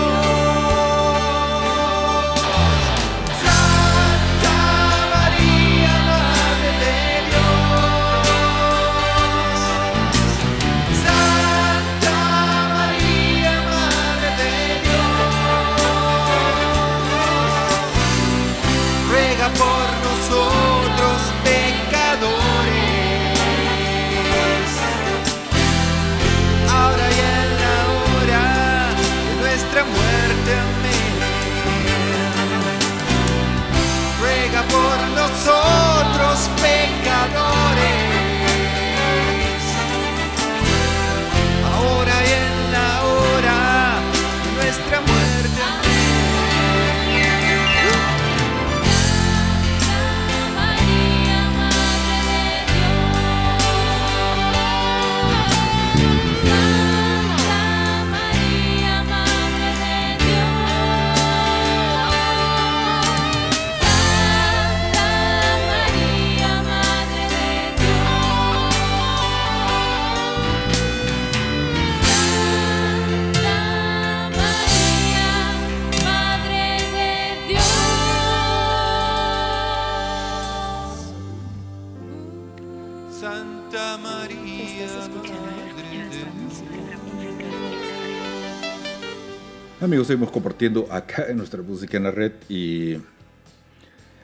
Amigos, 89.84 90.06
seguimos 90.06 90.30
compartiendo 90.30 90.90
acá 90.90 91.26
en 91.28 91.36
nuestra 91.36 91.60
música 91.60 91.98
en 91.98 92.04
la 92.04 92.10
red 92.10 92.32
y 92.48 92.96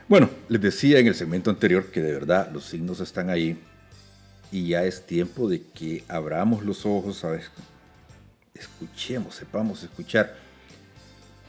bueno, 0.08 0.30
les 0.48 0.58
decía 0.58 0.98
en 0.98 1.06
el 1.06 1.14
segmento 1.14 1.50
anterior 1.50 1.90
que 1.90 2.00
de 2.00 2.14
verdad 2.14 2.50
los 2.50 2.64
signos 2.64 3.00
están 3.00 3.28
ahí 3.28 3.60
y 4.50 4.68
ya 4.68 4.84
es 4.84 5.04
tiempo 5.04 5.50
de 5.50 5.60
que 5.60 6.02
abramos 6.08 6.64
los 6.64 6.86
ojos, 6.86 7.18
¿sabes? 7.18 7.50
Escuchemos, 8.54 9.34
sepamos 9.34 9.82
escuchar, 9.82 10.34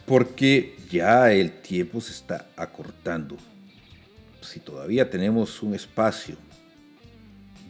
porque 0.05 0.75
ya 0.89 1.31
el 1.31 1.61
tiempo 1.61 2.01
se 2.01 2.11
está 2.11 2.49
acortando. 2.57 3.37
Si 4.41 4.59
todavía 4.59 5.09
tenemos 5.09 5.63
un 5.63 5.73
espacio 5.73 6.35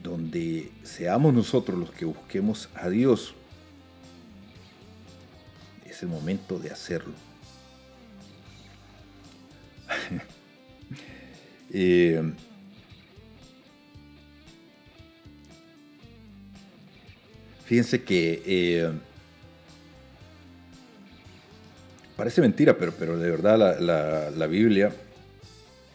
donde 0.02 0.72
seamos 0.82 1.36
nosotros 1.36 1.78
los 1.78 1.92
que 1.92 2.06
busquemos 2.06 2.68
a 2.74 2.90
Dios, 2.90 3.36
el 6.04 6.10
momento 6.10 6.60
de 6.60 6.72
hacerlo. 6.72 7.14
Eh, 11.74 12.22
fíjense 17.66 18.04
que 18.04 18.42
eh, 18.46 18.92
parece 22.16 22.42
mentira, 22.42 22.78
pero, 22.78 22.94
pero 22.98 23.18
de 23.18 23.30
verdad 23.30 23.58
la, 23.58 23.80
la- 23.80 24.32
la 24.32 24.48
Biblia, 24.48 24.92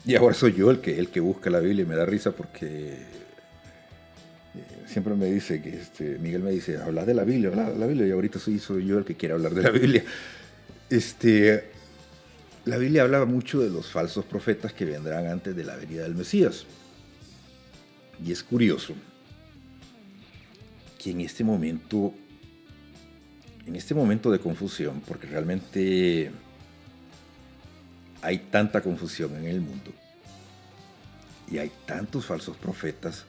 y 0.05 0.15
ahora 0.15 0.35
soy 0.35 0.53
yo 0.55 0.71
el 0.71 0.81
que, 0.81 0.99
el 0.99 1.09
que 1.11 1.21
busca 1.21 1.51
la 1.51 1.59
Biblia 1.61 1.83
y 1.83 1.87
me 1.87 1.97
da 1.97 2.07
risa 2.07 2.31
porque 2.31 2.97
siempre 4.97 5.15
me 5.15 5.27
dice 5.27 5.61
que 5.61 5.77
este, 5.77 6.19
Miguel 6.19 6.43
me 6.43 6.51
dice, 6.51 6.79
hablas 6.79 7.05
de 7.05 7.13
la 7.13 7.23
Biblia, 7.23 7.51
habla 7.51 7.69
de 7.69 7.79
la 7.79 7.87
Biblia, 7.87 8.07
y 8.07 8.13
ahorita 8.13 8.39
soy, 8.39 8.59
soy 8.59 8.87
yo 8.87 8.97
el 8.97 9.05
que 9.05 9.15
quiere 9.15 9.35
hablar 9.35 9.53
de 9.53 9.63
la 9.63 9.69
Biblia. 9.69 10.03
Este, 10.89 11.65
la 12.65 12.79
Biblia 12.79 13.03
habla 13.03 13.27
mucho 13.27 13.61
de 13.61 13.69
los 13.69 13.91
falsos 13.91 14.25
profetas 14.25 14.73
que 14.73 14.87
vendrán 14.87 15.27
antes 15.27 15.55
de 15.55 15.65
la 15.65 15.77
venida 15.77 16.05
del 16.05 16.15
Mesías. 16.15 16.65
Y 18.25 18.33
es 18.33 18.43
curioso 18.43 18.95
que 20.99 21.11
en 21.11 21.21
este 21.21 21.45
momento, 21.45 22.15
en 23.67 23.77
este 23.77 23.95
momento 23.95 24.31
de 24.31 24.39
confusión, 24.39 25.03
porque 25.07 25.27
realmente 25.27 26.31
hay 28.23 28.39
tanta 28.51 28.81
confusión 28.81 29.37
en 29.37 29.45
el 29.45 29.61
mundo 29.61 29.93
y 31.51 31.59
hay 31.59 31.71
tantos 31.85 32.25
falsos 32.25 32.57
profetas 32.57 33.27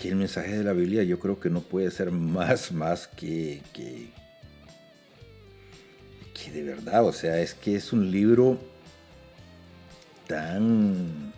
que 0.00 0.08
el 0.08 0.16
mensaje 0.16 0.56
de 0.56 0.64
la 0.64 0.72
Biblia 0.72 1.02
yo 1.02 1.18
creo 1.18 1.38
que 1.38 1.50
no 1.50 1.60
puede 1.60 1.90
ser 1.90 2.10
más, 2.10 2.72
más 2.72 3.06
que, 3.06 3.60
que, 3.74 4.08
que 6.32 6.50
de 6.50 6.62
verdad, 6.62 7.04
o 7.04 7.12
sea, 7.12 7.38
es 7.38 7.52
que 7.52 7.76
es 7.76 7.92
un 7.92 8.10
libro 8.10 8.58
tan 10.26 11.34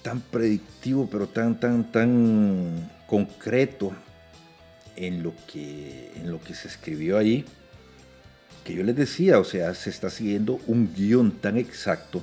tan 0.00 0.20
predictivo, 0.20 1.08
pero 1.10 1.26
tan, 1.26 1.60
tan, 1.60 1.90
tan 1.92 2.90
concreto 3.06 3.92
en 4.96 5.22
lo 5.22 5.34
que, 5.50 6.12
en 6.16 6.30
lo 6.30 6.40
que 6.40 6.54
se 6.54 6.68
escribió 6.68 7.18
ahí, 7.18 7.44
que 8.64 8.74
yo 8.74 8.82
les 8.82 8.96
decía, 8.96 9.38
o 9.38 9.44
sea, 9.44 9.74
se 9.74 9.90
está 9.90 10.08
siguiendo 10.08 10.60
un 10.66 10.94
guion 10.94 11.32
tan 11.32 11.58
exacto 11.58 12.22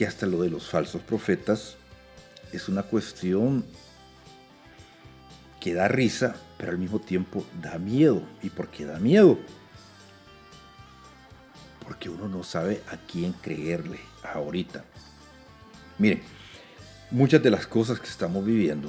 que 0.00 0.06
hasta 0.06 0.24
lo 0.24 0.40
de 0.40 0.48
los 0.48 0.66
falsos 0.66 1.02
profetas 1.02 1.76
es 2.54 2.70
una 2.70 2.84
cuestión 2.84 3.66
que 5.60 5.74
da 5.74 5.88
risa, 5.88 6.36
pero 6.56 6.72
al 6.72 6.78
mismo 6.78 7.00
tiempo 7.00 7.44
da 7.60 7.76
miedo. 7.76 8.22
¿Y 8.42 8.48
por 8.48 8.68
qué 8.68 8.86
da 8.86 8.98
miedo? 8.98 9.38
Porque 11.84 12.08
uno 12.08 12.28
no 12.28 12.42
sabe 12.44 12.80
a 12.90 12.96
quién 12.96 13.34
creerle 13.34 14.00
ahorita. 14.22 14.86
Miren, 15.98 16.22
muchas 17.10 17.42
de 17.42 17.50
las 17.50 17.66
cosas 17.66 18.00
que 18.00 18.08
estamos 18.08 18.42
viviendo, 18.42 18.88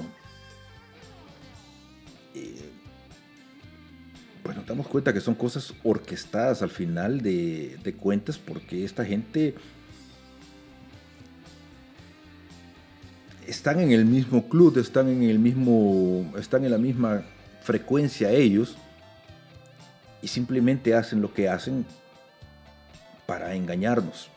eh, 2.34 2.72
pues 4.44 4.56
nos 4.56 4.66
damos 4.66 4.88
cuenta 4.88 5.14
que 5.14 5.20
son 5.20 5.36
cosas 5.36 5.74
orquestadas 5.84 6.62
al 6.62 6.70
final 6.70 7.20
de, 7.20 7.78
de 7.84 7.94
cuentas 7.96 8.38
porque 8.38 8.86
esta 8.86 9.04
gente 9.04 9.56
están 13.52 13.82
en 13.82 13.92
el 13.92 14.06
mismo 14.06 14.48
club, 14.48 14.78
están 14.78 15.10
en 15.10 15.24
el 15.24 15.38
mismo, 15.38 16.34
están 16.40 16.64
en 16.64 16.72
la 16.72 16.78
misma 16.78 17.24
frecuencia 17.62 18.32
ellos 18.32 18.78
y 20.22 20.30
simplemente 20.30 20.96
hacen 20.96 21.22
lo 21.22 21.34
que 21.34 21.50
hacen 21.50 21.86
para 23.26 23.54
engañarnos. 23.54 24.30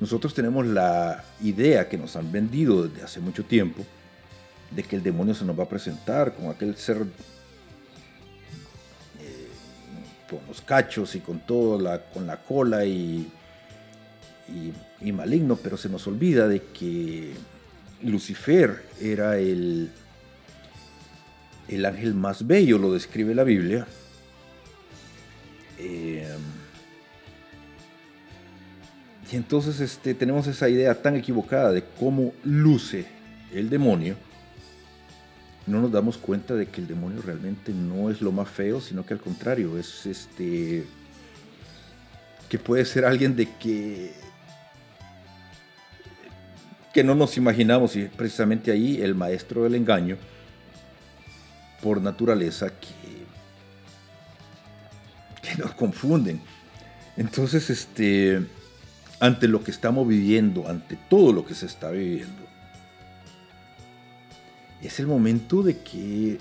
Nosotros 0.00 0.34
tenemos 0.34 0.66
la 0.66 1.22
idea 1.40 1.88
que 1.88 1.98
nos 1.98 2.16
han 2.16 2.32
vendido 2.32 2.88
desde 2.88 3.04
hace 3.04 3.20
mucho 3.20 3.44
tiempo 3.44 3.84
de 4.72 4.82
que 4.82 4.96
el 4.96 5.04
demonio 5.04 5.32
se 5.32 5.44
nos 5.44 5.56
va 5.56 5.62
a 5.62 5.68
presentar 5.68 6.34
como 6.34 6.50
aquel 6.50 6.76
ser 6.76 7.02
eh, 9.20 9.46
con 10.28 10.40
los 10.48 10.60
cachos 10.62 11.14
y 11.14 11.20
con 11.20 11.38
todo, 11.46 11.78
la, 11.78 12.06
con 12.06 12.26
la 12.26 12.42
cola 12.42 12.84
y, 12.84 13.30
y 15.00 15.12
maligno, 15.12 15.54
pero 15.54 15.76
se 15.76 15.88
nos 15.88 16.08
olvida 16.08 16.48
de 16.48 16.60
que 16.60 17.34
Lucifer 18.02 18.82
era 19.00 19.38
el, 19.38 19.90
el 21.68 21.84
ángel 21.84 22.14
más 22.14 22.46
bello, 22.46 22.78
lo 22.78 22.92
describe 22.92 23.34
la 23.34 23.44
Biblia. 23.44 23.86
Eh, 25.78 26.36
y 29.32 29.36
entonces 29.36 29.80
este, 29.80 30.14
tenemos 30.14 30.46
esa 30.46 30.68
idea 30.68 31.00
tan 31.00 31.16
equivocada 31.16 31.70
de 31.72 31.84
cómo 31.98 32.32
luce 32.44 33.06
el 33.52 33.70
demonio. 33.70 34.16
No 35.66 35.80
nos 35.80 35.92
damos 35.92 36.16
cuenta 36.16 36.54
de 36.54 36.66
que 36.66 36.80
el 36.80 36.88
demonio 36.88 37.22
realmente 37.22 37.72
no 37.72 38.10
es 38.10 38.20
lo 38.20 38.32
más 38.32 38.48
feo, 38.48 38.80
sino 38.80 39.06
que 39.06 39.14
al 39.14 39.20
contrario, 39.20 39.78
es 39.78 40.06
este 40.06 40.84
que 42.48 42.58
puede 42.58 42.84
ser 42.84 43.04
alguien 43.04 43.36
de 43.36 43.48
que 43.58 44.12
que 46.92 47.04
no 47.04 47.14
nos 47.14 47.36
imaginamos 47.36 47.96
y 47.96 48.04
precisamente 48.06 48.72
ahí 48.72 49.00
el 49.00 49.14
maestro 49.14 49.64
del 49.64 49.74
engaño 49.74 50.16
por 51.82 52.00
naturaleza 52.00 52.68
que, 52.68 53.24
que 55.42 55.56
nos 55.56 55.72
confunden. 55.74 56.40
Entonces, 57.16 57.70
este, 57.70 58.40
ante 59.20 59.48
lo 59.48 59.62
que 59.62 59.70
estamos 59.70 60.06
viviendo, 60.06 60.68
ante 60.68 60.96
todo 61.08 61.32
lo 61.32 61.44
que 61.46 61.54
se 61.54 61.66
está 61.66 61.90
viviendo, 61.90 62.42
es 64.82 64.98
el 64.98 65.06
momento 65.06 65.62
de 65.62 65.78
que 65.78 66.38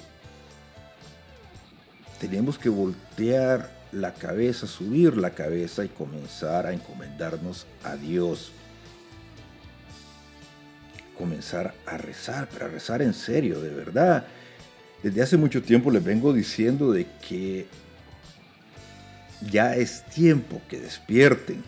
tenemos 2.20 2.58
que 2.58 2.70
voltear 2.70 3.70
la 3.92 4.14
cabeza, 4.14 4.68
subir 4.68 5.18
la 5.18 5.32
cabeza 5.32 5.84
y 5.84 5.90
comenzar 5.90 6.68
a 6.68 6.74
encomendarnos 6.74 7.66
a 7.84 7.96
Dios. 7.96 8.52
Comenzar 11.20 11.76
a 11.86 11.98
rezar, 11.98 12.48
pero 12.52 12.66
a 12.66 12.70
rezar 12.70 13.02
en 13.02 13.14
serio, 13.14 13.60
de 13.60 13.70
verdad. 13.70 14.26
Desde 15.04 15.22
hace 15.22 15.36
mucho 15.38 15.62
tiempo 15.62 15.92
les 15.92 16.04
vengo 16.04 16.34
diciendo 16.34 16.92
de 16.94 17.06
que 17.28 17.68
ya 19.52 19.76
es 19.76 20.06
tiempo 20.06 20.62
que 20.70 20.80
despierten, 20.80 21.62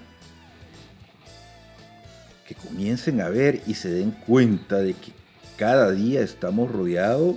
que 2.48 2.56
comiencen 2.56 3.22
a 3.22 3.28
ver 3.28 3.61
y 3.68 3.73
se 3.73 3.90
den 3.90 4.11
cuenta 4.11 4.78
de 4.78 4.94
que 4.94 5.11
cada 5.57 5.91
día 5.91 6.22
estamos 6.22 6.72
rodeados 6.72 7.36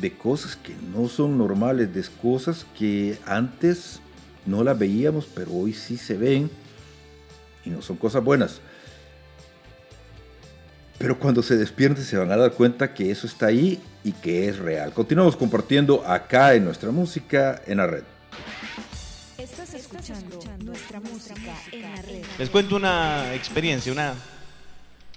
de 0.00 0.12
cosas 0.12 0.56
que 0.56 0.74
no 0.92 1.08
son 1.08 1.36
normales, 1.36 1.92
de 1.92 2.04
cosas 2.22 2.66
que 2.78 3.18
antes 3.26 4.00
no 4.46 4.62
las 4.62 4.78
veíamos, 4.78 5.26
pero 5.26 5.52
hoy 5.52 5.72
sí 5.72 5.96
se 5.96 6.16
ven 6.16 6.50
y 7.64 7.70
no 7.70 7.82
son 7.82 7.96
cosas 7.96 8.22
buenas. 8.22 8.60
Pero 10.98 11.18
cuando 11.18 11.42
se 11.42 11.56
despierten 11.56 12.04
se 12.04 12.16
van 12.16 12.30
a 12.30 12.36
dar 12.36 12.52
cuenta 12.52 12.94
que 12.94 13.10
eso 13.10 13.26
está 13.26 13.46
ahí 13.46 13.82
y 14.04 14.12
que 14.12 14.48
es 14.48 14.58
real. 14.58 14.92
Continuamos 14.92 15.36
compartiendo 15.36 16.06
acá 16.06 16.54
en 16.54 16.64
nuestra 16.64 16.90
música 16.90 17.62
en 17.66 17.78
la 17.78 17.86
red. 17.86 18.04
Estás 19.38 19.74
escuchando 19.74 20.40
nuestra 20.62 21.00
música 21.00 21.54
en 21.72 21.82
la 21.82 22.02
red. 22.02 22.24
Les 22.38 22.48
cuento 22.50 22.76
una 22.76 23.34
experiencia, 23.34 23.92
una, 23.92 24.14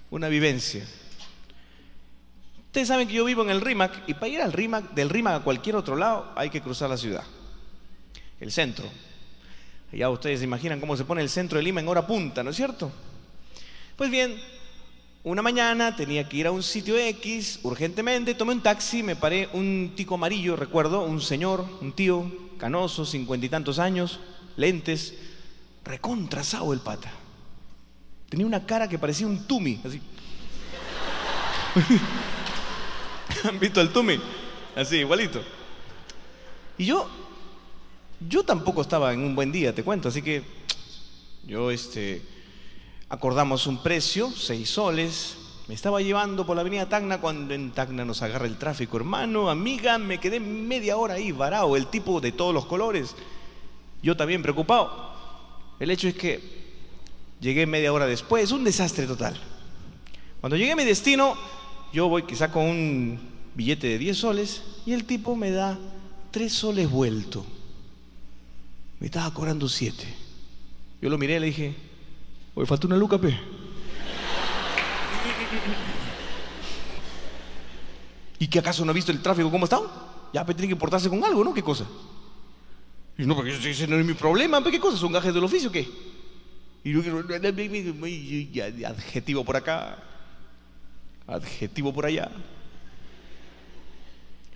una 0.09 0.27
vivencia. 0.27 0.83
Ustedes 2.65 2.87
saben 2.87 3.07
que 3.07 3.13
yo 3.13 3.25
vivo 3.25 3.43
en 3.43 3.49
el 3.49 3.61
RIMAC 3.61 4.03
y 4.07 4.13
para 4.13 4.27
ir 4.27 4.41
al 4.41 4.53
RIMAC, 4.53 4.93
del 4.93 5.09
RIMAC 5.09 5.41
a 5.41 5.43
cualquier 5.43 5.75
otro 5.75 5.95
lado 5.95 6.31
hay 6.35 6.49
que 6.49 6.61
cruzar 6.61 6.89
la 6.89 6.97
ciudad. 6.97 7.23
El 8.39 8.51
centro. 8.51 8.85
Ya 9.91 10.09
ustedes 10.09 10.39
se 10.39 10.45
imaginan 10.45 10.79
cómo 10.79 10.97
se 10.97 11.05
pone 11.05 11.21
el 11.21 11.29
centro 11.29 11.57
de 11.57 11.63
Lima 11.63 11.79
en 11.79 11.87
hora 11.87 12.05
punta, 12.05 12.43
¿no 12.43 12.49
es 12.49 12.55
cierto? 12.55 12.91
Pues 13.95 14.11
bien, 14.11 14.35
una 15.23 15.41
mañana 15.41 15.95
tenía 15.95 16.27
que 16.27 16.37
ir 16.37 16.47
a 16.47 16.51
un 16.51 16.63
sitio 16.63 16.97
X 16.97 17.59
urgentemente, 17.63 18.33
tomé 18.33 18.53
un 18.53 18.61
taxi, 18.61 19.03
me 19.03 19.15
paré 19.15 19.49
un 19.53 19.93
tico 19.95 20.15
amarillo, 20.15 20.55
recuerdo, 20.55 21.03
un 21.03 21.21
señor, 21.21 21.65
un 21.81 21.91
tío, 21.91 22.31
canoso, 22.57 23.05
cincuenta 23.05 23.45
y 23.45 23.49
tantos 23.49 23.79
años, 23.79 24.19
lentes, 24.55 25.15
recontrasado 25.83 26.73
el 26.73 26.79
pata. 26.79 27.11
Tenía 28.29 28.45
una 28.45 28.65
cara 28.65 28.87
que 28.87 28.99
parecía 28.99 29.27
un 29.27 29.45
tumi, 29.47 29.81
así. 29.85 30.01
¿Han 33.43 33.59
visto 33.59 33.81
el 33.81 33.91
tumi? 33.91 34.19
Así, 34.75 34.97
igualito. 34.97 35.41
Y 36.77 36.85
yo, 36.85 37.09
yo 38.19 38.43
tampoco 38.43 38.81
estaba 38.81 39.13
en 39.13 39.21
un 39.21 39.35
buen 39.35 39.51
día, 39.51 39.73
te 39.73 39.83
cuento, 39.83 40.09
así 40.09 40.21
que 40.21 40.43
yo, 41.45 41.71
este, 41.71 42.21
acordamos 43.09 43.67
un 43.67 43.81
precio, 43.81 44.31
seis 44.31 44.69
soles. 44.69 45.37
Me 45.67 45.73
estaba 45.75 46.01
llevando 46.01 46.45
por 46.45 46.55
la 46.55 46.61
avenida 46.61 46.87
Tacna 46.87 47.19
cuando 47.19 47.53
en 47.53 47.71
Tacna 47.71 48.05
nos 48.05 48.21
agarra 48.21 48.45
el 48.45 48.57
tráfico, 48.57 48.97
hermano, 48.97 49.49
amiga, 49.49 49.97
me 49.97 50.19
quedé 50.19 50.39
media 50.39 50.95
hora 50.95 51.15
ahí 51.15 51.31
varado, 51.31 51.75
el 51.75 51.87
tipo 51.87 52.21
de 52.21 52.31
todos 52.31 52.53
los 52.53 52.65
colores. 52.65 53.15
Yo 54.01 54.15
también 54.15 54.41
preocupado. 54.41 55.13
El 55.79 55.91
hecho 55.91 56.07
es 56.07 56.15
que 56.15 56.41
llegué 57.41 57.65
media 57.65 57.91
hora 57.91 58.05
después, 58.05 58.51
un 58.51 58.63
desastre 58.63 59.05
total. 59.05 59.37
Cuando 60.39 60.55
llegué 60.55 60.71
a 60.71 60.75
mi 60.77 60.85
destino, 60.85 61.35
yo 61.91 62.07
voy 62.07 62.23
quizá 62.23 62.51
con 62.51 62.63
un 62.63 63.19
billete 63.55 63.87
de 63.87 63.97
10 63.97 64.17
soles 64.17 64.63
y 64.85 64.93
el 64.93 65.03
tipo 65.03 65.35
me 65.35 65.51
da 65.51 65.77
3 66.31 66.51
soles 66.51 66.89
vuelto. 66.89 67.45
Me 68.99 69.07
estaba 69.07 69.33
cobrando 69.33 69.67
7. 69.67 70.15
Yo 71.01 71.09
lo 71.09 71.17
miré 71.17 71.35
y 71.35 71.39
le 71.39 71.45
dije, 71.47 71.75
Oye, 72.57 72.65
falta 72.65 72.87
una 72.87 72.97
luca, 72.97 73.19
pe. 73.19 73.39
¿Y 78.39 78.47
que 78.47 78.57
acaso 78.57 78.83
no 78.83 78.89
ha 78.89 78.95
visto 78.95 79.11
el 79.11 79.21
tráfico 79.21 79.51
cómo 79.51 79.65
está? 79.65 79.79
Ya, 80.33 80.43
pe, 80.43 80.55
tiene 80.55 80.69
que 80.69 80.75
portarse 80.75 81.07
con 81.07 81.23
algo, 81.23 81.43
¿no? 81.43 81.53
¿Qué 81.53 81.61
cosa? 81.61 81.85
Y 83.15 83.27
no, 83.27 83.35
porque 83.35 83.51
ese 83.51 83.85
no 83.85 83.95
es 83.99 84.03
mi 84.03 84.15
problema. 84.15 84.63
¿Qué 84.63 84.79
cosa? 84.79 84.97
¿Son 84.97 85.11
gajes 85.11 85.35
del 85.35 85.43
oficio 85.43 85.71
qué? 85.71 85.87
Y 86.83 86.93
yo 86.93 87.01
adjetivo 88.87 89.45
por 89.45 89.55
acá, 89.55 89.99
adjetivo 91.27 91.93
por 91.93 92.07
allá, 92.07 92.31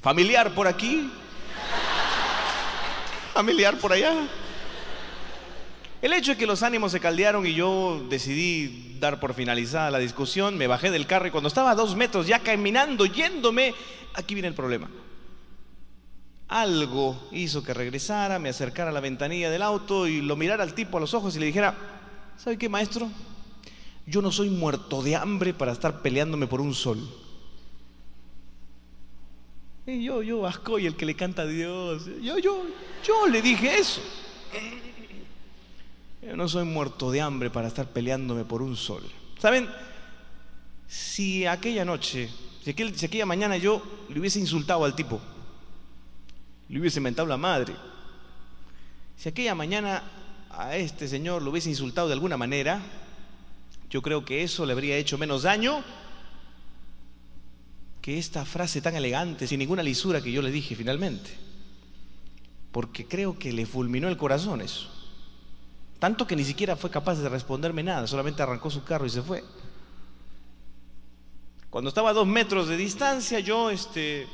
familiar 0.02 0.56
por 0.56 0.68
aquí, 0.68 1.07
familiar 3.36 3.78
por 3.78 3.94
allá. 3.94 4.28
El 6.02 6.14
hecho 6.14 6.32
es 6.32 6.38
que 6.38 6.48
los 6.48 6.64
ánimos 6.64 6.91
se 6.91 6.99
caldearon 6.99 7.45
y 7.45 7.53
yo 7.53 8.03
decidí 8.10 8.98
dar 8.99 9.19
por 9.19 9.36
finalizada 9.36 9.91
la 9.91 9.99
discusión, 9.99 10.57
me 10.57 10.65
bajé 10.65 10.90
del 10.90 11.06
carro 11.06 11.28
y 11.28 11.32
cuando 11.32 11.48
estaba 11.48 11.72
a 11.72 11.76
dos 11.76 11.95
metros 11.95 12.26
ya 12.26 12.40
caminando, 12.40 13.06
yéndome, 13.06 13.76
aquí 14.15 14.34
viene 14.34 14.48
el 14.48 14.56
problema. 14.56 14.90
Algo 16.48 17.30
hizo 17.32 17.64
que 17.64 17.73
regresara, 17.73 18.40
me 18.40 18.49
acercara 18.49 18.90
a 18.90 18.94
la 18.94 18.99
ventanilla 18.99 19.52
del 19.52 19.61
auto 19.61 20.07
y 20.07 20.22
lo 20.22 20.36
mirara 20.36 20.64
al 20.64 20.73
tipo 20.73 20.98
a 20.98 20.99
los 20.99 21.14
ojos 21.14 21.36
y 21.36 21.40
le 21.40 21.45
dijera, 21.45 21.76
¿sabe 22.36 22.57
qué, 22.57 22.68
maestro? 22.68 23.07
Yo 24.07 24.23
no 24.23 24.32
soy 24.32 24.49
muerto 24.49 25.03
de 25.03 25.15
hambre 25.15 25.53
para 25.53 25.72
estar 25.72 26.02
peleándome 26.02 26.48
por 26.48 26.61
un 26.61 26.73
sol. 26.73 26.99
Y 29.86 30.03
yo, 30.03 30.23
yo, 30.23 30.48
asco 30.48 30.80
y 30.80 30.88
el 30.88 30.95
que 30.95 31.06
le 31.06 31.15
canta 31.15 31.44
a 31.44 31.48
Dios. 31.48 32.07
Yo, 32.22 32.40
yo, 32.40 32.64
yo 33.06 33.28
le 33.28 33.41
dije 33.41 33.78
eso. 33.78 34.02
No 36.22 36.48
soy 36.48 36.65
muerto 36.65 37.10
de 37.10 37.19
hambre 37.19 37.49
para 37.49 37.68
estar 37.68 37.88
peleándome 37.88 38.45
por 38.45 38.61
un 38.61 38.76
sol. 38.76 39.03
¿Saben? 39.39 39.68
Si 40.88 41.45
aquella 41.45 41.84
noche, 41.84 42.30
si 42.64 42.72
aquella 42.72 43.26
mañana 43.26 43.57
yo 43.57 43.81
le 44.10 44.19
hubiese 44.19 44.39
insultado 44.39 44.85
al 44.85 44.95
tipo, 44.95 45.19
le 46.69 46.80
hubiese 46.80 46.99
mentado 46.99 47.27
la 47.27 47.38
madre, 47.38 47.73
si 49.18 49.30
aquella 49.30 49.56
mañana 49.56 50.03
a 50.52 50.76
este 50.76 51.07
señor 51.07 51.41
lo 51.41 51.52
hubiese 51.52 51.69
insultado 51.69 52.07
de 52.07 52.14
alguna 52.14 52.38
manera, 52.38 52.81
yo 53.89 54.02
creo 54.02 54.23
que 54.23 54.43
eso 54.43 54.65
le 54.65 54.73
habría 54.73 54.98
hecho 54.98 55.18
menos 55.18 55.43
daño 55.43 55.84
que 58.02 58.18
esta 58.18 58.45
frase 58.45 58.81
tan 58.81 58.95
elegante, 58.95 59.48
sin 59.48 59.60
ninguna 59.60 59.84
lisura 59.84 60.22
que 60.22 60.31
yo 60.31 60.41
le 60.41 60.52
dije 60.52 60.76
finalmente. 60.76 61.31
Porque 62.72 63.06
creo 63.06 63.38
que 63.38 63.53
le 63.53 63.65
fulminó 63.65 64.07
el 64.07 64.18
corazón 64.18 64.61
eso. 64.61 65.01
Tanto 66.02 66.26
que 66.26 66.36
ni 66.36 66.44
siquiera 66.44 66.76
fue 66.76 66.90
capaz 66.90 67.19
de 67.19 67.30
responderme 67.30 67.84
nada, 67.84 68.07
solamente 68.07 68.41
arrancó 68.41 68.72
su 68.72 68.84
carro 68.84 69.06
y 69.06 69.11
se 69.11 69.22
fue. 69.22 69.44
Cuando 71.69 71.90
estaba 71.90 72.10
a 72.10 72.14
dos 72.14 72.26
metros 72.26 72.68
de 72.68 72.76
distancia, 72.76 73.40
yo 73.40 73.69
este, 73.69 74.28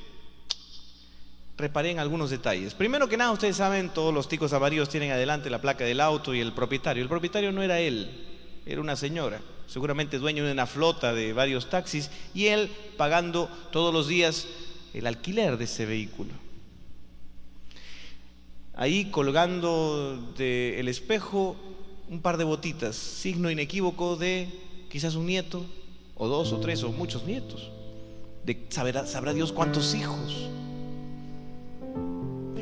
reparé 1.57 1.91
en 1.91 1.99
algunos 1.99 2.29
detalles. 2.29 2.73
Primero 2.73 3.09
que 3.09 3.17
nada, 3.17 3.33
ustedes 3.33 3.57
saben, 3.57 3.89
todos 3.89 4.13
los 4.13 4.29
ticos 4.29 4.53
amarillos 4.53 4.87
tienen 4.87 5.11
adelante 5.11 5.49
la 5.49 5.59
placa 5.59 5.83
del 5.83 5.99
auto 5.99 6.33
y 6.33 6.39
el 6.39 6.53
propietario. 6.53 7.03
El 7.03 7.09
propietario 7.09 7.51
no 7.51 7.61
era 7.61 7.81
él, 7.81 8.61
era 8.65 8.79
una 8.79 8.95
señora, 8.95 9.41
seguramente 9.67 10.19
dueño 10.19 10.45
de 10.45 10.53
una 10.53 10.67
flota 10.67 11.13
de 11.13 11.33
varios 11.33 11.69
taxis, 11.69 12.09
y 12.33 12.45
él 12.45 12.71
pagando 12.95 13.49
todos 13.73 13.93
los 13.93 14.07
días 14.07 14.47
el 14.93 15.05
alquiler 15.05 15.57
de 15.57 15.65
ese 15.65 15.85
vehículo. 15.85 16.46
Ahí 18.77 19.05
colgando 19.05 20.21
del 20.37 20.87
espejo 20.87 21.55
un 22.11 22.21
par 22.21 22.37
de 22.37 22.43
botitas, 22.43 22.95
signo 22.95 23.49
inequívoco 23.49 24.17
de 24.17 24.47
quizás 24.87 25.15
un 25.15 25.25
nieto, 25.25 25.65
o 26.15 26.27
dos, 26.27 26.53
o 26.53 26.59
tres, 26.59 26.83
o 26.83 26.91
muchos 26.91 27.25
nietos. 27.25 27.71
De 28.45 28.67
sabrá, 28.69 29.33
Dios 29.33 29.51
cuántos 29.51 29.95
hijos. 29.95 30.47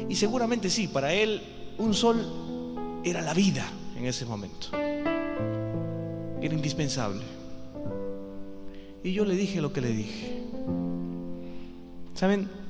Y 0.07 0.15
seguramente 0.15 0.69
sí, 0.69 0.87
para 0.87 1.13
él 1.13 1.41
un 1.77 1.93
sol 1.93 3.01
era 3.03 3.21
la 3.21 3.33
vida 3.33 3.69
en 3.97 4.05
ese 4.05 4.25
momento. 4.25 4.67
Era 6.41 6.53
indispensable. 6.53 7.23
Y 9.03 9.11
yo 9.11 9.25
le 9.25 9.35
dije 9.35 9.59
lo 9.59 9.73
que 9.73 9.81
le 9.81 9.89
dije. 9.89 10.43
¿Saben? 12.13 12.64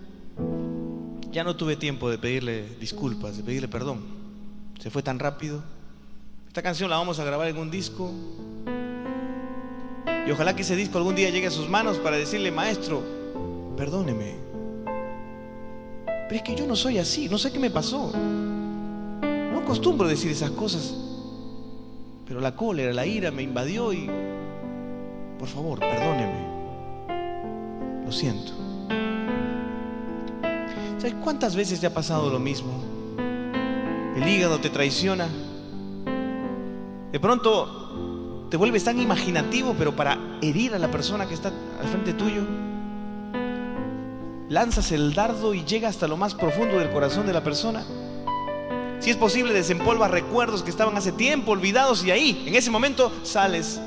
Ya 1.35 1.43
no 1.43 1.57
tuve 1.57 1.75
tiempo 1.75 2.09
de 2.09 2.17
pedirle 2.17 2.63
disculpas, 2.79 3.35
de 3.35 3.43
pedirle 3.43 3.67
perdón. 3.67 3.99
Se 4.79 4.89
fue 4.89 5.03
tan 5.03 5.19
rápido. 5.19 5.61
Esta 6.47 6.61
canción 6.61 6.89
la 6.89 6.95
vamos 6.95 7.19
a 7.19 7.25
grabar 7.25 7.49
en 7.49 7.57
un 7.57 7.69
disco. 7.69 8.09
Y 10.25 10.31
ojalá 10.31 10.55
que 10.55 10.61
ese 10.61 10.77
disco 10.77 10.97
algún 10.97 11.13
día 11.13 11.29
llegue 11.31 11.47
a 11.47 11.51
sus 11.51 11.67
manos 11.67 11.97
para 11.97 12.15
decirle, 12.15 12.53
maestro, 12.53 13.03
perdóneme. 13.75 14.35
Pero 16.05 16.35
es 16.37 16.41
que 16.41 16.55
yo 16.55 16.65
no 16.65 16.77
soy 16.77 16.99
así, 16.99 17.27
no 17.27 17.37
sé 17.37 17.51
qué 17.51 17.59
me 17.59 17.69
pasó. 17.69 18.13
No 18.15 19.59
acostumbro 19.59 20.07
decir 20.07 20.31
esas 20.31 20.51
cosas. 20.51 20.95
Pero 22.25 22.39
la 22.39 22.55
cólera, 22.55 22.93
la 22.93 23.05
ira 23.05 23.29
me 23.31 23.43
invadió 23.43 23.91
y... 23.91 24.09
Por 25.37 25.49
favor, 25.49 25.81
perdóneme. 25.81 26.45
Lo 28.05 28.11
siento. 28.13 28.64
¿Sabes 31.05 31.21
cuántas 31.23 31.55
veces 31.55 31.79
te 31.79 31.85
ha 31.85 31.93
pasado 31.93 32.31
lo 32.31 32.39
mismo? 32.39 32.83
El 34.15 34.27
hígado 34.27 34.57
te 34.59 34.71
traiciona. 34.71 35.29
De 37.11 37.19
pronto 37.19 38.47
te 38.49 38.57
vuelves 38.57 38.85
tan 38.85 38.99
imaginativo, 38.99 39.75
pero 39.77 39.95
para 39.95 40.17
herir 40.41 40.73
a 40.73 40.79
la 40.79 40.89
persona 40.89 41.27
que 41.27 41.35
está 41.35 41.51
al 41.79 41.87
frente 41.89 42.13
tuyo. 42.13 42.41
Lanzas 44.49 44.91
el 44.93 45.13
dardo 45.13 45.53
y 45.53 45.63
llega 45.63 45.89
hasta 45.89 46.07
lo 46.07 46.17
más 46.17 46.33
profundo 46.33 46.79
del 46.79 46.89
corazón 46.89 47.27
de 47.27 47.33
la 47.33 47.43
persona. 47.43 47.85
Si 48.99 49.11
es 49.11 49.15
posible, 49.15 49.53
desempolvas 49.53 50.09
recuerdos 50.09 50.63
que 50.63 50.71
estaban 50.71 50.97
hace 50.97 51.11
tiempo 51.11 51.51
olvidados 51.51 52.03
y 52.03 52.09
ahí, 52.09 52.45
en 52.47 52.55
ese 52.55 52.71
momento, 52.71 53.11
sales 53.21 53.79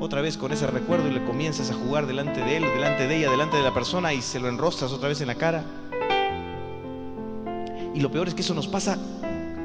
otra 0.00 0.22
vez 0.22 0.38
con 0.38 0.50
ese 0.50 0.66
recuerdo 0.66 1.08
y 1.08 1.12
le 1.12 1.26
comienzas 1.26 1.70
a 1.70 1.74
jugar 1.74 2.06
delante 2.06 2.40
de 2.40 2.56
él, 2.56 2.62
delante 2.74 3.06
de 3.06 3.18
ella, 3.18 3.30
delante 3.30 3.58
de 3.58 3.64
la 3.64 3.74
persona 3.74 4.14
y 4.14 4.22
se 4.22 4.40
lo 4.40 4.48
enrostras 4.48 4.92
otra 4.92 5.10
vez 5.10 5.20
en 5.20 5.26
la 5.26 5.34
cara. 5.34 5.62
Y 7.94 8.00
lo 8.00 8.10
peor 8.10 8.28
es 8.28 8.34
que 8.34 8.42
eso 8.42 8.54
nos 8.54 8.68
pasa 8.68 8.98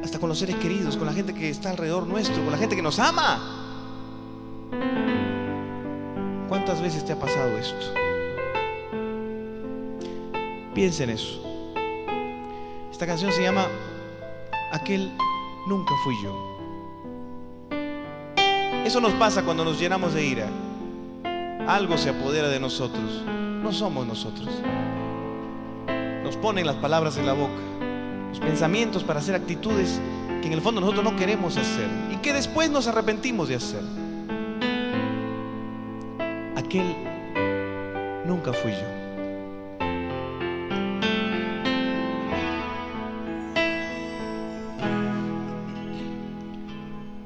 hasta 0.03 0.19
con 0.19 0.29
los 0.29 0.39
seres 0.39 0.55
queridos, 0.57 0.97
con 0.97 1.05
la 1.05 1.13
gente 1.13 1.33
que 1.33 1.49
está 1.49 1.69
alrededor 1.69 2.07
nuestro, 2.07 2.41
con 2.43 2.51
la 2.51 2.57
gente 2.57 2.75
que 2.75 2.81
nos 2.81 2.99
ama. 2.99 3.63
¿Cuántas 6.49 6.81
veces 6.81 7.05
te 7.05 7.13
ha 7.13 7.19
pasado 7.19 7.57
esto? 7.57 7.93
Piensa 10.73 11.03
en 11.03 11.11
eso. 11.11 11.41
Esta 12.91 13.05
canción 13.05 13.31
se 13.31 13.43
llama 13.43 13.67
Aquel 14.71 15.11
nunca 15.67 15.93
fui 16.03 16.15
yo. 16.23 16.53
Eso 18.85 18.99
nos 18.99 19.13
pasa 19.13 19.43
cuando 19.43 19.63
nos 19.63 19.79
llenamos 19.79 20.13
de 20.13 20.25
ira. 20.25 20.49
Algo 21.67 21.97
se 21.97 22.09
apodera 22.09 22.49
de 22.49 22.59
nosotros. 22.59 23.23
No 23.25 23.71
somos 23.71 24.05
nosotros. 24.05 24.49
Nos 26.23 26.35
ponen 26.37 26.65
las 26.65 26.75
palabras 26.75 27.17
en 27.17 27.25
la 27.25 27.33
boca, 27.33 27.53
pensamientos 28.39 29.03
para 29.03 29.19
hacer 29.19 29.35
actitudes 29.35 29.99
que 30.41 30.47
en 30.47 30.53
el 30.53 30.61
fondo 30.61 30.81
nosotros 30.81 31.03
no 31.03 31.15
queremos 31.15 31.57
hacer 31.57 31.87
y 32.11 32.17
que 32.17 32.33
después 32.33 32.69
nos 32.69 32.87
arrepentimos 32.87 33.47
de 33.47 33.55
hacer. 33.55 33.81
Aquel 36.55 36.95
nunca 38.25 38.51
fui 38.53 38.71
yo. 38.71 39.03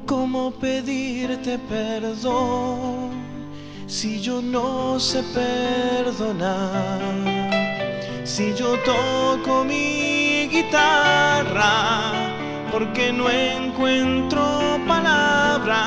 ¿Cómo 0.06 0.52
pedirte 0.52 1.58
perdón 1.58 3.12
si 3.88 4.22
yo 4.22 4.42
no 4.42 5.00
sé 5.00 5.24
perdonar? 5.34 7.02
Si 8.24 8.54
yo 8.54 8.78
toco 8.86 9.64
mi 9.64 10.27
guitarra 10.48 12.12
porque 12.72 13.12
no 13.12 13.30
encuentro 13.30 14.80
palabras. 14.88 15.82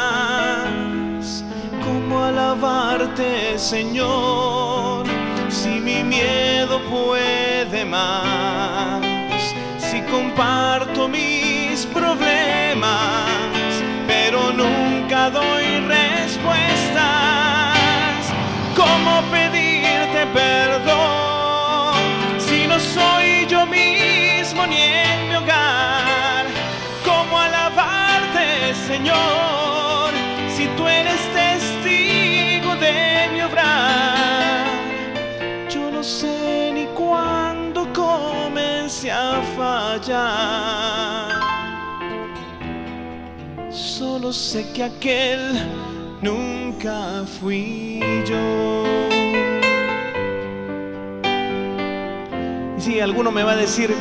¿Cómo 1.85 2.25
alabarte, 2.25 3.59
Señor, 3.59 5.07
si 5.49 5.81
mi 5.81 6.03
miedo 6.05 6.81
puede 6.91 7.85
más? 7.85 9.03
Si 9.79 10.01
comparto 10.03 11.09
mis 11.09 11.87
problemas 11.87 13.41
pero 14.07 14.53
nunca 14.53 15.31
doy 15.31 15.81
respuestas. 15.81 16.10
Sé 44.33 44.65
que 44.73 44.85
aquel 44.85 45.41
nunca 46.23 47.25
fui 47.41 48.01
yo. 48.25 48.85
Y 52.79 52.81
si 52.81 53.01
alguno 53.01 53.33
me 53.33 53.43
va 53.43 53.53
a 53.53 53.57
decir, 53.57 53.93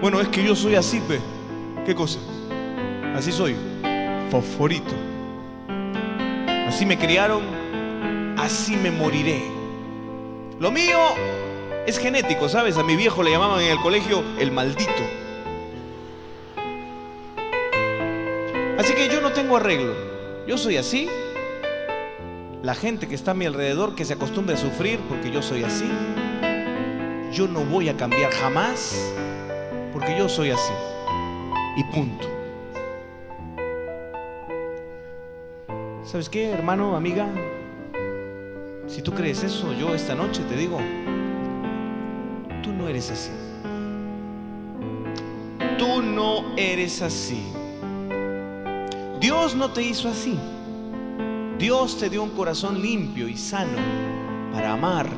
bueno, 0.00 0.20
es 0.20 0.26
que 0.28 0.42
yo 0.42 0.56
soy 0.56 0.74
así, 0.74 1.00
pe. 1.06 1.20
¿Qué 1.86 1.94
cosa? 1.94 2.18
Así 3.14 3.30
soy. 3.30 3.54
Fosforito. 4.32 4.94
Así 6.66 6.84
me 6.86 6.98
criaron, 6.98 7.44
así 8.36 8.76
me 8.76 8.90
moriré. 8.90 9.44
Lo 10.58 10.72
mío 10.72 10.98
es 11.86 11.98
genético, 11.98 12.48
¿sabes? 12.48 12.78
A 12.78 12.82
mi 12.82 12.96
viejo 12.96 13.22
le 13.22 13.30
llamaban 13.30 13.60
en 13.60 13.70
el 13.70 13.78
colegio 13.78 14.24
el 14.40 14.50
maldito. 14.50 15.23
Así 18.78 18.92
que 18.94 19.08
yo 19.08 19.20
no 19.20 19.32
tengo 19.32 19.56
arreglo. 19.56 19.94
Yo 20.46 20.58
soy 20.58 20.76
así. 20.76 21.08
La 22.62 22.74
gente 22.74 23.06
que 23.06 23.14
está 23.14 23.30
a 23.30 23.34
mi 23.34 23.46
alrededor 23.46 23.94
que 23.94 24.04
se 24.04 24.14
acostumbre 24.14 24.54
a 24.54 24.58
sufrir 24.58 24.98
porque 25.08 25.30
yo 25.30 25.42
soy 25.42 25.62
así. 25.62 25.88
Yo 27.32 27.46
no 27.46 27.60
voy 27.64 27.88
a 27.88 27.96
cambiar 27.96 28.32
jamás 28.32 29.12
porque 29.92 30.16
yo 30.18 30.28
soy 30.28 30.50
así. 30.50 30.72
Y 31.76 31.84
punto. 31.84 32.28
¿Sabes 36.04 36.28
qué, 36.28 36.50
hermano, 36.50 36.96
amiga? 36.96 37.26
Si 38.86 39.02
tú 39.02 39.12
crees 39.12 39.42
eso, 39.42 39.72
yo 39.72 39.94
esta 39.94 40.14
noche 40.14 40.42
te 40.48 40.56
digo, 40.56 40.78
tú 42.62 42.72
no 42.72 42.88
eres 42.88 43.10
así. 43.10 43.30
Tú 45.78 46.02
no 46.02 46.56
eres 46.56 47.02
así. 47.02 47.42
Dios 49.24 49.54
no 49.54 49.70
te 49.70 49.80
hizo 49.80 50.10
así. 50.10 50.38
Dios 51.58 51.96
te 51.96 52.10
dio 52.10 52.22
un 52.22 52.32
corazón 52.32 52.82
limpio 52.82 53.26
y 53.26 53.38
sano 53.38 53.78
para 54.52 54.74
amar. 54.74 55.08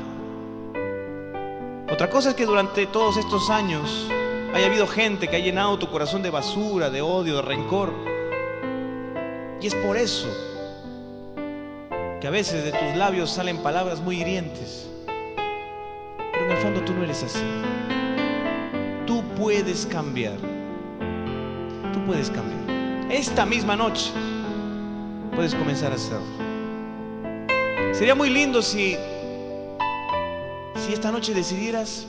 Otra 1.93 2.09
cosa 2.09 2.29
es 2.29 2.37
que 2.37 2.47
durante 2.47 2.87
todos 2.87 3.17
estos 3.17 3.51
años 3.51 4.09
haya 4.55 4.67
habido 4.67 4.87
gente 4.87 5.27
que 5.27 5.35
ha 5.35 5.41
llenado 5.41 5.77
tu 5.81 5.91
corazón 5.91 6.23
de 6.23 6.31
basura, 6.31 6.89
de 6.89 7.03
odio, 7.03 7.35
de 7.35 7.43
rencor. 7.43 7.93
Y 9.61 9.67
es 9.67 9.75
por 9.75 9.97
eso 9.97 10.29
que 12.21 12.29
a 12.29 12.31
veces 12.31 12.63
de 12.63 12.71
tus 12.71 12.97
labios 12.97 13.29
salen 13.29 13.59
palabras 13.59 13.99
muy 13.99 14.21
hirientes. 14.21 14.89
Pero 16.17 16.45
en 16.45 16.51
el 16.53 16.59
fondo 16.59 16.81
tú 16.83 16.95
no 16.95 17.03
eres 17.03 17.25
así. 17.25 17.43
Tú 19.05 19.25
puedes 19.37 19.85
cambiar. 19.85 20.37
Tú 21.93 22.05
puedes 22.07 22.31
cambiar. 22.31 22.66
Esta 23.11 23.47
misma 23.47 23.77
noche 23.77 24.11
puedes 25.35 25.55
comenzar 25.55 25.93
a 25.93 25.95
hacerlo. 25.95 26.27
Sería 27.93 28.15
muy 28.15 28.31
lindo 28.31 28.63
si 28.63 28.97
si 30.75 30.93
esta 30.93 31.11
noche 31.11 31.33
decidieras 31.33 32.07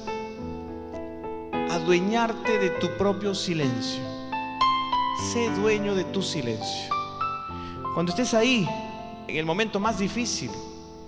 adueñarte 1.70 2.58
de 2.60 2.70
tu 2.72 2.90
propio 2.98 3.34
silencio. 3.36 4.02
Sé 5.32 5.50
dueño 5.52 5.96
de 5.96 6.04
tu 6.04 6.22
silencio. 6.22 6.94
Cuando 7.94 8.12
estés 8.12 8.34
ahí, 8.34 8.68
en 9.28 9.36
el 9.36 9.46
momento 9.46 9.80
más 9.80 10.00
difícil, 10.00 10.52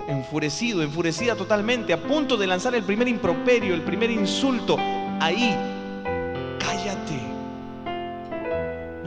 enfurecido, 0.07 0.81
enfurecida 0.81 1.35
totalmente, 1.35 1.93
a 1.93 2.01
punto 2.01 2.37
de 2.37 2.47
lanzar 2.47 2.73
el 2.75 2.83
primer 2.83 3.07
improperio, 3.07 3.73
el 3.73 3.81
primer 3.81 4.09
insulto, 4.09 4.77
ahí, 5.19 5.55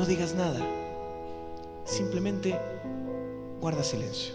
No 0.03 0.09
digas 0.09 0.35
nada. 0.35 0.59
Simplemente 1.85 2.59
guarda 3.61 3.85
silencio. 3.85 4.35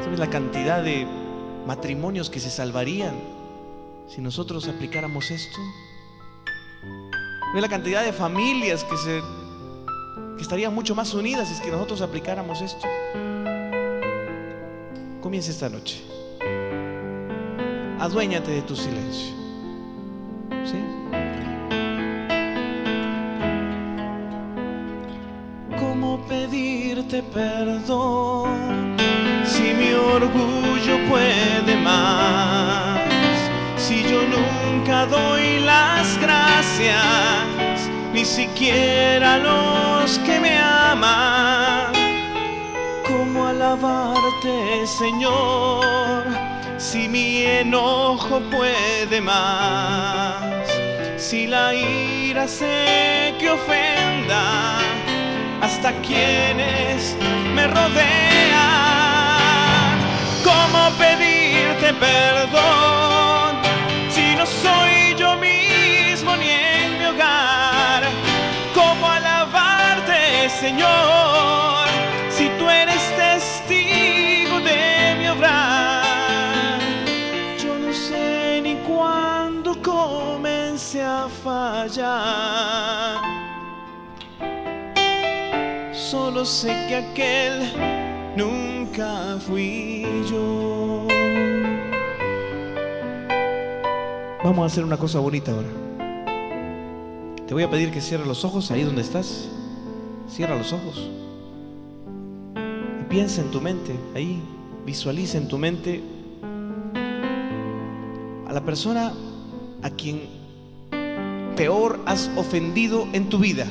¿Sabes 0.00 0.20
la 0.20 0.30
cantidad 0.30 0.80
de 0.80 1.04
matrimonios 1.66 2.30
que 2.30 2.38
se 2.38 2.48
salvarían 2.48 3.16
si 4.06 4.20
nosotros 4.20 4.68
aplicáramos 4.68 5.32
esto? 5.32 5.58
¿Ves 7.52 7.60
la 7.60 7.68
cantidad 7.68 8.04
de 8.04 8.12
familias 8.12 8.84
que 8.84 8.96
se 8.98 9.20
que 10.36 10.42
estarían 10.42 10.72
mucho 10.72 10.94
más 10.94 11.12
unidas 11.12 11.48
si 11.48 11.70
nosotros 11.72 12.00
aplicáramos 12.02 12.62
esto? 12.62 12.86
Comienza 15.20 15.50
esta 15.50 15.68
noche. 15.68 16.04
Aduéñate 17.98 18.52
de 18.52 18.62
tu 18.62 18.76
silencio. 18.76 19.39
Pedirte 27.10 27.22
perdón 27.22 28.96
si 29.44 29.74
mi 29.74 29.92
orgullo 29.92 30.98
puede 31.08 31.76
más? 31.76 33.00
Si 33.76 34.02
yo 34.02 34.22
nunca 34.22 35.06
doy 35.06 35.60
las 35.60 36.18
gracias, 36.20 37.90
ni 38.12 38.24
siquiera 38.24 39.34
a 39.34 39.38
los 39.38 40.18
que 40.20 40.38
me 40.40 40.56
aman. 40.58 41.92
¿Cómo 43.06 43.46
alabarte, 43.48 44.86
Señor, 44.86 46.24
si 46.78 47.08
mi 47.08 47.42
enojo 47.42 48.40
puede 48.50 49.20
más? 49.20 50.68
Si 51.16 51.46
la 51.46 51.74
ira 51.74 52.46
sé 52.46 53.34
que 53.38 53.50
ofenda 53.50 54.99
hasta 55.60 55.92
quienes 56.02 57.16
me 57.54 57.66
rodean. 57.66 58.60
¿Cómo 60.44 60.90
pedirte 60.98 61.92
perdón 61.94 63.60
si 64.10 64.34
no 64.36 64.46
soy 64.46 65.14
yo 65.16 65.36
mismo 65.36 66.36
ni 66.36 66.50
en 66.50 66.98
mi 66.98 67.04
hogar? 67.06 68.04
¿Cómo 68.74 69.08
alabarte, 69.08 70.48
Señor, 70.48 71.86
si 72.30 72.48
tú 72.58 72.68
eres 72.68 73.02
testigo 73.16 74.60
de 74.60 75.16
mi 75.18 75.28
obrar? 75.28 76.78
Yo 77.62 77.78
no 77.78 77.92
sé 77.92 78.60
ni 78.62 78.76
cuándo 78.76 79.80
comencé 79.82 81.02
a 81.02 81.28
fallar. 81.44 83.29
Sé 86.44 86.68
que 86.88 86.96
aquel 86.96 87.70
nunca 88.34 89.36
fui 89.46 90.06
yo. 90.30 91.06
Vamos 94.42 94.62
a 94.62 94.66
hacer 94.66 94.84
una 94.84 94.96
cosa 94.96 95.18
bonita 95.18 95.52
ahora. 95.52 95.68
Te 97.46 97.52
voy 97.52 97.62
a 97.62 97.68
pedir 97.68 97.90
que 97.90 98.00
cierres 98.00 98.26
los 98.26 98.46
ojos 98.46 98.70
ahí 98.70 98.84
donde 98.84 99.02
estás. 99.02 99.50
Cierra 100.30 100.56
los 100.56 100.72
ojos. 100.72 101.10
Y 103.02 103.04
piensa 103.10 103.42
en 103.42 103.50
tu 103.50 103.60
mente, 103.60 103.94
ahí. 104.14 104.40
Visualiza 104.86 105.36
en 105.36 105.46
tu 105.46 105.58
mente 105.58 106.02
a 108.48 108.52
la 108.54 108.64
persona 108.64 109.12
a 109.82 109.90
quien 109.90 110.22
peor 111.54 112.00
has 112.06 112.30
ofendido 112.38 113.06
en 113.12 113.28
tu 113.28 113.38
vida 113.38 113.66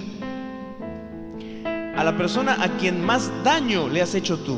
a 2.00 2.04
la 2.06 2.16
persona 2.16 2.64
a 2.64 2.70
quien 2.78 3.06
más 3.06 3.30
daño 3.44 3.90
le 3.90 4.02
has 4.02 4.16
hecho 4.16 4.40
tú, 4.40 4.58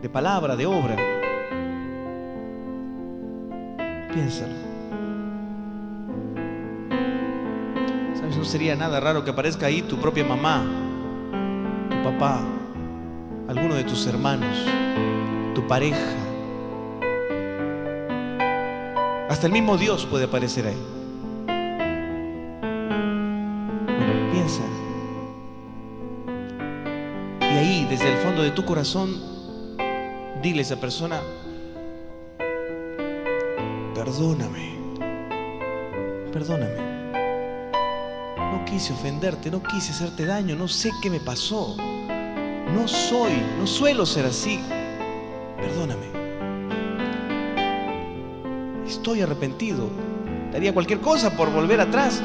de 0.00 0.08
palabra, 0.08 0.56
de 0.56 0.64
obra. 0.64 0.96
Piénsalo. 4.10 4.54
¿Sabes? 8.14 8.36
No 8.38 8.44
sería 8.46 8.74
nada 8.74 9.00
raro 9.00 9.22
que 9.22 9.32
aparezca 9.32 9.66
ahí 9.66 9.82
tu 9.82 9.98
propia 9.98 10.24
mamá, 10.24 10.64
tu 11.90 12.02
papá, 12.02 12.40
alguno 13.48 13.74
de 13.74 13.84
tus 13.84 14.06
hermanos, 14.06 14.56
tu 15.54 15.66
pareja. 15.66 16.16
Hasta 19.28 19.46
el 19.46 19.52
mismo 19.52 19.76
Dios 19.76 20.06
puede 20.06 20.24
aparecer 20.24 20.68
ahí. 20.68 21.01
Y 27.52 27.54
ahí, 27.54 27.86
desde 27.88 28.10
el 28.10 28.16
fondo 28.18 28.42
de 28.42 28.50
tu 28.50 28.64
corazón, 28.64 29.14
dile 30.42 30.60
a 30.60 30.62
esa 30.62 30.80
persona, 30.80 31.20
perdóname, 33.94 34.78
perdóname. 36.32 36.92
No 38.38 38.64
quise 38.64 38.94
ofenderte, 38.94 39.50
no 39.50 39.62
quise 39.62 39.92
hacerte 39.92 40.24
daño, 40.24 40.56
no 40.56 40.66
sé 40.66 40.90
qué 41.02 41.10
me 41.10 41.20
pasó. 41.20 41.76
No 41.76 42.88
soy, 42.88 43.32
no 43.58 43.66
suelo 43.66 44.06
ser 44.06 44.24
así. 44.24 44.58
Perdóname. 45.58 46.06
Estoy 48.86 49.20
arrepentido. 49.20 49.90
Daría 50.52 50.72
cualquier 50.72 51.00
cosa 51.00 51.36
por 51.36 51.52
volver 51.52 51.80
atrás. 51.80 52.22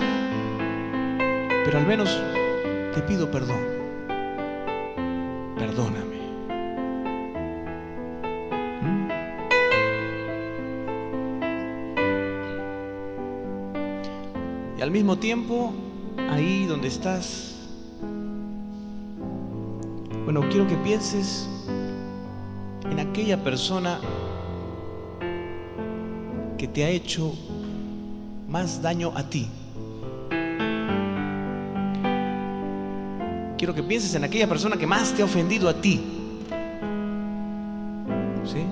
Pero 1.66 1.78
al 1.78 1.86
menos 1.86 2.18
te 2.96 3.02
pido 3.02 3.30
perdón. 3.30 3.77
Al 14.88 14.94
mismo 14.94 15.18
tiempo, 15.18 15.74
ahí 16.30 16.66
donde 16.66 16.88
estás, 16.88 17.58
bueno, 20.24 20.48
quiero 20.50 20.66
que 20.66 20.78
pienses 20.78 21.46
en 22.90 22.98
aquella 22.98 23.44
persona 23.44 24.00
que 26.58 26.70
te 26.70 26.86
ha 26.86 26.90
hecho 26.90 27.34
más 28.48 28.82
daño 28.82 29.12
a 29.14 29.30
ti. 29.30 29.50
Quiero 33.58 33.76
que 33.76 33.84
pienses 33.84 34.16
en 34.16 34.24
aquella 34.24 34.48
persona 34.48 34.78
que 34.78 34.88
más 34.88 35.12
te 35.12 35.22
ha 35.22 35.26
ofendido 35.26 35.68
a 35.68 35.82
ti. 35.82 36.02
¿Sí? 38.46 38.64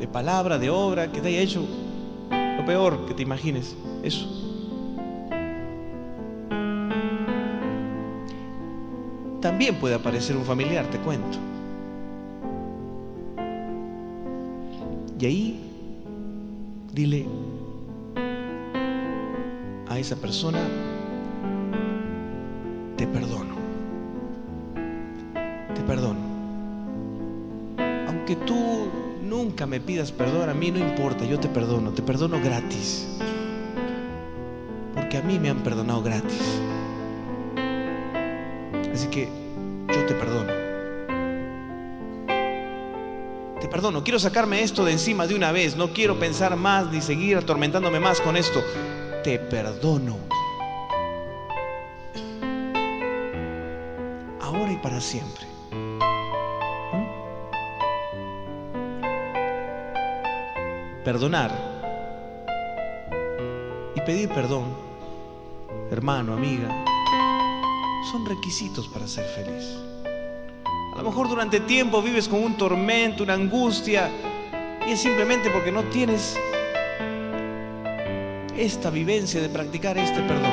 De 0.00 0.08
palabra, 0.08 0.58
de 0.58 0.68
obra, 0.68 1.12
que 1.12 1.20
te 1.20 1.28
haya 1.28 1.42
hecho 1.42 1.64
lo 2.56 2.64
peor 2.64 3.06
que 3.06 3.14
te 3.14 3.22
imagines. 3.22 3.76
Eso. 4.02 4.43
También 9.54 9.76
puede 9.76 9.94
aparecer 9.94 10.36
un 10.36 10.44
familiar, 10.44 10.84
te 10.90 10.98
cuento. 10.98 11.38
Y 15.16 15.24
ahí 15.24 15.60
dile 16.92 17.24
a 19.88 19.96
esa 19.96 20.16
persona, 20.16 20.58
te 22.96 23.06
perdono. 23.06 23.54
Te 25.72 25.82
perdono. 25.82 26.18
Aunque 28.08 28.34
tú 28.34 28.88
nunca 29.22 29.68
me 29.68 29.78
pidas 29.78 30.10
perdón, 30.10 30.50
a 30.50 30.54
mí 30.54 30.72
no 30.72 30.80
importa, 30.80 31.24
yo 31.24 31.38
te 31.38 31.48
perdono, 31.48 31.92
te 31.92 32.02
perdono 32.02 32.40
gratis. 32.42 33.06
Porque 34.96 35.18
a 35.18 35.22
mí 35.22 35.38
me 35.38 35.48
han 35.48 35.62
perdonado 35.62 36.02
gratis. 36.02 36.63
Perdono, 43.74 44.04
quiero 44.04 44.20
sacarme 44.20 44.62
esto 44.62 44.84
de 44.84 44.92
encima 44.92 45.26
de 45.26 45.34
una 45.34 45.50
vez, 45.50 45.74
no 45.74 45.88
quiero 45.92 46.16
pensar 46.16 46.54
más 46.54 46.92
ni 46.92 47.00
seguir 47.00 47.38
atormentándome 47.38 47.98
más 47.98 48.20
con 48.20 48.36
esto. 48.36 48.62
Te 49.24 49.40
perdono. 49.40 50.16
Ahora 54.40 54.70
y 54.70 54.76
para 54.76 55.00
siempre. 55.00 55.44
Perdonar 61.04 61.50
y 63.96 64.00
pedir 64.02 64.28
perdón, 64.28 64.72
hermano, 65.90 66.34
amiga, 66.34 66.68
son 68.12 68.24
requisitos 68.24 68.86
para 68.86 69.08
ser 69.08 69.24
feliz. 69.24 69.83
Lo 71.04 71.10
mejor 71.10 71.28
durante 71.28 71.60
tiempo 71.60 72.00
vives 72.00 72.26
con 72.26 72.42
un 72.42 72.56
tormento, 72.56 73.24
una 73.24 73.34
angustia, 73.34 74.10
y 74.88 74.92
es 74.92 75.00
simplemente 75.00 75.50
porque 75.50 75.70
no 75.70 75.82
tienes 75.82 76.34
esta 78.56 78.88
vivencia 78.88 79.42
de 79.42 79.50
practicar 79.50 79.98
este 79.98 80.22
perdón. 80.22 80.50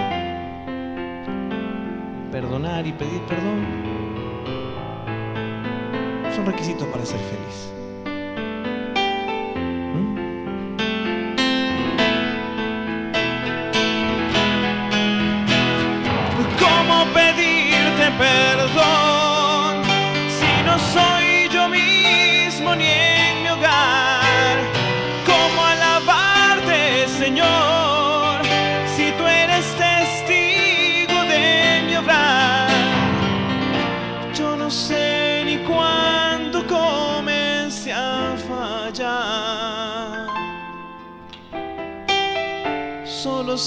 Perdonar 2.34 2.86
y 2.86 2.92
pedir 2.92 3.22
perdón 3.30 3.66
son 6.36 6.46
requisitos 6.46 6.86
para 6.90 7.06
ser 7.06 7.20
feliz. 7.20 7.81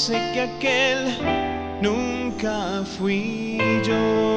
Sé 0.05 0.21
que 0.35 0.41
aquel 0.43 1.17
nunca 1.81 2.85
fui 2.85 3.59
yo. 3.83 4.35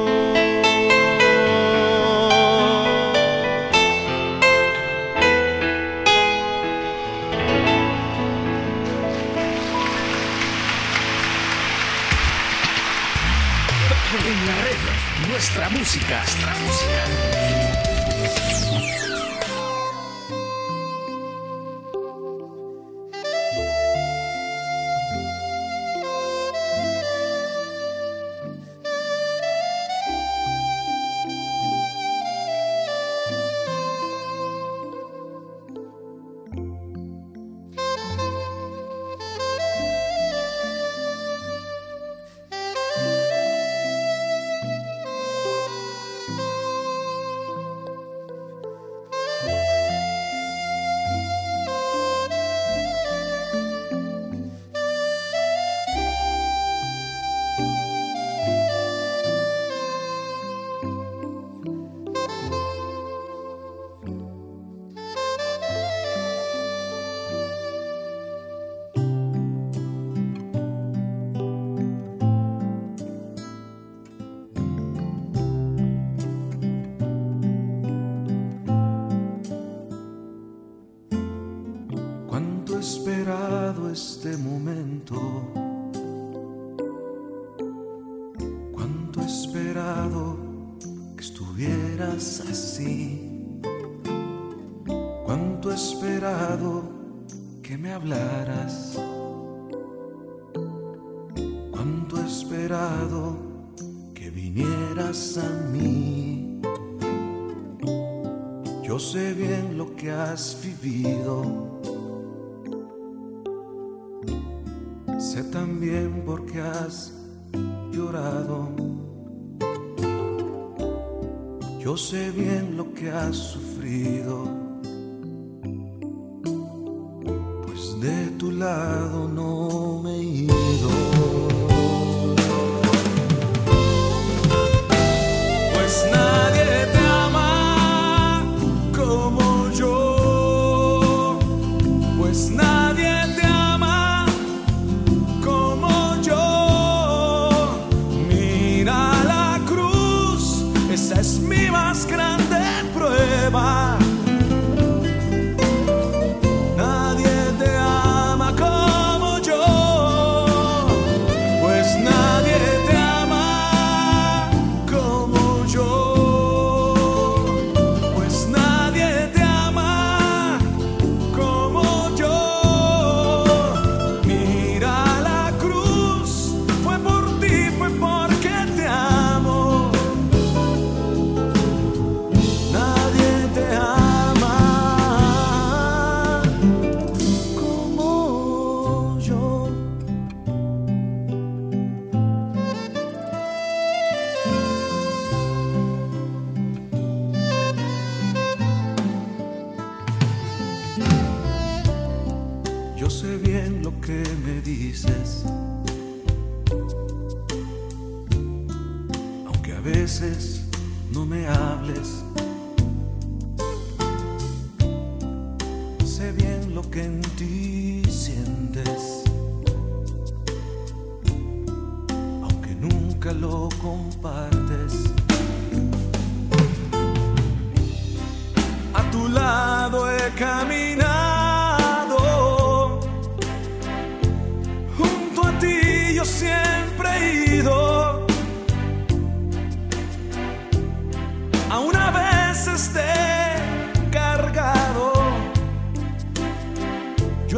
Nuestra 15.28 15.68
música. 15.68 16.22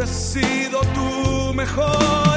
he 0.01 0.06
sido 0.06 0.81
tu 0.94 1.52
mejor. 1.55 2.30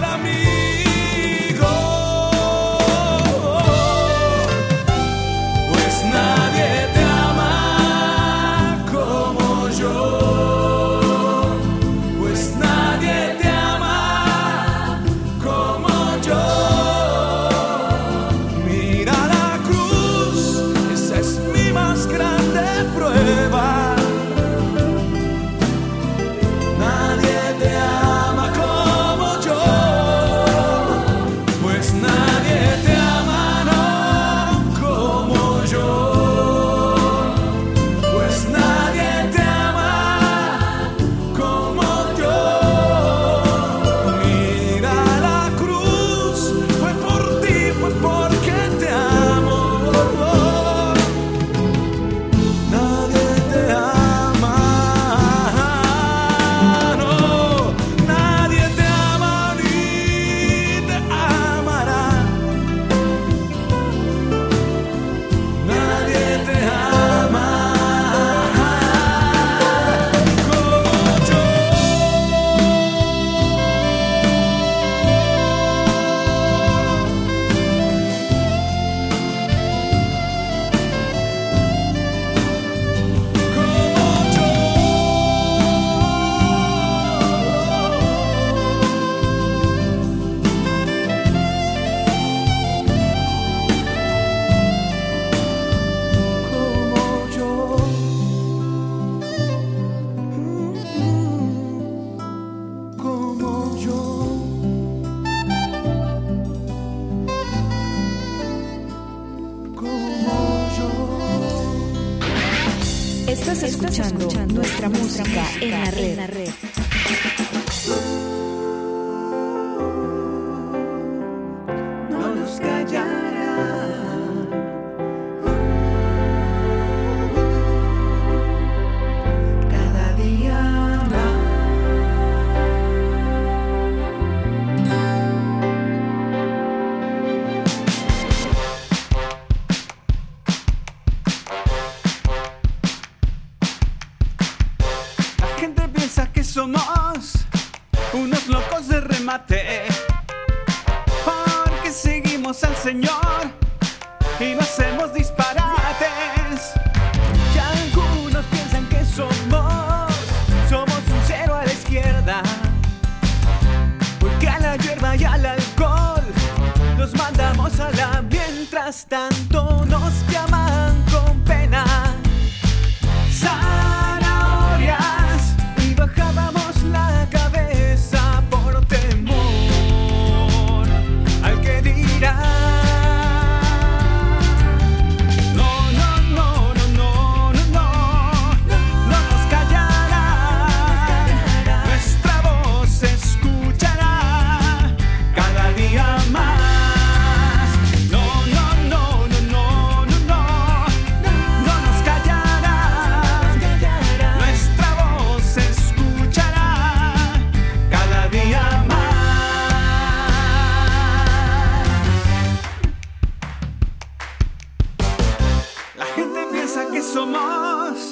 La 215.95 216.05
gente 216.05 216.47
piensa 216.51 216.87
que 216.91 217.03
somos 217.03 218.09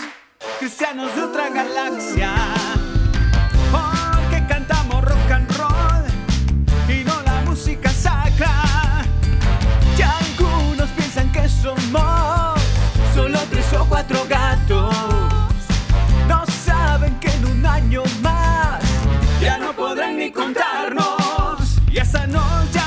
cristianos 0.60 1.16
de 1.16 1.24
otra 1.24 1.50
galaxia. 1.50 2.32
Porque 3.72 4.46
cantamos 4.48 5.04
rock 5.04 5.32
and 5.32 5.58
roll 5.58 6.96
y 6.96 7.04
no 7.04 7.20
la 7.24 7.42
música 7.42 7.90
sacra. 7.90 9.04
Y 9.98 10.02
algunos 10.04 10.90
piensan 10.92 11.32
que 11.32 11.50
somos 11.50 12.62
solo 13.16 13.40
tres 13.50 13.74
o 13.74 13.84
cuatro 13.86 14.28
gatos. 14.30 14.96
No 16.28 16.46
saben 16.64 17.20
que 17.20 17.32
en 17.32 17.46
un 17.48 17.66
año 17.66 18.04
más 18.22 18.80
ya 19.42 19.58
no 19.58 19.74
podrán 19.74 20.18
ni 20.18 20.32
contarnos. 20.32 21.80
Y 21.92 21.98
esa 21.98 22.28
noche. 22.28 22.81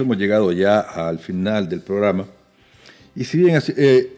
Hemos 0.00 0.16
llegado 0.16 0.52
ya 0.52 0.80
al 0.80 1.18
final 1.18 1.68
del 1.68 1.80
programa. 1.80 2.26
Y 3.14 3.24
si 3.24 3.38
bien 3.38 3.60
eh, 3.76 4.12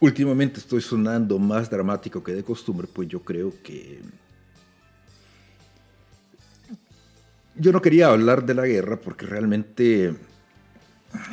últimamente 0.00 0.60
estoy 0.60 0.80
sonando 0.80 1.38
más 1.38 1.70
dramático 1.70 2.22
que 2.22 2.32
de 2.32 2.42
costumbre, 2.42 2.88
pues 2.92 3.08
yo 3.08 3.20
creo 3.20 3.52
que... 3.62 4.00
Yo 7.58 7.72
no 7.72 7.80
quería 7.80 8.08
hablar 8.08 8.44
de 8.44 8.54
la 8.54 8.66
guerra 8.66 9.00
porque 9.00 9.24
realmente 9.24 10.14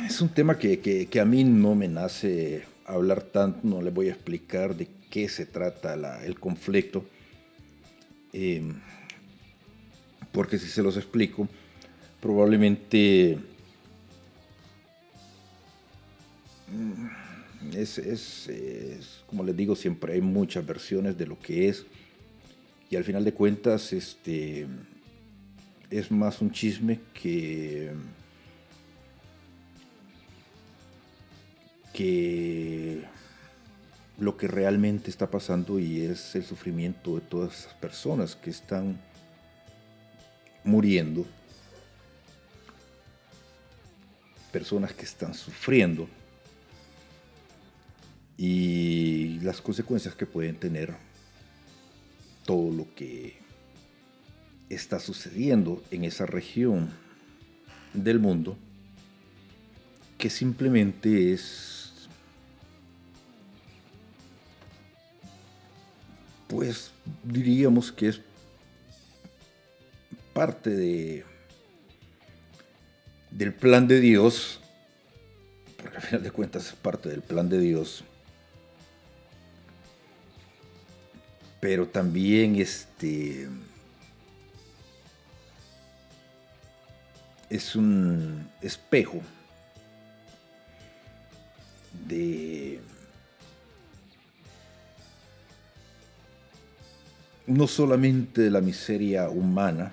es 0.06 0.20
un 0.20 0.30
tema 0.30 0.58
que, 0.58 1.08
a 1.20 1.24
mí 1.24 1.44
no 1.44 1.74
me 1.74 1.86
nace 1.86 2.64
hablar 2.86 3.22
tanto, 3.22 3.60
no 3.62 3.82
les 3.82 3.92
voy 3.92 4.08
a 4.08 4.12
explicar 4.12 4.74
de 4.74 4.88
qué 5.10 5.28
se 5.28 5.44
trata 5.44 6.24
el 6.24 6.40
conflicto. 6.40 7.04
Eh, 8.32 8.72
porque 10.32 10.58
si 10.58 10.66
se 10.66 10.82
los 10.82 10.96
explico, 10.96 11.46
probablemente 12.20 13.38
es, 17.74 17.98
es- 17.98 18.48
es, 18.48 19.22
como 19.26 19.42
les 19.44 19.56
digo 19.56 19.74
siempre, 19.76 20.14
hay 20.14 20.20
muchas 20.20 20.64
versiones 20.66 21.16
de 21.18 21.26
lo 21.26 21.38
que 21.38 21.68
es. 21.68 21.84
Y 22.90 22.96
al 22.96 23.04
final 23.04 23.24
de 23.24 23.32
cuentas 23.32 23.92
este, 23.92 24.66
es 25.90 26.10
más 26.10 26.40
un 26.40 26.50
chisme 26.52 27.00
que, 27.14 27.90
que 31.92 33.02
lo 34.18 34.36
que 34.36 34.46
realmente 34.48 35.10
está 35.10 35.30
pasando 35.30 35.78
y 35.80 36.02
es 36.02 36.34
el 36.36 36.44
sufrimiento 36.44 37.16
de 37.16 37.20
todas 37.22 37.60
esas 37.60 37.74
personas 37.74 38.36
que 38.36 38.50
están 38.50 38.96
muriendo, 40.62 41.26
personas 44.52 44.92
que 44.92 45.04
están 45.04 45.34
sufriendo 45.34 46.08
y 48.36 49.38
las 49.40 49.60
consecuencias 49.60 50.14
que 50.14 50.26
pueden 50.26 50.56
tener 50.56 50.94
todo 52.44 52.72
lo 52.72 52.94
que 52.94 53.38
está 54.68 54.98
sucediendo 54.98 55.82
en 55.90 56.04
esa 56.04 56.26
región 56.26 56.90
del 57.92 58.18
mundo 58.18 58.56
que 60.18 60.30
simplemente 60.30 61.32
es 61.32 62.08
pues 66.48 66.90
diríamos 67.22 67.92
que 67.92 68.08
es 68.08 68.20
parte 70.32 70.70
de 70.70 71.24
del 73.30 73.52
plan 73.52 73.88
de 73.88 74.00
Dios, 74.00 74.60
porque 75.82 75.96
al 75.96 76.02
final 76.02 76.22
de 76.22 76.30
cuentas 76.30 76.68
es 76.68 76.72
parte 76.74 77.08
del 77.08 77.22
plan 77.22 77.48
de 77.48 77.58
Dios, 77.58 78.04
pero 81.64 81.88
también 81.88 82.56
este 82.56 83.48
es 87.48 87.74
un 87.74 88.50
espejo 88.60 89.22
de 92.06 92.82
no 97.46 97.66
solamente 97.66 98.42
de 98.42 98.50
la 98.50 98.60
miseria 98.60 99.30
humana, 99.30 99.90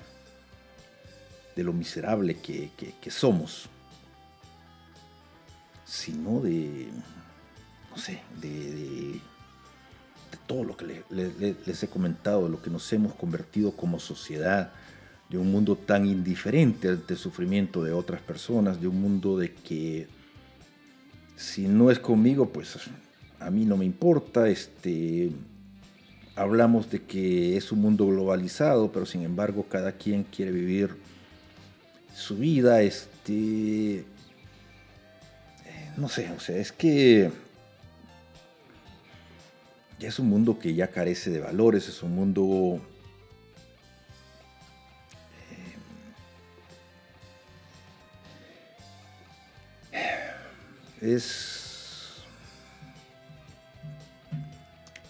de 1.56 1.64
lo 1.64 1.72
miserable 1.72 2.38
que, 2.42 2.72
que- 3.00 3.12
somos, 3.12 3.70
sino 5.86 6.42
de, 6.42 6.90
no 7.90 7.98
sé, 7.98 8.22
de 8.42 9.22
todo 10.52 10.66
lo 10.66 10.76
que 10.76 10.86
le- 10.86 11.04
le- 11.10 11.34
le- 11.40 11.56
les 11.66 11.84
he 11.84 11.88
comentado, 11.88 12.50
lo 12.50 12.62
que 12.62 12.70
nos 12.70 12.92
hemos 12.92 13.14
convertido 13.16 13.72
como 13.72 14.00
sociedad, 14.00 14.74
de 15.30 15.38
un 15.38 15.50
mundo 15.50 15.78
tan 15.78 16.06
indiferente 16.06 16.90
ante 16.90 17.14
el 17.14 17.20
sufrimiento 17.20 17.86
de 17.86 17.94
otras 17.94 18.22
personas, 18.22 18.82
de 18.82 18.88
un 18.90 19.00
mundo 19.02 19.38
de 19.38 19.54
que 19.54 20.08
si 21.38 21.70
no 21.70 21.90
es 21.90 22.00
conmigo, 22.00 22.50
pues 22.50 22.76
a 23.40 23.50
mí 23.50 23.64
no 23.64 23.78
me 23.78 23.86
importa, 23.86 24.50
este, 24.50 25.32
hablamos 26.36 26.92
de 26.92 27.02
que 27.04 27.56
es 27.56 27.72
un 27.72 27.80
mundo 27.80 28.08
globalizado, 28.08 28.92
pero 28.92 29.06
sin 29.06 29.22
embargo 29.22 29.66
cada 29.70 29.94
quien 29.94 30.24
quiere 30.26 30.52
vivir 30.52 30.90
su 32.14 32.36
vida, 32.36 32.82
este, 32.82 34.00
eh, 34.00 34.04
no 35.96 36.10
sé, 36.10 36.30
o 36.36 36.42
sea, 36.42 36.58
es 36.58 36.74
que 36.74 37.32
ya 40.02 40.10
es 40.10 40.18
un 40.20 40.28
mundo 40.30 40.58
que 40.58 40.74
ya 40.74 40.88
carece 40.90 41.30
de 41.30 41.40
valores, 41.40 41.88
es 41.88 42.02
un 42.02 42.16
mundo 42.16 42.82
eh, 49.92 51.16
es 51.16 52.24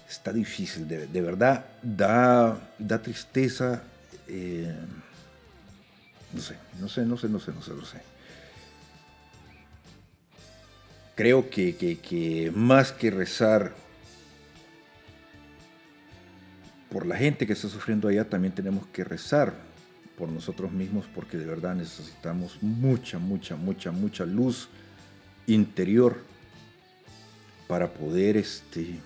está 0.10 0.34
difícil, 0.34 0.88
de, 0.88 1.22
verdad 1.22 1.66
da, 1.82 2.60
da 2.78 3.02
tristeza. 3.02 3.82
eh, 4.28 4.76
no 6.34 6.42
sé, 6.42 6.56
no 6.80 6.88
sé, 6.90 7.06
no 7.06 7.18
sé, 7.18 7.28
no 7.30 7.40
sé, 7.40 7.52
no 7.52 7.62
sé, 7.62 7.72
no 7.74 7.86
sé. 7.86 7.98
Creo 11.16 11.50
que, 11.50 11.76
que- 11.76 11.98
que 12.00 12.52
más 12.54 12.92
que 12.92 13.10
rezar 13.12 13.74
por 16.92 17.06
la 17.06 17.16
gente 17.16 17.48
que 17.48 17.54
está 17.54 17.70
sufriendo 17.70 18.10
allá, 18.10 18.30
también 18.30 18.54
tenemos 18.54 18.86
que 18.88 19.06
rezar 19.06 19.54
por 20.18 20.28
nosotros 20.28 20.72
mismos 20.72 21.06
porque 21.16 21.38
de 21.38 21.46
verdad 21.46 21.74
necesitamos 21.74 22.58
mucha, 22.62 23.18
mucha, 23.18 23.56
mucha, 23.56 23.92
mucha 23.92 24.26
luz 24.26 24.68
interior 25.48 26.18
para 27.68 27.94
poder 27.94 28.36
este, 28.36 29.00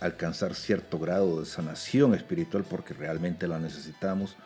alcanzar 0.00 0.54
cierto 0.54 1.00
grado 1.00 1.40
de 1.40 1.46
sanación 1.46 2.14
espiritual 2.14 2.64
porque 2.64 2.94
realmente 2.94 3.48
la 3.48 3.58
necesitamos 3.58 4.36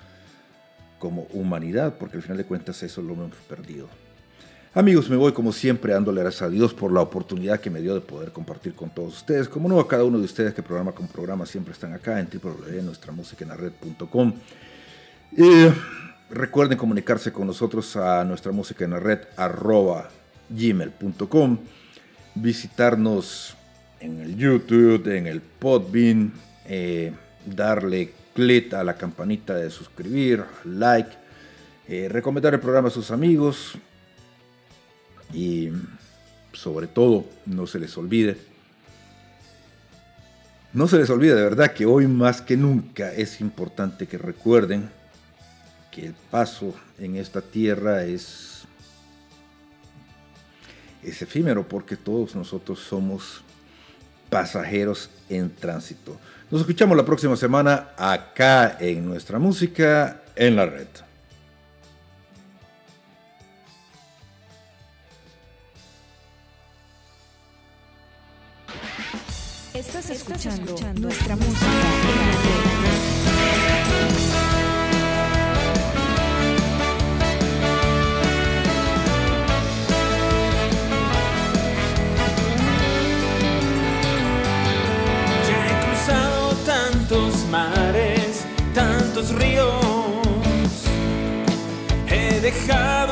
como 0.99 1.23
humanidad, 1.33 1.97
porque 1.99 2.17
al 2.17 2.23
final 2.23 2.39
de 2.39 2.45
cuentas 2.45 2.83
eso 2.83 3.03
lo 3.03 3.13
hemos 3.13 3.37
perdido. 3.49 3.89
Amigos, 4.73 5.11
me 5.11 5.17
voy 5.17 5.33
como 5.33 5.53
siempre 5.53 5.95
dándole 5.95 6.21
gracias 6.21 6.43
a 6.43 6.49
Dios 6.49 6.73
por 6.73 6.93
la 6.93 7.01
oportunidad 7.01 7.59
que 7.59 7.71
me 7.71 7.81
dio 7.81 7.93
de 7.93 8.01
poder 8.01 8.31
compartir 8.31 8.77
con 8.77 8.89
todos 8.89 9.17
ustedes. 9.17 9.49
Como 9.49 9.69
no 9.69 9.81
a 9.81 9.89
cada 9.89 10.05
uno 10.05 10.17
de 10.17 10.25
ustedes 10.25 10.55
que 10.55 10.63
programa 10.63 10.93
con 10.93 11.09
programa 11.09 11.45
siempre 11.45 11.73
están 11.73 11.93
acá 11.93 12.21
en 12.21 12.29
www.nuestramusicaenlared.com. 12.33 14.33
Eh, 15.37 15.73
recuerden 16.31 16.79
comunicarse 16.79 17.33
con 17.33 17.49
nosotros 17.49 17.97
a 17.97 18.25
nuestra 18.25 18.53
música 18.53 18.85
en 18.85 18.93
la 18.93 19.01
red 19.01 19.19
gmail.com. 20.49 21.59
Visitarnos 22.37 23.57
en 23.99 24.21
el 24.21 24.37
YouTube, 24.37 25.05
en 25.09 25.27
el 25.27 25.41
Podbean, 25.41 26.33
eh, 26.67 27.13
darle 27.45 28.13
clic 28.35 28.73
a 28.75 28.85
la 28.85 28.97
campanita 28.97 29.57
de 29.57 29.69
suscribir, 29.69 30.45
like, 30.65 31.11
eh, 31.89 32.09
recomendar 32.09 32.55
el 32.55 32.61
programa 32.61 32.87
a 32.87 32.93
sus 32.93 33.11
amigos 33.11 33.77
y 35.33 35.71
sobre 36.53 36.87
todo 36.87 37.25
no 37.47 37.67
se 37.67 37.79
les 37.79 37.97
olvide. 37.97 38.37
No 40.73 40.87
se 40.87 40.99
les 40.99 41.11
olvide 41.11 41.35
de 41.35 41.43
verdad 41.43 41.73
que 41.73 41.87
hoy 41.87 42.07
más 42.07 42.43
que 42.43 42.57
nunca 42.57 43.13
es 43.13 43.41
importante 43.41 44.07
que 44.07 44.19
recuerden 44.19 44.89
que 45.91 46.07
el 46.07 46.15
paso 46.31 46.75
en 46.99 47.17
esta 47.17 47.41
tierra 47.41 48.05
es, 48.05 48.63
es 51.03 51.21
efímero 51.23 51.67
porque 51.67 51.97
todos 51.97 52.37
nosotros 52.37 52.79
somos 52.79 53.43
pasajeros 54.29 55.11
en 55.29 55.51
tránsito. 55.51 56.17
Nos 56.51 56.61
escuchamos 56.61 56.97
la 56.97 57.05
próxima 57.05 57.37
semana 57.37 57.89
acá 57.97 58.77
en 58.79 59.05
nuestra 59.05 59.41
música 59.41 60.23
en 60.37 60.55
la 60.55 60.67
red. 60.67 60.89
escuchando, 70.21 70.77
nuestra 71.01 71.35
música. 71.35 71.67
Ya 85.47 85.59
he 85.67 85.75
cruzado 85.87 86.55
tantos 86.67 87.47
mares, 87.51 88.45
tantos 88.75 89.31
ríos. 89.35 90.85
He 92.09 92.41
dejado 92.41 93.10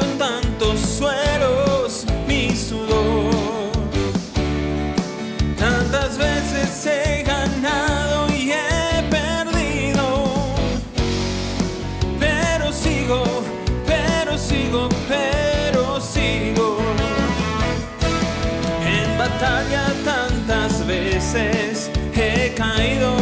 caído. 22.59 23.18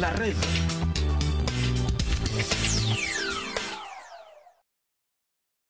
la 0.00 0.10
red. 0.12 0.39